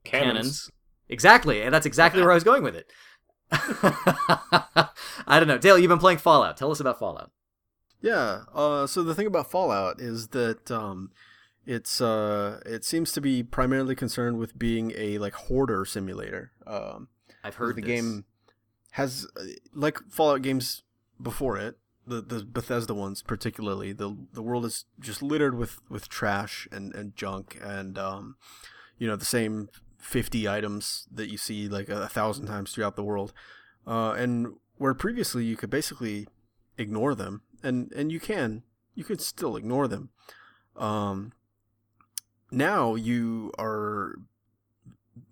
cannons. 0.05 0.33
cannons. 0.33 0.71
Exactly, 1.09 1.63
and 1.63 1.75
that's 1.75 1.87
exactly 1.87 2.23
where 2.23 2.31
I 2.31 2.35
was 2.35 2.45
going 2.45 2.63
with 2.63 2.77
it. 2.77 2.89
I 3.51 5.39
don't 5.41 5.49
know, 5.49 5.59
Dale. 5.59 5.77
You've 5.77 5.89
been 5.89 5.99
playing 5.99 6.19
Fallout. 6.19 6.57
Tell 6.57 6.71
us 6.71 6.79
about 6.79 7.01
Fallout. 7.01 7.33
Yeah. 8.01 8.43
Uh, 8.55 8.87
so 8.87 9.03
the 9.03 9.15
thing 9.15 9.27
about 9.27 9.51
Fallout 9.51 10.01
is 10.01 10.29
that 10.29 10.71
um, 10.71 11.11
it's 11.67 12.01
uh, 12.01 12.61
it 12.65 12.85
seems 12.85 13.11
to 13.13 13.21
be 13.21 13.43
primarily 13.43 13.97
concerned 13.97 14.39
with 14.39 14.57
being 14.57 14.93
a 14.97 15.19
like 15.19 15.35
hoarder 15.35 15.85
simulator. 15.85 16.53
Um, 16.65 17.09
I've 17.43 17.57
heard 17.57 17.75
the 17.75 17.83
this. 17.83 17.89
game 17.89 18.25
has 18.93 19.27
uh, 19.37 19.43
like 19.75 19.99
Fallout 20.11 20.43
games 20.43 20.85
before 21.21 21.59
it. 21.59 21.77
The, 22.09 22.23
the 22.23 22.45
Bethesda 22.45 22.95
ones 22.95 23.23
particularly 23.23 23.93
the 23.93 24.17
the 24.33 24.43
world 24.43 24.65
is 24.65 24.87
just 24.99 25.23
littered 25.23 25.57
with, 25.57 25.79
with 25.91 26.09
trash 26.09 26.67
and, 26.73 26.95
and 26.95 27.15
junk 27.15 27.59
and 27.63 27.99
um, 27.99 28.37
you 28.99 29.07
know 29.07 29.17
the 29.17 29.25
same 29.25 29.69
50 29.99 30.49
items 30.49 31.07
that 31.13 31.31
you 31.31 31.37
see 31.37 31.69
like 31.69 31.89
a, 31.89 32.03
a 32.03 32.09
thousand 32.09 32.47
times 32.47 32.73
throughout 32.73 32.97
the 32.97 33.05
world. 33.05 33.33
Uh, 33.87 34.13
and 34.13 34.55
where 34.77 34.95
previously 34.95 35.45
you 35.45 35.57
could 35.57 35.71
basically 35.71 36.27
ignore 36.79 37.15
them 37.15 37.43
and 37.63 37.93
and 37.93 38.13
you 38.13 38.21
can 38.21 38.63
you 38.95 39.05
could 39.05 39.21
still 39.21 39.57
ignore 39.57 39.87
them. 39.87 40.11
Um, 40.77 41.33
now 42.51 42.95
you 42.95 43.53
are 43.59 44.17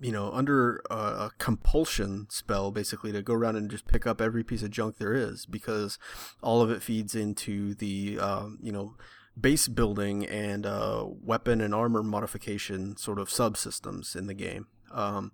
you 0.01 0.12
know 0.12 0.31
under 0.33 0.83
a, 0.90 0.94
a 0.94 1.31
compulsion 1.38 2.27
spell 2.31 2.70
basically 2.70 3.12
to 3.12 3.22
go 3.22 3.35
around 3.35 3.57
and 3.57 3.70
just 3.70 3.87
pick 3.87 4.07
up 4.07 4.20
every 4.20 4.44
piece 4.44 4.62
of 4.62 4.70
junk 4.70 4.99
there 4.99 5.14
is 5.14 5.46
because 5.46 5.99
all 6.42 6.61
of 6.62 6.70
it 6.70 6.83
feeds 6.83 7.14
into 7.14 7.75
the 7.75 8.18
um, 8.18 8.59
you 8.62 8.72
know 8.72 8.94
base 9.38 9.68
building 9.68 10.27
and 10.27 10.64
uh, 10.64 11.05
weapon 11.07 11.61
and 11.61 11.75
armor 11.75 12.03
modification 12.03 12.96
sort 12.96 13.18
of 13.18 13.29
subsystems 13.29 14.16
in 14.16 14.27
the 14.27 14.35
game. 14.35 14.66
Um, 14.90 15.33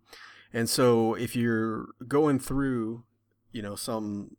and 0.53 0.69
so 0.69 1.15
if 1.15 1.37
you're 1.37 1.87
going 2.09 2.39
through 2.39 3.05
you 3.53 3.63
know 3.63 3.77
some 3.77 4.37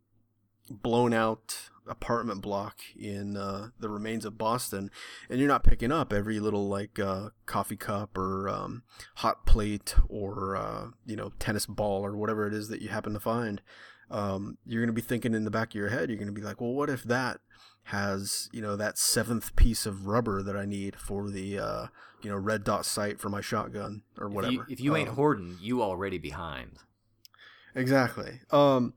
blown 0.70 1.14
out 1.14 1.70
apartment 1.88 2.42
block 2.42 2.80
in 2.98 3.36
uh, 3.38 3.70
the 3.80 3.90
remains 3.90 4.26
of 4.26 4.38
Boston, 4.38 4.90
and 5.30 5.40
you're 5.40 5.48
not 5.48 5.64
picking 5.64 5.92
up 5.92 6.14
every 6.14 6.40
little 6.40 6.68
like 6.68 7.00
uh, 7.00 7.30
coffee 7.46 7.76
cup 7.78 8.18
or 8.18 8.48
um, 8.50 8.84
hot 9.16 9.46
plate 9.46 9.96
or 10.10 10.56
uh, 10.56 10.88
you 11.06 11.16
know 11.16 11.32
tennis 11.40 11.66
ball 11.66 12.06
or 12.06 12.16
whatever 12.16 12.48
it 12.48 12.54
is 12.54 12.68
that 12.70 12.82
you 12.82 12.90
happen 12.90 13.14
to 13.14 13.20
find, 13.20 13.62
um, 14.10 14.58
you're 14.66 14.82
going 14.82 14.88
to 14.88 14.94
be 14.94 15.02
thinking 15.02 15.34
in 15.34 15.44
the 15.46 15.52
back 15.52 15.70
of 15.70 15.76
your 15.76 15.90
head, 15.90 16.10
you're 16.10 16.18
going 16.18 16.28
to 16.28 16.34
be 16.34 16.42
like, 16.46 16.62
well, 16.62 16.74
what 16.74 16.90
if 16.90 17.04
that 17.04 17.40
has 17.88 18.48
you 18.54 18.62
know 18.62 18.78
that 18.78 18.98
seventh 18.98 19.54
piece 19.58 19.86
of 19.86 20.08
rubber 20.08 20.42
that 20.42 20.56
I 20.56 20.64
need 20.64 20.96
for 20.96 21.30
the 21.30 21.60
uh, 21.60 21.88
you 22.22 22.30
know 22.30 22.38
red 22.38 22.64
dot 22.64 22.86
sight 22.86 23.20
for 23.20 23.28
my 23.30 23.42
shotgun 23.42 24.04
or 24.18 24.28
If 24.28 24.34
whatever. 24.34 24.54
you, 24.54 24.66
if 24.70 24.80
you 24.80 24.96
ain't 24.96 25.10
Um, 25.10 25.16
hoarding, 25.16 25.58
you 25.60 25.82
already 25.82 26.18
behind. 26.18 26.78
Exactly. 27.76 28.40
Um, 28.52 28.94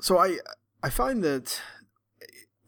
so 0.00 0.18
I 0.18 0.38
I 0.82 0.90
find 0.90 1.22
that 1.24 1.60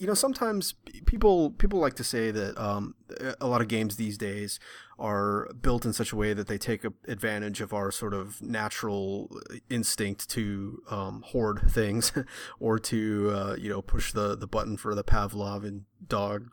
you 0.01 0.07
know 0.07 0.15
sometimes 0.15 0.73
people 1.05 1.51
people 1.51 1.79
like 1.79 1.95
to 1.95 2.03
say 2.03 2.31
that 2.31 2.59
um, 2.59 2.95
a 3.39 3.47
lot 3.47 3.61
of 3.61 3.69
games 3.69 3.97
these 3.97 4.17
days 4.17 4.59
are 4.99 5.51
built 5.61 5.85
in 5.85 5.93
such 5.93 6.11
a 6.11 6.17
way 6.17 6.33
that 6.33 6.47
they 6.47 6.57
take 6.57 6.85
advantage 7.07 7.61
of 7.61 7.75
our 7.75 7.91
sort 7.91 8.15
of 8.15 8.41
natural 8.41 9.31
instinct 9.69 10.29
to 10.31 10.83
um, 10.91 11.23
hoard 11.27 11.61
things 11.71 12.13
or 12.61 12.79
to 12.79 13.31
uh, 13.31 13.57
you 13.59 13.69
know 13.69 13.83
push 13.83 14.13
the 14.13 14.35
the 14.35 14.47
button 14.47 14.79
for 14.79 14.95
the 14.95 15.05
Pavlovian 15.05 15.83
dog 16.09 16.51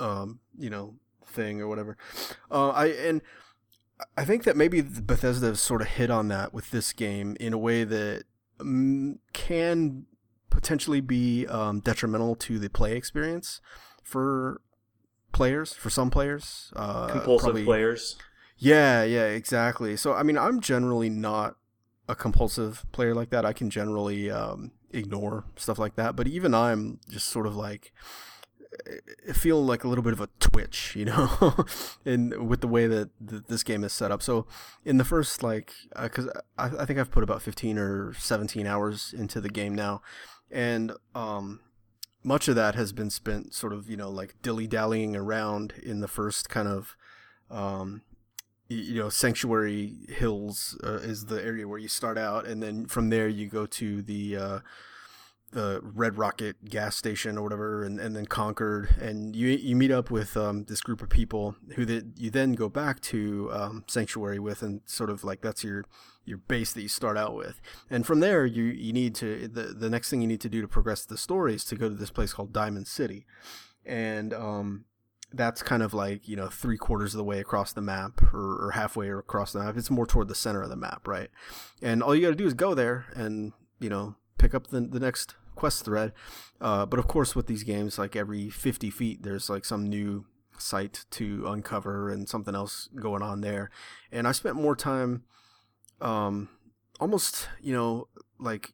um, 0.00 0.40
you 0.58 0.68
know 0.68 0.96
thing 1.24 1.60
or 1.60 1.68
whatever. 1.68 1.96
Uh, 2.50 2.70
I 2.70 2.86
and 2.86 3.22
I 4.16 4.24
think 4.24 4.42
that 4.42 4.56
maybe 4.56 4.80
Bethesda 4.82 5.54
sort 5.54 5.80
of 5.80 5.88
hit 5.88 6.10
on 6.10 6.26
that 6.28 6.52
with 6.52 6.72
this 6.72 6.92
game 6.92 7.36
in 7.38 7.52
a 7.52 7.58
way 7.58 7.84
that 7.84 8.24
can 9.32 10.06
potentially 10.58 11.00
be 11.00 11.46
um, 11.46 11.78
detrimental 11.78 12.34
to 12.34 12.58
the 12.58 12.68
play 12.68 12.96
experience 12.96 13.60
for 14.02 14.60
players, 15.30 15.72
for 15.72 15.88
some 15.88 16.10
players. 16.10 16.72
Uh, 16.74 17.06
Compulsive 17.06 17.44
probably, 17.44 17.64
players. 17.64 18.16
Yeah, 18.56 19.04
yeah, 19.04 19.26
exactly. 19.26 19.96
So, 19.96 20.14
I 20.14 20.24
mean, 20.24 20.36
I'm 20.36 20.60
generally 20.60 21.08
not 21.10 21.54
a 22.08 22.16
compulsive 22.16 22.84
player 22.90 23.14
like 23.14 23.30
that. 23.30 23.46
I 23.46 23.52
can 23.52 23.70
generally 23.70 24.32
um, 24.32 24.72
ignore 24.90 25.44
stuff 25.54 25.78
like 25.78 25.94
that. 25.94 26.16
But 26.16 26.26
even 26.26 26.54
I'm 26.54 26.98
just 27.08 27.28
sort 27.28 27.46
of 27.46 27.54
like, 27.54 27.92
feel 29.32 29.64
like 29.64 29.84
a 29.84 29.88
little 29.88 30.02
bit 30.02 30.12
of 30.12 30.20
a 30.20 30.28
twitch, 30.40 30.94
you 30.96 31.04
know, 31.04 31.64
in 32.04 32.48
with 32.48 32.62
the 32.62 32.68
way 32.68 32.88
that 32.88 33.10
this 33.20 33.62
game 33.62 33.84
is 33.84 33.92
set 33.92 34.10
up. 34.10 34.22
So 34.22 34.46
in 34.84 34.96
the 34.98 35.04
first 35.04 35.42
like, 35.42 35.72
because 36.00 36.26
uh, 36.26 36.40
I, 36.58 36.82
I, 36.82 36.84
think 36.84 36.98
I've 36.98 37.10
put 37.10 37.22
about 37.22 37.42
fifteen 37.42 37.78
or 37.78 38.12
seventeen 38.14 38.66
hours 38.66 39.14
into 39.16 39.40
the 39.40 39.48
game 39.48 39.74
now, 39.74 40.02
and 40.50 40.92
um, 41.14 41.60
much 42.22 42.48
of 42.48 42.56
that 42.56 42.74
has 42.74 42.92
been 42.92 43.10
spent 43.10 43.54
sort 43.54 43.72
of 43.72 43.88
you 43.88 43.96
know 43.96 44.10
like 44.10 44.34
dilly 44.42 44.66
dallying 44.66 45.16
around 45.16 45.74
in 45.82 46.00
the 46.00 46.08
first 46.08 46.48
kind 46.48 46.68
of 46.68 46.96
um, 47.50 48.02
you 48.68 49.00
know 49.02 49.08
Sanctuary 49.08 49.94
Hills 50.08 50.78
uh, 50.84 50.96
is 50.96 51.26
the 51.26 51.42
area 51.42 51.66
where 51.66 51.78
you 51.78 51.88
start 51.88 52.18
out. 52.18 52.46
And 52.46 52.62
then 52.62 52.86
from 52.86 53.10
there 53.10 53.28
you 53.28 53.48
go 53.48 53.66
to 53.66 54.02
the 54.02 54.36
uh, 54.36 54.58
the 55.50 55.80
Red 55.82 56.18
Rocket 56.18 56.66
gas 56.66 56.94
station 56.94 57.38
or 57.38 57.42
whatever, 57.42 57.82
and, 57.82 57.98
and 57.98 58.14
then 58.14 58.26
Concord, 58.26 58.94
and 59.00 59.34
you 59.34 59.48
you 59.48 59.74
meet 59.74 59.90
up 59.90 60.10
with 60.10 60.36
um, 60.36 60.64
this 60.64 60.80
group 60.80 61.00
of 61.00 61.08
people 61.08 61.56
who 61.74 61.84
that 61.86 62.04
you 62.16 62.30
then 62.30 62.52
go 62.52 62.68
back 62.68 63.00
to 63.00 63.50
um, 63.52 63.84
Sanctuary 63.86 64.38
with, 64.38 64.62
and 64.62 64.82
sort 64.84 65.08
of 65.08 65.24
like 65.24 65.40
that's 65.40 65.64
your 65.64 65.84
your 66.28 66.38
base 66.38 66.72
that 66.72 66.82
you 66.82 66.88
start 66.88 67.16
out 67.16 67.34
with, 67.34 67.60
and 67.90 68.06
from 68.06 68.20
there 68.20 68.46
you 68.46 68.64
you 68.64 68.92
need 68.92 69.14
to 69.16 69.48
the 69.48 69.62
the 69.62 69.90
next 69.90 70.10
thing 70.10 70.20
you 70.20 70.28
need 70.28 70.40
to 70.42 70.48
do 70.48 70.60
to 70.60 70.68
progress 70.68 71.04
the 71.04 71.18
story 71.18 71.54
is 71.54 71.64
to 71.64 71.76
go 71.76 71.88
to 71.88 71.94
this 71.94 72.10
place 72.10 72.32
called 72.32 72.52
Diamond 72.52 72.86
City, 72.86 73.26
and 73.84 74.32
um, 74.34 74.84
that's 75.32 75.62
kind 75.62 75.82
of 75.82 75.92
like 75.92 76.28
you 76.28 76.36
know 76.36 76.48
three 76.48 76.78
quarters 76.78 77.14
of 77.14 77.18
the 77.18 77.24
way 77.24 77.40
across 77.40 77.72
the 77.72 77.80
map 77.80 78.22
or, 78.32 78.66
or 78.66 78.70
halfway 78.72 79.10
across 79.10 79.52
the 79.52 79.60
map. 79.60 79.76
It's 79.76 79.90
more 79.90 80.06
toward 80.06 80.28
the 80.28 80.34
center 80.34 80.62
of 80.62 80.70
the 80.70 80.76
map, 80.76 81.08
right? 81.08 81.30
And 81.82 82.02
all 82.02 82.14
you 82.14 82.22
got 82.22 82.30
to 82.30 82.34
do 82.34 82.46
is 82.46 82.54
go 82.54 82.74
there 82.74 83.06
and 83.14 83.52
you 83.80 83.88
know 83.88 84.16
pick 84.38 84.54
up 84.54 84.68
the, 84.68 84.80
the 84.80 85.00
next 85.00 85.34
quest 85.54 85.84
thread. 85.84 86.12
Uh, 86.60 86.86
but 86.86 86.98
of 86.98 87.08
course, 87.08 87.34
with 87.34 87.46
these 87.46 87.64
games, 87.64 87.98
like 87.98 88.16
every 88.16 88.48
50 88.48 88.90
feet, 88.90 89.22
there's 89.22 89.50
like 89.50 89.64
some 89.64 89.88
new 89.88 90.24
site 90.58 91.04
to 91.10 91.46
uncover 91.46 92.08
and 92.08 92.28
something 92.28 92.54
else 92.54 92.88
going 92.94 93.22
on 93.22 93.40
there. 93.40 93.70
And 94.10 94.26
I 94.26 94.32
spent 94.32 94.56
more 94.56 94.76
time, 94.76 95.24
um, 96.00 96.48
almost, 97.00 97.48
you 97.60 97.72
know, 97.72 98.08
like, 98.38 98.72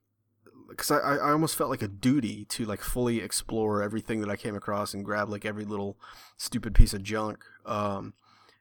because 0.69 0.91
I, 0.91 0.99
I 0.99 1.31
almost 1.31 1.57
felt 1.57 1.71
like 1.71 1.83
a 1.83 1.89
duty 1.89 2.45
to 2.47 2.65
like 2.65 2.81
fully 2.81 3.21
explore 3.21 3.83
everything 3.83 4.21
that 4.21 4.31
I 4.31 4.37
came 4.37 4.57
across 4.57 4.95
and 4.95 5.05
grab 5.05 5.29
like 5.29 5.45
every 5.45 5.65
little 5.65 5.97
stupid 6.37 6.75
piece 6.75 6.95
of 6.95 7.03
junk. 7.03 7.45
Um, 7.65 8.15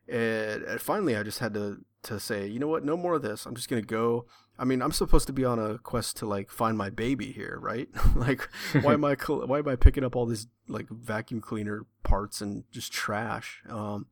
and, 0.07 0.63
and 0.63 0.81
finally, 0.81 1.15
I 1.15 1.23
just 1.23 1.39
had 1.39 1.53
to 1.53 1.83
to 2.03 2.19
say, 2.19 2.45
you 2.45 2.59
know 2.59 2.67
what, 2.67 2.83
no 2.83 2.97
more 2.97 3.13
of 3.13 3.21
this. 3.21 3.45
I'm 3.45 3.55
just 3.55 3.69
gonna 3.69 3.81
go 3.81 4.25
I 4.57 4.65
mean, 4.65 4.81
I'm 4.81 4.91
supposed 4.91 5.27
to 5.27 5.33
be 5.33 5.45
on 5.45 5.57
a 5.57 5.79
quest 5.79 6.17
to 6.17 6.27
like 6.27 6.51
find 6.51 6.77
my 6.77 6.89
baby 6.89 7.31
here, 7.31 7.57
right? 7.59 7.89
like, 8.15 8.47
why 8.81 8.93
am 8.93 9.03
I 9.05 9.15
why 9.15 9.59
am 9.59 9.67
I 9.67 9.75
picking 9.75 10.03
up 10.03 10.15
all 10.15 10.25
these 10.25 10.47
like 10.67 10.87
vacuum 10.89 11.41
cleaner 11.41 11.85
parts 12.03 12.41
and 12.41 12.63
just 12.71 12.91
trash? 12.91 13.61
Um, 13.67 14.07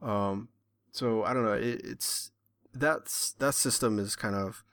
um, 0.00 0.48
so 0.92 1.24
I 1.24 1.34
don't 1.34 1.44
know. 1.44 1.52
It, 1.52 1.82
it's 1.84 2.30
that's 2.74 3.32
that 3.32 3.54
system 3.54 3.98
is 3.98 4.16
kind 4.16 4.34
of 4.34 4.64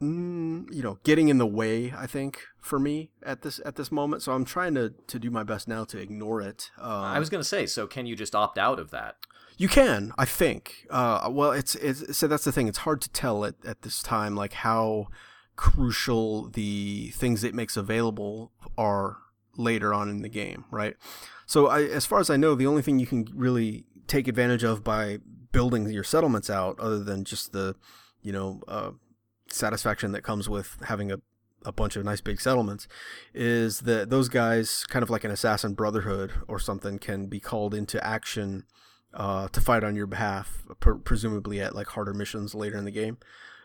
mm, 0.00 0.66
you 0.72 0.82
know 0.82 0.98
getting 1.04 1.28
in 1.28 1.38
the 1.38 1.46
way. 1.46 1.92
I 1.96 2.06
think 2.06 2.42
for 2.60 2.78
me 2.78 3.10
at 3.22 3.42
this 3.42 3.60
at 3.64 3.76
this 3.76 3.92
moment. 3.92 4.22
So 4.22 4.32
I'm 4.32 4.44
trying 4.44 4.74
to 4.74 4.94
to 5.06 5.18
do 5.18 5.30
my 5.30 5.42
best 5.42 5.68
now 5.68 5.84
to 5.84 5.98
ignore 5.98 6.40
it. 6.40 6.70
Um, 6.78 6.90
I 6.90 7.18
was 7.18 7.30
gonna 7.30 7.44
say, 7.44 7.66
so 7.66 7.86
can 7.86 8.06
you 8.06 8.16
just 8.16 8.34
opt 8.34 8.58
out 8.58 8.78
of 8.78 8.90
that? 8.90 9.16
You 9.56 9.68
can, 9.68 10.12
I 10.18 10.24
think. 10.24 10.86
Uh, 10.90 11.28
well, 11.30 11.52
it's, 11.52 11.76
it's 11.76 12.16
so 12.16 12.26
that's 12.26 12.44
the 12.44 12.52
thing. 12.52 12.66
It's 12.66 12.78
hard 12.78 13.00
to 13.02 13.08
tell 13.10 13.44
at, 13.44 13.54
at 13.64 13.82
this 13.82 14.02
time, 14.02 14.34
like 14.34 14.52
how 14.52 15.08
crucial 15.56 16.48
the 16.48 17.10
things 17.10 17.44
it 17.44 17.54
makes 17.54 17.76
available 17.76 18.50
are 18.76 19.18
later 19.56 19.94
on 19.94 20.10
in 20.10 20.22
the 20.22 20.28
game, 20.28 20.64
right? 20.70 20.96
So, 21.46 21.68
I, 21.68 21.84
as 21.84 22.06
far 22.06 22.18
as 22.18 22.30
I 22.30 22.36
know, 22.36 22.54
the 22.54 22.66
only 22.66 22.82
thing 22.82 22.98
you 22.98 23.06
can 23.06 23.28
really 23.32 23.84
take 24.06 24.28
advantage 24.28 24.64
of 24.64 24.84
by 24.84 25.18
building 25.52 25.88
your 25.90 26.04
settlements 26.04 26.50
out, 26.50 26.78
other 26.80 27.02
than 27.02 27.24
just 27.24 27.52
the, 27.52 27.76
you 28.22 28.32
know, 28.32 28.60
uh, 28.68 28.90
satisfaction 29.48 30.12
that 30.12 30.22
comes 30.22 30.48
with 30.48 30.78
having 30.84 31.12
a 31.12 31.18
a 31.64 31.72
bunch 31.72 31.96
of 31.96 32.04
nice 32.04 32.20
big 32.20 32.40
settlements 32.40 32.86
is 33.32 33.80
that 33.80 34.10
those 34.10 34.28
guys 34.28 34.84
kind 34.84 35.02
of 35.02 35.10
like 35.10 35.24
an 35.24 35.30
assassin 35.30 35.74
brotherhood 35.74 36.32
or 36.46 36.58
something 36.58 36.98
can 36.98 37.26
be 37.26 37.40
called 37.40 37.74
into 37.74 38.04
action 38.06 38.64
uh, 39.14 39.48
to 39.48 39.60
fight 39.60 39.84
on 39.84 39.96
your 39.96 40.06
behalf, 40.06 40.64
presumably 41.04 41.60
at 41.60 41.74
like 41.74 41.86
harder 41.88 42.12
missions 42.12 42.54
later 42.54 42.76
in 42.76 42.84
the 42.84 42.90
game. 42.90 43.16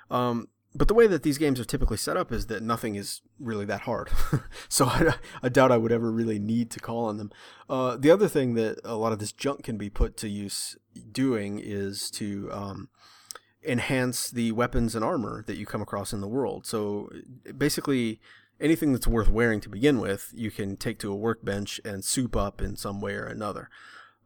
Um, 0.10 0.48
but 0.76 0.88
the 0.88 0.94
way 0.94 1.08
that 1.08 1.24
these 1.24 1.38
games 1.38 1.60
are 1.60 1.66
typically 1.66 1.98
set 1.98 2.16
up 2.16 2.32
is 2.32 2.46
that 2.48 2.62
nothing 2.62 2.96
is 2.96 3.22
really 3.40 3.66
that 3.66 3.82
hard. 3.82 4.10
so 4.70 4.86
I, 4.86 5.16
I, 5.42 5.50
doubt 5.50 5.72
I 5.72 5.78
would 5.78 5.92
ever 5.92 6.12
really 6.12 6.38
need 6.38 6.70
to 6.72 6.80
call 6.80 7.06
on 7.06 7.18
them. 7.18 7.32
Uh, 7.68 7.98
the 7.98 8.12
other 8.12 8.28
thing 8.28 8.54
that 8.54 8.80
a 8.84 8.96
lot 8.96 9.12
of 9.12 9.20
this 9.20 9.32
junk 9.32 9.64
can 9.64 9.78
be 9.78 9.90
put 9.90 10.16
to 10.18 10.30
use 10.30 10.78
doing 11.12 11.60
is 11.60 12.12
to 12.12 12.50
um, 12.52 12.90
enhance 13.64 14.30
the 14.30 14.52
weapons 14.52 14.96
and 14.96 15.04
armor 15.04 15.44
that 15.48 15.58
you 15.58 15.66
come 15.66 15.82
across 15.82 16.14
in 16.14 16.22
the 16.22 16.28
world. 16.28 16.68
So 16.68 17.10
basically, 17.58 18.20
anything 18.60 18.94
that's 18.94 19.08
worth 19.08 19.30
wearing 19.30 19.62
to 19.62 19.70
begin 19.70 20.00
with, 20.00 20.32
you 20.36 20.52
can 20.52 20.78
take 20.78 21.00
to 21.00 21.12
a 21.12 21.16
workbench 21.16 21.82
and 21.84 22.04
soup 22.04 22.36
up 22.36 22.62
in 22.62 22.76
some 22.76 23.02
way 23.02 23.14
or 23.14 23.26
another. 23.26 23.70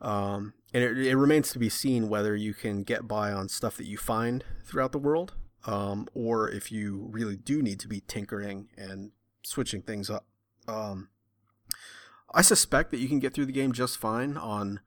Um, 0.01 0.53
and 0.73 0.83
it, 0.83 0.97
it, 0.97 1.15
remains 1.15 1.51
to 1.51 1.59
be 1.59 1.69
seen 1.69 2.09
whether 2.09 2.35
you 2.35 2.53
can 2.53 2.83
get 2.83 3.07
by 3.07 3.31
on 3.31 3.47
stuff 3.47 3.77
that 3.77 3.87
you 3.87 3.97
find 3.97 4.43
throughout 4.65 4.91
the 4.91 4.99
world, 4.99 5.33
um, 5.65 6.07
or 6.13 6.49
if 6.49 6.71
you 6.71 7.07
really 7.11 7.35
do 7.35 7.61
need 7.61 7.79
to 7.81 7.87
be 7.87 8.01
tinkering 8.01 8.69
and 8.77 9.11
switching 9.43 9.81
things 9.81 10.09
up. 10.09 10.25
Um, 10.67 11.09
I 12.33 12.41
suspect 12.41 12.91
that 12.91 12.97
you 12.97 13.07
can 13.07 13.19
get 13.19 13.33
through 13.33 13.45
the 13.45 13.51
game 13.51 13.71
just 13.71 13.97
fine 13.97 14.37
on 14.37 14.79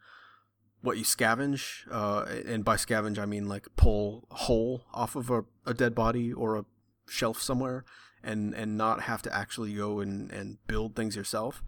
what 0.81 0.99
you 0.99 1.05
scavenge, 1.05 1.87
uh, 1.91 2.25
and 2.47 2.65
by 2.65 2.77
scavenge 2.77 3.19
I 3.19 3.27
mean 3.27 3.49
like 3.49 3.69
pull 3.77 4.27
a 4.31 4.35
hole 4.35 4.85
off 4.93 5.17
of 5.17 5.31
a, 5.31 5.45
a 5.65 5.75
dead 5.75 5.95
body 5.95 6.33
or 6.33 6.57
a 6.57 6.65
shelf 7.09 7.41
somewhere, 7.41 7.85
and 8.23 8.55
and 8.55 8.77
not 8.77 9.03
have 9.03 9.23
to 9.23 9.35
actually 9.35 9.75
go 9.75 10.01
and, 10.01 10.31
and 10.31 10.59
build 10.67 10.95
things 10.95 11.17
yourself. 11.17 11.63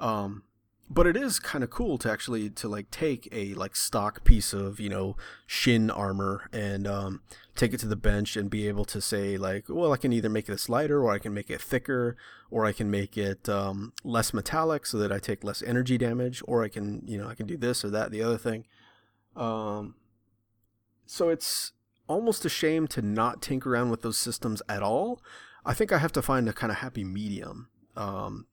Um, 0.00 0.44
but 0.92 1.06
it 1.06 1.16
is 1.16 1.38
kind 1.38 1.64
of 1.64 1.70
cool 1.70 1.96
to 1.96 2.10
actually 2.10 2.50
to 2.50 2.68
like 2.68 2.90
take 2.90 3.26
a 3.32 3.54
like 3.54 3.74
stock 3.74 4.24
piece 4.24 4.52
of 4.52 4.78
you 4.78 4.90
know 4.90 5.16
shin 5.46 5.90
armor 5.90 6.48
and 6.52 6.86
um, 6.86 7.22
take 7.56 7.72
it 7.72 7.80
to 7.80 7.86
the 7.86 7.96
bench 7.96 8.36
and 8.36 8.50
be 8.50 8.68
able 8.68 8.84
to 8.84 9.00
say 9.00 9.38
like 9.38 9.64
well 9.68 9.92
i 9.92 9.96
can 9.96 10.12
either 10.12 10.28
make 10.28 10.46
this 10.46 10.68
lighter 10.68 11.02
or 11.02 11.10
i 11.10 11.18
can 11.18 11.32
make 11.32 11.50
it 11.50 11.60
thicker 11.60 12.16
or 12.50 12.66
i 12.66 12.72
can 12.72 12.90
make 12.90 13.16
it 13.16 13.48
um, 13.48 13.92
less 14.04 14.34
metallic 14.34 14.84
so 14.84 14.98
that 14.98 15.10
i 15.10 15.18
take 15.18 15.42
less 15.42 15.62
energy 15.62 15.96
damage 15.96 16.42
or 16.46 16.62
i 16.62 16.68
can 16.68 17.02
you 17.06 17.16
know 17.16 17.26
i 17.26 17.34
can 17.34 17.46
do 17.46 17.56
this 17.56 17.84
or 17.84 17.90
that 17.90 18.10
the 18.10 18.22
other 18.22 18.38
thing. 18.38 18.64
Um, 19.34 19.94
so 21.06 21.30
it's 21.30 21.72
almost 22.06 22.44
a 22.44 22.50
shame 22.50 22.86
to 22.88 23.00
not 23.00 23.40
tinker 23.40 23.72
around 23.72 23.90
with 23.90 24.02
those 24.02 24.18
systems 24.18 24.60
at 24.68 24.82
all. 24.82 25.22
I 25.64 25.72
think 25.72 25.90
i 25.92 25.98
have 25.98 26.12
to 26.12 26.22
find 26.22 26.48
a 26.48 26.52
kind 26.52 26.70
of 26.70 26.78
happy 26.78 27.04
medium 27.04 27.68
um, 27.96 28.46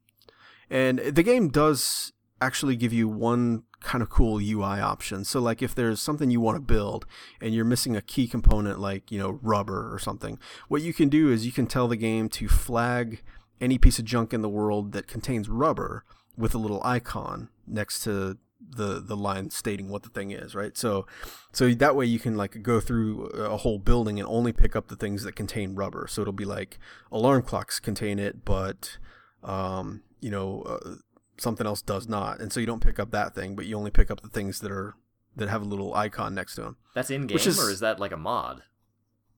and 0.69 0.99
the 0.99 1.23
game 1.23 1.49
does 1.49 2.13
actually 2.41 2.75
give 2.75 2.93
you 2.93 3.07
one 3.07 3.63
kind 3.81 4.01
of 4.01 4.09
cool 4.09 4.39
UI 4.39 4.79
option. 4.79 5.23
So 5.23 5.39
like 5.39 5.61
if 5.61 5.73
there's 5.73 6.01
something 6.01 6.29
you 6.31 6.41
want 6.41 6.57
to 6.57 6.61
build 6.61 7.05
and 7.41 7.53
you're 7.53 7.65
missing 7.65 7.95
a 7.95 8.01
key 8.01 8.27
component 8.27 8.79
like, 8.79 9.11
you 9.11 9.19
know, 9.19 9.39
rubber 9.41 9.93
or 9.93 9.99
something, 9.99 10.39
what 10.67 10.81
you 10.81 10.93
can 10.93 11.09
do 11.09 11.31
is 11.31 11.45
you 11.45 11.51
can 11.51 11.67
tell 11.67 11.87
the 11.87 11.95
game 11.95 12.29
to 12.29 12.47
flag 12.47 13.23
any 13.61 13.77
piece 13.77 13.99
of 13.99 14.05
junk 14.05 14.33
in 14.33 14.41
the 14.41 14.49
world 14.49 14.91
that 14.93 15.07
contains 15.07 15.49
rubber 15.49 16.03
with 16.37 16.53
a 16.53 16.57
little 16.57 16.81
icon 16.83 17.49
next 17.67 18.03
to 18.03 18.37
the 18.71 18.99
the 18.99 19.15
line 19.15 19.49
stating 19.49 19.89
what 19.89 20.03
the 20.03 20.09
thing 20.09 20.31
is, 20.31 20.53
right? 20.53 20.77
So 20.77 21.05
so 21.51 21.73
that 21.73 21.95
way 21.95 22.05
you 22.05 22.19
can 22.19 22.35
like 22.35 22.61
go 22.61 22.79
through 22.79 23.25
a 23.27 23.57
whole 23.57 23.79
building 23.79 24.19
and 24.19 24.27
only 24.27 24.51
pick 24.53 24.75
up 24.75 24.87
the 24.87 24.95
things 24.95 25.23
that 25.23 25.35
contain 25.35 25.75
rubber. 25.75 26.07
So 26.09 26.21
it'll 26.21 26.33
be 26.33 26.45
like 26.45 26.77
alarm 27.11 27.41
clocks 27.43 27.79
contain 27.79 28.19
it, 28.19 28.45
but 28.45 28.97
um, 29.43 30.03
you 30.19 30.29
know, 30.29 30.61
uh, 30.63 30.95
something 31.41 31.65
else 31.67 31.81
does 31.81 32.07
not, 32.07 32.39
and 32.39 32.51
so 32.53 32.59
you 32.59 32.65
don't 32.65 32.81
pick 32.83 32.99
up 32.99 33.11
that 33.11 33.33
thing, 33.35 33.55
but 33.55 33.65
you 33.65 33.75
only 33.77 33.91
pick 33.91 34.09
up 34.11 34.21
the 34.21 34.29
things 34.29 34.59
that 34.61 34.71
are 34.71 34.95
that 35.35 35.49
have 35.49 35.61
a 35.61 35.65
little 35.65 35.93
icon 35.93 36.33
next 36.35 36.55
to 36.55 36.61
them. 36.61 36.77
That's 36.95 37.09
in 37.09 37.27
game, 37.27 37.37
is- 37.37 37.59
or 37.59 37.69
is 37.69 37.79
that 37.79 37.99
like 37.99 38.11
a 38.11 38.17
mod? 38.17 38.63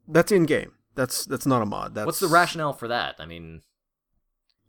That's 0.07 0.31
in 0.31 0.45
game. 0.45 0.73
That's 0.95 1.25
that's 1.25 1.45
not 1.45 1.61
a 1.61 1.65
mod. 1.65 1.95
That's 1.95 2.05
What's 2.05 2.19
the 2.19 2.27
rationale 2.27 2.73
for 2.73 2.87
that? 2.87 3.15
I 3.19 3.25
mean, 3.25 3.61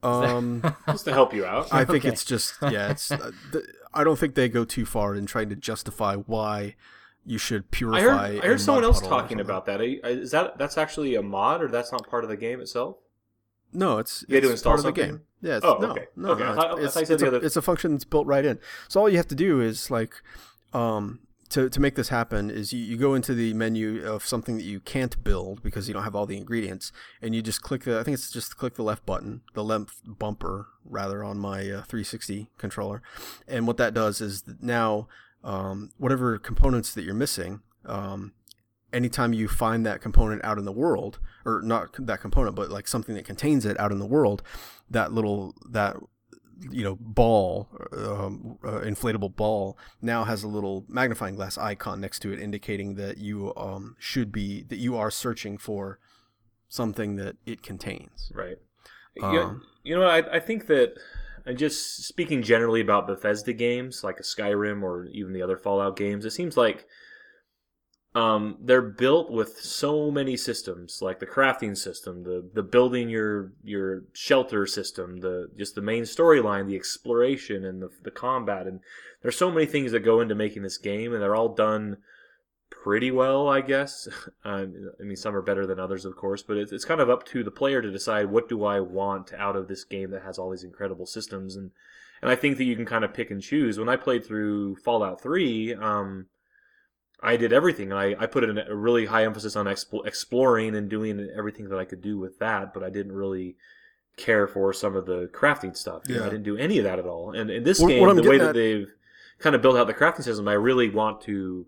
Um, 0.03 0.63
Just 0.89 1.05
to 1.07 1.13
help 1.13 1.33
you 1.33 1.45
out. 1.45 1.73
I 1.73 1.85
think 1.85 2.05
Okay. 2.05 2.09
it's 2.09 2.25
just 2.25 2.55
yeah. 2.63 2.91
It's 2.91 3.11
uh, 3.11 3.31
th- 3.53 3.65
I 3.95 4.05
don't 4.05 4.19
think 4.19 4.35
they 4.35 4.49
go 4.49 4.65
too 4.65 4.85
far 4.85 5.15
in 5.15 5.27
trying 5.27 5.49
to 5.51 5.57
justify 5.57 6.17
why 6.17 6.75
you 7.25 7.39
should 7.39 7.71
purify. 7.71 7.99
I 7.99 8.03
heard, 8.03 8.13
I 8.15 8.29
a 8.29 8.49
heard 8.49 8.61
someone 8.61 8.85
else 8.85 9.01
talking 9.01 9.39
about 9.41 9.67
that. 9.67 9.81
I- 9.81 10.01
I- 10.05 10.09
Is 10.09 10.33
that 10.33 10.59
that's 10.59 10.77
actually 10.77 11.15
a 11.15 11.23
mod, 11.23 11.63
or 11.63 11.69
that's 11.69 11.93
not 11.93 12.09
part 12.09 12.25
of 12.25 12.31
the 12.31 12.37
game 12.37 12.61
itself? 12.61 12.97
No, 13.73 13.99
it's 13.99 14.25
You 14.29 14.37
had 14.37 14.43
to 14.43 14.49
it's 14.51 14.61
install 14.61 14.73
part 14.77 14.87
of 14.87 14.95
the 14.95 15.01
game. 15.03 15.21
Yeah. 15.41 15.57
It's, 15.57 15.65
Oh, 15.65 15.79
no, 15.79 15.91
okay. 15.91 16.07
no, 16.17 16.31
Okay. 16.31 16.45
no. 16.45 16.53
I 16.53 16.55
thought- 16.55 16.79
I 16.79 16.83
It's, 16.85 16.97
it's, 16.97 17.11
it's 17.11 17.23
a, 17.23 17.35
it's 17.37 17.57
a 17.57 17.63
function 17.63 17.93
that's 17.93 18.05
built 18.05 18.27
right 18.27 18.45
in. 18.45 18.59
So 18.89 19.01
all 19.01 19.09
you 19.09 19.17
have 19.17 19.29
to 19.29 19.35
do 19.35 19.61
is 19.61 19.91
like, 19.91 20.15
um, 20.73 21.21
to 21.51 21.69
to 21.69 21.81
make 21.81 21.97
this 21.97 22.09
happen 22.09 22.49
is 22.51 22.73
you, 22.73 22.81
you 22.83 22.97
go 22.97 23.13
into 23.15 23.35
the 23.35 23.53
menu 23.53 24.07
of 24.07 24.25
something 24.25 24.57
that 24.57 24.63
you 24.65 24.81
can't 24.81 25.23
build 25.23 25.63
because 25.63 25.87
you 25.87 25.93
don't 25.93 26.03
have 26.05 26.15
all 26.17 26.25
the 26.25 26.39
ingredients, 26.39 26.93
and 27.21 27.35
you 27.35 27.43
just 27.43 27.61
click 27.61 27.85
the. 27.85 27.99
I 27.99 28.03
think 28.05 28.15
it's 28.15 28.31
just 28.31 28.57
click 28.57 28.75
the 28.77 28.83
left 28.83 29.05
button, 29.05 29.43
the 29.53 29.63
left 29.63 29.97
bumper 30.07 30.69
rather 30.85 31.23
on 31.23 31.39
my 31.39 31.59
uh, 31.61 31.83
360 31.83 32.49
controller, 32.57 33.03
and 33.47 33.67
what 33.67 33.77
that 33.77 33.93
does 33.93 34.23
is 34.23 34.43
that 34.43 34.63
now 34.63 35.09
um, 35.45 35.91
whatever 35.99 36.39
components 36.39 36.95
that 36.95 37.03
you're 37.05 37.13
missing. 37.13 37.61
Um, 37.85 38.33
anytime 38.93 39.33
you 39.33 39.49
find 39.49 39.85
that 39.87 40.01
component 40.01 40.45
out 40.45 40.59
in 40.59 40.65
the 40.65 40.73
world 40.73 41.19
or 41.45 41.61
not 41.63 41.95
that 42.07 42.21
component 42.21 42.55
but 42.55 42.71
like 42.71 42.87
something 42.87 43.15
that 43.15 43.25
contains 43.25 43.65
it 43.65 43.79
out 43.79 43.93
in 43.93 43.99
the 43.99 44.07
world 44.07 44.43
that 44.91 45.13
little 45.13 45.55
that 45.71 45.97
you 46.71 46.85
know 46.85 46.97
ball 47.01 47.69
um, 47.93 48.59
uh, 48.65 48.81
inflatable 48.81 49.35
ball 49.35 49.77
now 50.01 50.25
has 50.25 50.43
a 50.43 50.49
little 50.49 50.85
magnifying 50.89 51.35
glass 51.35 51.59
icon 51.59 52.01
next 52.01 52.21
to 52.21 52.33
it 52.33 52.39
indicating 52.39 52.95
that 52.95 53.19
you 53.19 53.53
um, 53.57 53.97
should 53.99 54.31
be 54.31 54.63
that 54.63 54.79
you 54.79 54.97
are 54.97 55.11
searching 55.11 55.59
for 55.59 55.99
something 56.69 57.17
that 57.17 57.37
it 57.47 57.63
contains 57.63 58.31
Right. 58.35 58.59
Um, 59.21 59.35
you, 59.85 59.91
you 59.91 59.97
know, 59.97 60.07
I, 60.07 60.37
I 60.37 60.41
think 60.41 60.67
that, 60.69 60.95
and 61.45 61.59
just 61.59 62.05
speaking 62.07 62.43
generally 62.43 62.81
about 62.81 63.07
Bethesda 63.07 63.53
games 63.53 64.05
like 64.05 64.21
a 64.21 64.23
Skyrim 64.23 64.83
or 64.83 65.07
even 65.07 65.33
the 65.33 65.43
other 65.43 65.57
Fallout 65.57 65.97
games, 65.97 66.25
it 66.25 66.31
seems 66.31 66.57
like 66.57 66.87
um, 68.15 68.59
they're 68.61 68.83
built 68.83 69.31
with 69.31 69.59
so 69.61 70.11
many 70.11 70.37
systems, 70.37 71.01
like 71.01 71.19
the 71.19 71.27
crafting 71.27 71.77
system, 71.77 72.25
the 72.25 72.47
the 72.53 72.63
building 72.63 73.09
your 73.09 73.53
your 73.65 74.03
shelter 74.13 74.67
system, 74.67 75.21
the 75.21 75.49
just 75.57 75.75
the 75.75 75.81
main 75.81 76.03
storyline, 76.03 76.67
the 76.67 76.77
exploration, 76.77 77.65
and 77.65 77.81
the 77.81 77.89
the 78.03 78.11
combat, 78.11 78.67
and 78.67 78.81
there's 79.23 79.37
so 79.37 79.51
many 79.51 79.65
things 79.65 79.93
that 79.93 80.01
go 80.01 80.21
into 80.21 80.35
making 80.35 80.63
this 80.63 80.77
game, 80.77 81.15
and 81.15 81.23
they're 81.23 81.35
all 81.35 81.55
done 81.55 81.97
pretty 82.69 83.11
well, 83.11 83.49
I 83.49 83.63
guess. 83.63 84.09
I 84.45 84.67
mean, 85.01 85.17
some 85.17 85.35
are 85.35 85.43
better 85.43 85.67
than 85.67 85.81
others, 85.81 86.05
of 86.05 86.17
course, 86.17 86.43
but 86.43 86.59
it's, 86.59 86.73
it's 86.73 86.85
kind 86.85 87.01
of 87.01 87.09
up 87.09 87.25
to 87.27 87.43
the 87.43 87.51
player 87.51 87.81
to 87.81 87.91
decide 87.91 88.31
what 88.31 88.49
do 88.49 88.65
I 88.65 88.81
want 88.81 89.33
out 89.33 89.57
of 89.57 89.69
this 89.69 89.85
game 89.85 90.11
that 90.11 90.23
has 90.23 90.39
all 90.39 90.51
these 90.51 90.65
incredible 90.65 91.07
systems, 91.07 91.57
and 91.57 91.71
and 92.21 92.31
I 92.31 92.37
think 92.37 92.59
that 92.59 92.65
you 92.65 92.77
can 92.77 92.85
kind 92.85 93.05
of 93.05 93.15
pick 93.15 93.31
and 93.31 93.41
choose. 93.41 93.79
When 93.79 93.89
I 93.89 93.97
played 93.97 94.27
through 94.27 94.77
Fallout 94.77 95.23
Three, 95.23 95.73
um, 95.73 96.27
I 97.23 97.37
did 97.37 97.53
everything. 97.53 97.93
I, 97.93 98.17
I 98.19 98.27
put 98.27 98.43
in 98.45 98.59
a 98.59 98.75
really 98.75 99.07
high 99.07 99.25
emphasis 99.25 99.55
on 99.55 99.67
expl- 99.67 100.07
exploring 100.07 100.75
and 100.75 100.89
doing 100.89 101.31
everything 101.37 101.69
that 101.69 101.79
I 101.79 101.85
could 101.85 102.03
do 102.03 102.19
with 102.19 102.39
that, 102.41 102.75
but 102.75 102.83
I 102.83 102.91
didn't 102.91 103.13
really 103.13 103.57
care 104.17 104.47
for 104.49 104.73
some 104.73 104.97
of 104.97 105.07
the 105.07 105.29
crafting 105.33 105.77
stuff. 105.77 106.03
Know, 106.09 106.21
I 106.23 106.29
didn't 106.29 106.43
do 106.43 106.57
any 106.57 106.79
of 106.79 106.85
that 106.85 106.99
at 106.99 107.07
all. 107.07 107.31
And 107.33 107.51
in 107.51 107.63
this 107.63 107.79
What- 107.81 107.89
game, 107.89 108.01
what 108.03 108.17
the 108.17 108.29
way 108.29 108.39
that 108.39 108.49
at- 108.51 108.55
they've 108.55 108.93
kind 109.39 109.55
of 109.55 109.63
built 109.63 109.77
out 109.77 109.87
the 109.87 109.95
crafting 109.95 110.23
system, 110.25 110.49
I 110.49 110.55
really 110.55 110.91
want 110.91 111.21
to 111.23 111.67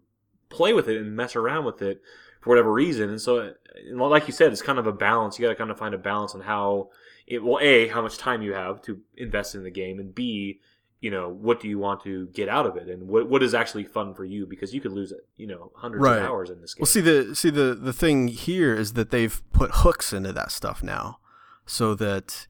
play 0.48 0.72
with 0.72 0.88
it 0.88 1.00
and 1.00 1.14
mess 1.16 1.36
around 1.36 1.64
with 1.64 1.80
it 1.82 2.02
for 2.40 2.50
whatever 2.50 2.72
reason. 2.72 3.08
And 3.10 3.20
so, 3.20 3.54
like 3.92 4.26
you 4.26 4.32
said, 4.32 4.52
it's 4.52 4.62
kind 4.62 4.78
of 4.78 4.86
a 4.86 4.92
balance. 4.92 5.38
You 5.38 5.44
got 5.44 5.50
to 5.50 5.54
kind 5.56 5.70
of 5.70 5.78
find 5.78 5.94
a 5.94 5.98
balance 5.98 6.34
on 6.34 6.42
how 6.42 6.90
it 7.26 7.42
well, 7.42 7.58
a 7.62 7.88
how 7.88 8.02
much 8.02 8.18
time 8.18 8.42
you 8.42 8.52
have 8.54 8.82
to 8.82 9.00
invest 9.16 9.54
in 9.54 9.62
the 9.62 9.70
game, 9.70 9.98
and 9.98 10.14
b 10.14 10.60
you 11.04 11.10
know 11.10 11.28
what 11.28 11.60
do 11.60 11.68
you 11.68 11.78
want 11.78 12.02
to 12.02 12.26
get 12.28 12.48
out 12.48 12.66
of 12.66 12.74
it, 12.76 12.88
and 12.88 13.00
what 13.12 13.28
what 13.28 13.42
is 13.42 13.52
actually 13.52 13.84
fun 13.84 14.14
for 14.14 14.24
you 14.24 14.46
because 14.46 14.72
you 14.74 14.80
could 14.80 14.92
lose 15.00 15.12
it, 15.12 15.22
you 15.36 15.46
know, 15.46 15.70
hundreds 15.76 16.02
Right. 16.02 16.18
of 16.22 16.28
hours 16.30 16.48
in 16.48 16.60
this 16.62 16.72
game. 16.74 16.80
Well, 16.82 16.86
see 16.96 17.02
the 17.10 17.34
see 17.40 17.50
the 17.50 17.68
the 17.88 17.92
thing 17.92 18.28
here 18.28 18.74
is 18.74 18.94
that 18.94 19.10
they've 19.10 19.36
put 19.52 19.70
hooks 19.82 20.12
into 20.14 20.32
that 20.32 20.50
stuff 20.50 20.82
now, 20.82 21.18
so 21.66 21.94
that 21.96 22.46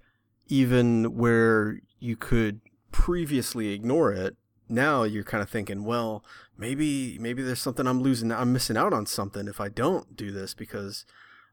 even 0.46 1.16
where 1.16 1.80
you 1.98 2.16
could 2.16 2.60
previously 2.92 3.68
ignore 3.78 4.12
it, 4.12 4.36
now 4.68 5.02
you're 5.02 5.24
kind 5.24 5.42
of 5.42 5.50
thinking, 5.50 5.82
well, 5.84 6.24
maybe 6.56 7.18
maybe 7.18 7.42
there's 7.42 7.60
something 7.60 7.86
I'm 7.88 8.00
losing, 8.02 8.30
I'm 8.30 8.52
missing 8.52 8.76
out 8.76 8.92
on 8.92 9.04
something 9.06 9.48
if 9.48 9.60
I 9.60 9.68
don't 9.68 10.14
do 10.16 10.30
this 10.30 10.54
because, 10.54 11.04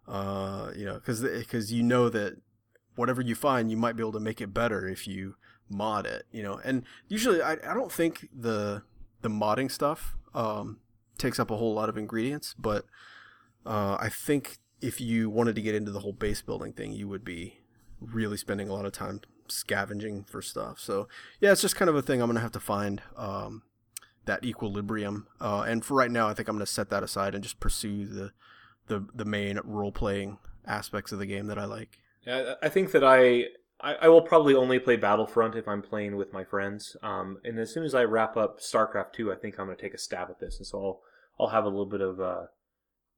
uh, 0.07 0.69
you 0.75 0.85
know, 0.85 0.95
because 0.95 1.21
because 1.23 1.73
you 1.73 1.81
know 1.81 2.09
that 2.09 2.33
whatever 2.95 3.21
you 3.23 3.33
find, 3.33 3.71
you 3.71 3.77
might 3.77 3.95
be 3.95 4.03
able 4.03 4.11
to 4.11 4.19
make 4.19 4.39
it 4.39 4.53
better 4.53 4.87
if 4.87 5.07
you 5.07 5.35
mod 5.71 6.05
it, 6.05 6.25
you 6.31 6.43
know. 6.43 6.59
And 6.63 6.83
usually, 7.07 7.41
I 7.41 7.53
I 7.53 7.73
don't 7.73 7.91
think 7.91 8.27
the 8.33 8.83
the 9.21 9.29
modding 9.29 9.71
stuff 9.71 10.15
um, 10.33 10.79
takes 11.17 11.39
up 11.39 11.51
a 11.51 11.57
whole 11.57 11.73
lot 11.73 11.89
of 11.89 11.97
ingredients, 11.97 12.55
but 12.57 12.85
uh, 13.65 13.97
I 13.99 14.09
think 14.09 14.57
if 14.81 14.99
you 14.99 15.29
wanted 15.29 15.55
to 15.55 15.61
get 15.61 15.75
into 15.75 15.91
the 15.91 15.99
whole 15.99 16.13
base 16.13 16.41
building 16.41 16.73
thing, 16.73 16.91
you 16.93 17.07
would 17.07 17.23
be 17.23 17.59
really 17.99 18.37
spending 18.37 18.67
a 18.67 18.73
lot 18.73 18.85
of 18.85 18.91
time 18.91 19.21
scavenging 19.47 20.23
for 20.23 20.41
stuff. 20.41 20.79
So 20.79 21.07
yeah, 21.39 21.51
it's 21.51 21.61
just 21.61 21.75
kind 21.75 21.89
of 21.89 21.95
a 21.95 22.01
thing 22.01 22.21
I'm 22.21 22.29
gonna 22.29 22.39
have 22.39 22.51
to 22.53 22.59
find 22.59 23.01
um, 23.15 23.63
that 24.25 24.43
equilibrium. 24.43 25.27
Uh, 25.39 25.65
and 25.67 25.85
for 25.85 25.95
right 25.95 26.11
now, 26.11 26.27
I 26.27 26.33
think 26.33 26.47
I'm 26.47 26.55
gonna 26.55 26.65
set 26.65 26.89
that 26.89 27.03
aside 27.03 27.35
and 27.35 27.43
just 27.43 27.59
pursue 27.59 28.05
the 28.05 28.31
the 28.87 29.05
the 29.13 29.25
main 29.25 29.59
role 29.63 29.91
playing 29.91 30.37
aspects 30.65 31.11
of 31.11 31.19
the 31.19 31.25
game 31.25 31.47
that 31.47 31.59
I 31.59 31.65
like. 31.65 31.99
Yeah, 32.25 32.55
I 32.61 32.65
I 32.65 32.69
think 32.69 32.91
that 32.91 33.03
I, 33.03 33.45
I 33.81 33.95
I 33.95 34.07
will 34.09 34.21
probably 34.21 34.53
only 34.55 34.79
play 34.79 34.95
Battlefront 34.95 35.55
if 35.55 35.67
I'm 35.67 35.81
playing 35.81 36.15
with 36.15 36.31
my 36.33 36.43
friends. 36.43 36.95
Um, 37.01 37.37
and 37.43 37.57
as 37.59 37.73
soon 37.73 37.83
as 37.83 37.93
I 37.95 38.03
wrap 38.03 38.37
up 38.37 38.59
StarCraft 38.59 39.13
two, 39.13 39.31
I 39.31 39.35
think 39.35 39.59
I'm 39.59 39.65
going 39.65 39.77
to 39.77 39.81
take 39.81 39.93
a 39.93 39.97
stab 39.97 40.29
at 40.29 40.39
this, 40.39 40.57
and 40.57 40.65
so 40.67 40.77
I'll 40.79 41.01
I'll 41.39 41.49
have 41.51 41.65
a 41.65 41.69
little 41.69 41.85
bit 41.85 42.01
of 42.01 42.19
uh, 42.19 42.43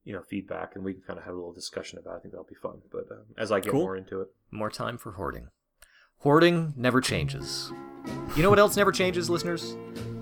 you 0.03 0.13
know 0.13 0.21
feedback, 0.21 0.75
and 0.75 0.83
we 0.83 0.93
can 0.93 1.03
kind 1.03 1.19
of 1.19 1.25
have 1.25 1.33
a 1.33 1.37
little 1.37 1.53
discussion 1.53 1.99
about. 1.99 2.13
it. 2.13 2.17
I 2.17 2.19
think 2.21 2.31
that'll 2.33 2.45
be 2.45 2.55
fun. 2.55 2.81
But 2.91 3.05
uh, 3.11 3.21
as 3.37 3.51
I 3.51 3.59
get 3.59 3.71
Cool. 3.71 3.81
more 3.81 3.95
into 3.97 4.21
it, 4.21 4.29
More 4.51 4.69
time 4.69 4.97
for 4.97 5.13
hoarding. 5.13 5.49
Hoarding 6.19 6.73
never 6.77 7.01
changes. 7.01 7.71
You 8.35 8.43
know 8.43 8.49
what 8.49 8.59
else 8.59 8.75
never 8.77 8.91
changes, 8.91 9.29
listeners? 9.29 9.75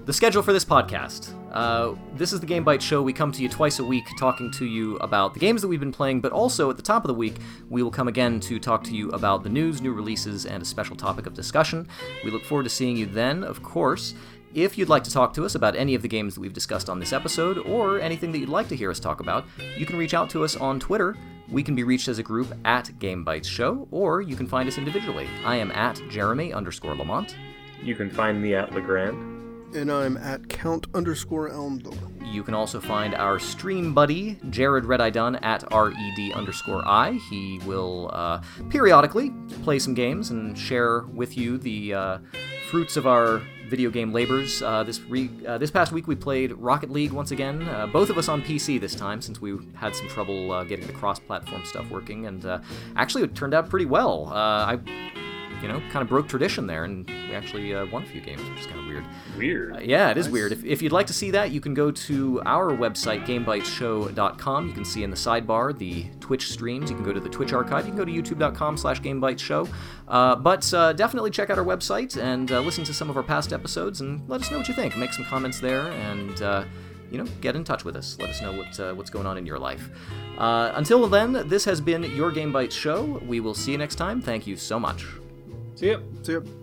The 0.05 0.13
schedule 0.13 0.41
for 0.41 0.51
this 0.51 0.65
podcast. 0.65 1.31
Uh, 1.53 1.95
this 2.15 2.33
is 2.33 2.39
the 2.39 2.45
Game 2.45 2.65
Byte 2.65 2.81
Show. 2.81 3.03
We 3.03 3.13
come 3.13 3.31
to 3.31 3.41
you 3.41 3.47
twice 3.47 3.77
a 3.77 3.83
week 3.83 4.05
talking 4.17 4.49
to 4.51 4.65
you 4.65 4.97
about 4.97 5.33
the 5.35 5.39
games 5.39 5.61
that 5.61 5.67
we've 5.67 5.79
been 5.79 5.91
playing, 5.91 6.21
but 6.21 6.31
also 6.31 6.69
at 6.71 6.77
the 6.77 6.81
top 6.83 7.03
of 7.03 7.07
the 7.07 7.13
week, 7.13 7.35
we 7.69 7.83
will 7.83 7.91
come 7.91 8.07
again 8.07 8.39
to 8.41 8.59
talk 8.59 8.83
to 8.85 8.95
you 8.95 9.09
about 9.11 9.43
the 9.43 9.49
news, 9.49 9.79
new 9.79 9.93
releases, 9.93 10.47
and 10.47 10.63
a 10.63 10.65
special 10.65 10.95
topic 10.95 11.27
of 11.27 11.35
discussion. 11.35 11.87
We 12.25 12.31
look 12.31 12.43
forward 12.43 12.63
to 12.63 12.69
seeing 12.69 12.97
you 12.97 13.05
then, 13.05 13.43
of 13.43 13.61
course. 13.61 14.15
If 14.55 14.75
you'd 14.77 14.89
like 14.89 15.03
to 15.03 15.11
talk 15.11 15.33
to 15.35 15.45
us 15.45 15.53
about 15.53 15.75
any 15.75 15.93
of 15.93 16.01
the 16.01 16.07
games 16.07 16.33
that 16.33 16.41
we've 16.41 16.51
discussed 16.51 16.89
on 16.89 16.99
this 16.99 17.13
episode, 17.13 17.59
or 17.59 17.99
anything 17.99 18.31
that 18.31 18.39
you'd 18.39 18.49
like 18.49 18.67
to 18.69 18.75
hear 18.75 18.89
us 18.89 18.99
talk 18.99 19.19
about, 19.19 19.45
you 19.77 19.85
can 19.85 19.97
reach 19.97 20.15
out 20.15 20.29
to 20.31 20.43
us 20.43 20.55
on 20.55 20.79
Twitter. 20.79 21.15
We 21.47 21.61
can 21.61 21.75
be 21.75 21.83
reached 21.83 22.07
as 22.07 22.17
a 22.17 22.23
group 22.23 22.51
at 22.65 22.97
Game 22.97 23.23
Bytes 23.23 23.45
Show, 23.45 23.87
or 23.91 24.21
you 24.21 24.35
can 24.35 24.47
find 24.47 24.67
us 24.67 24.79
individually. 24.79 25.27
I 25.45 25.57
am 25.57 25.71
at 25.71 26.01
Jeremy 26.09 26.53
underscore 26.53 26.95
Lamont. 26.95 27.35
you 27.83 27.93
can 27.95 28.09
find 28.09 28.41
me 28.41 28.55
at 28.55 28.71
LeGrande. 28.71 29.40
And 29.73 29.89
I'm 29.89 30.17
at 30.17 30.49
count 30.49 30.87
underscore 30.93 31.49
Elmdor. 31.49 31.95
You 32.25 32.43
can 32.43 32.53
also 32.53 32.81
find 32.81 33.15
our 33.15 33.39
stream 33.39 33.93
buddy, 33.93 34.37
Jared 34.49 34.85
Red 34.85 34.99
Eye 34.99 35.09
Dunn, 35.09 35.37
at 35.37 35.63
RED 35.71 36.33
underscore 36.33 36.85
I. 36.85 37.13
He 37.29 37.59
will 37.65 38.09
uh, 38.13 38.41
periodically 38.69 39.31
play 39.63 39.79
some 39.79 39.93
games 39.93 40.29
and 40.29 40.57
share 40.57 41.01
with 41.13 41.37
you 41.37 41.57
the 41.57 41.93
uh, 41.93 42.17
fruits 42.69 42.97
of 42.97 43.07
our 43.07 43.41
video 43.69 43.89
game 43.89 44.11
labors. 44.11 44.61
Uh, 44.61 44.83
this, 44.83 44.99
re- 45.03 45.29
uh, 45.47 45.57
this 45.57 45.71
past 45.71 45.93
week 45.93 46.05
we 46.05 46.15
played 46.15 46.51
Rocket 46.51 46.89
League 46.91 47.13
once 47.13 47.31
again, 47.31 47.61
uh, 47.69 47.87
both 47.87 48.09
of 48.09 48.17
us 48.17 48.27
on 48.27 48.41
PC 48.41 48.79
this 48.79 48.93
time 48.93 49.21
since 49.21 49.39
we 49.39 49.57
had 49.75 49.95
some 49.95 50.09
trouble 50.09 50.51
uh, 50.51 50.65
getting 50.65 50.85
the 50.85 50.93
cross 50.93 51.19
platform 51.19 51.63
stuff 51.65 51.89
working, 51.89 52.25
and 52.25 52.45
uh, 52.45 52.59
actually 52.97 53.23
it 53.23 53.33
turned 53.33 53.53
out 53.53 53.69
pretty 53.69 53.85
well. 53.85 54.27
Uh, 54.27 54.75
I 54.75 54.79
you 55.61 55.67
know, 55.67 55.79
kind 55.91 56.01
of 56.01 56.07
broke 56.07 56.27
tradition 56.27 56.67
there, 56.67 56.83
and 56.83 57.07
we 57.07 57.35
actually 57.35 57.73
uh, 57.73 57.85
won 57.87 58.03
a 58.03 58.05
few 58.05 58.21
games, 58.21 58.41
which 58.49 58.61
is 58.61 58.65
kind 58.67 58.79
of 58.79 58.85
weird. 58.85 59.05
Weird. 59.37 59.75
Uh, 59.75 59.79
yeah, 59.79 60.09
it 60.09 60.17
is 60.17 60.29
weird. 60.29 60.51
If, 60.51 60.63
if 60.63 60.81
you'd 60.81 60.91
like 60.91 61.07
to 61.07 61.13
see 61.13 61.31
that, 61.31 61.51
you 61.51 61.61
can 61.61 61.73
go 61.73 61.91
to 61.91 62.41
our 62.45 62.71
website, 62.71 63.25
GameBytesShow.com. 63.25 64.67
You 64.67 64.73
can 64.73 64.85
see 64.85 65.03
in 65.03 65.09
the 65.09 65.15
sidebar 65.15 65.77
the 65.77 66.05
Twitch 66.19 66.51
streams. 66.51 66.89
You 66.89 66.95
can 66.95 67.05
go 67.05 67.13
to 67.13 67.19
the 67.19 67.29
Twitch 67.29 67.53
archive. 67.53 67.85
You 67.85 67.93
can 67.93 67.97
go 67.97 68.05
to 68.05 68.11
YouTube.com 68.11 68.77
slash 68.77 69.01
GameBitesShow. 69.01 69.69
Uh, 70.07 70.35
but 70.35 70.73
uh, 70.73 70.93
definitely 70.93 71.31
check 71.31 71.49
out 71.49 71.57
our 71.57 71.65
website 71.65 72.21
and 72.21 72.51
uh, 72.51 72.59
listen 72.59 72.83
to 72.83 72.93
some 72.93 73.09
of 73.09 73.17
our 73.17 73.23
past 73.23 73.53
episodes 73.53 74.01
and 74.01 74.27
let 74.27 74.41
us 74.41 74.51
know 74.51 74.57
what 74.57 74.67
you 74.67 74.73
think. 74.73 74.97
Make 74.97 75.13
some 75.13 75.25
comments 75.25 75.59
there 75.59 75.87
and, 75.87 76.41
uh, 76.41 76.65
you 77.09 77.17
know, 77.17 77.25
get 77.39 77.55
in 77.55 77.63
touch 77.63 77.85
with 77.85 77.95
us. 77.95 78.17
Let 78.19 78.29
us 78.29 78.41
know 78.41 78.51
what, 78.53 78.79
uh, 78.79 78.93
what's 78.93 79.09
going 79.09 79.25
on 79.25 79.37
in 79.37 79.45
your 79.45 79.59
life. 79.59 79.89
Uh, 80.37 80.71
until 80.75 81.07
then, 81.07 81.47
this 81.47 81.65
has 81.65 81.79
been 81.79 82.03
your 82.15 82.31
Game 82.31 82.51
Bytes 82.51 82.71
Show. 82.71 83.21
We 83.25 83.39
will 83.39 83.53
see 83.53 83.71
you 83.71 83.77
next 83.77 83.95
time. 83.95 84.21
Thank 84.21 84.47
you 84.47 84.57
so 84.57 84.79
much. 84.79 85.05
See 85.81 85.87
ya. 85.87 85.99
See 86.21 86.33
ya. 86.33 86.60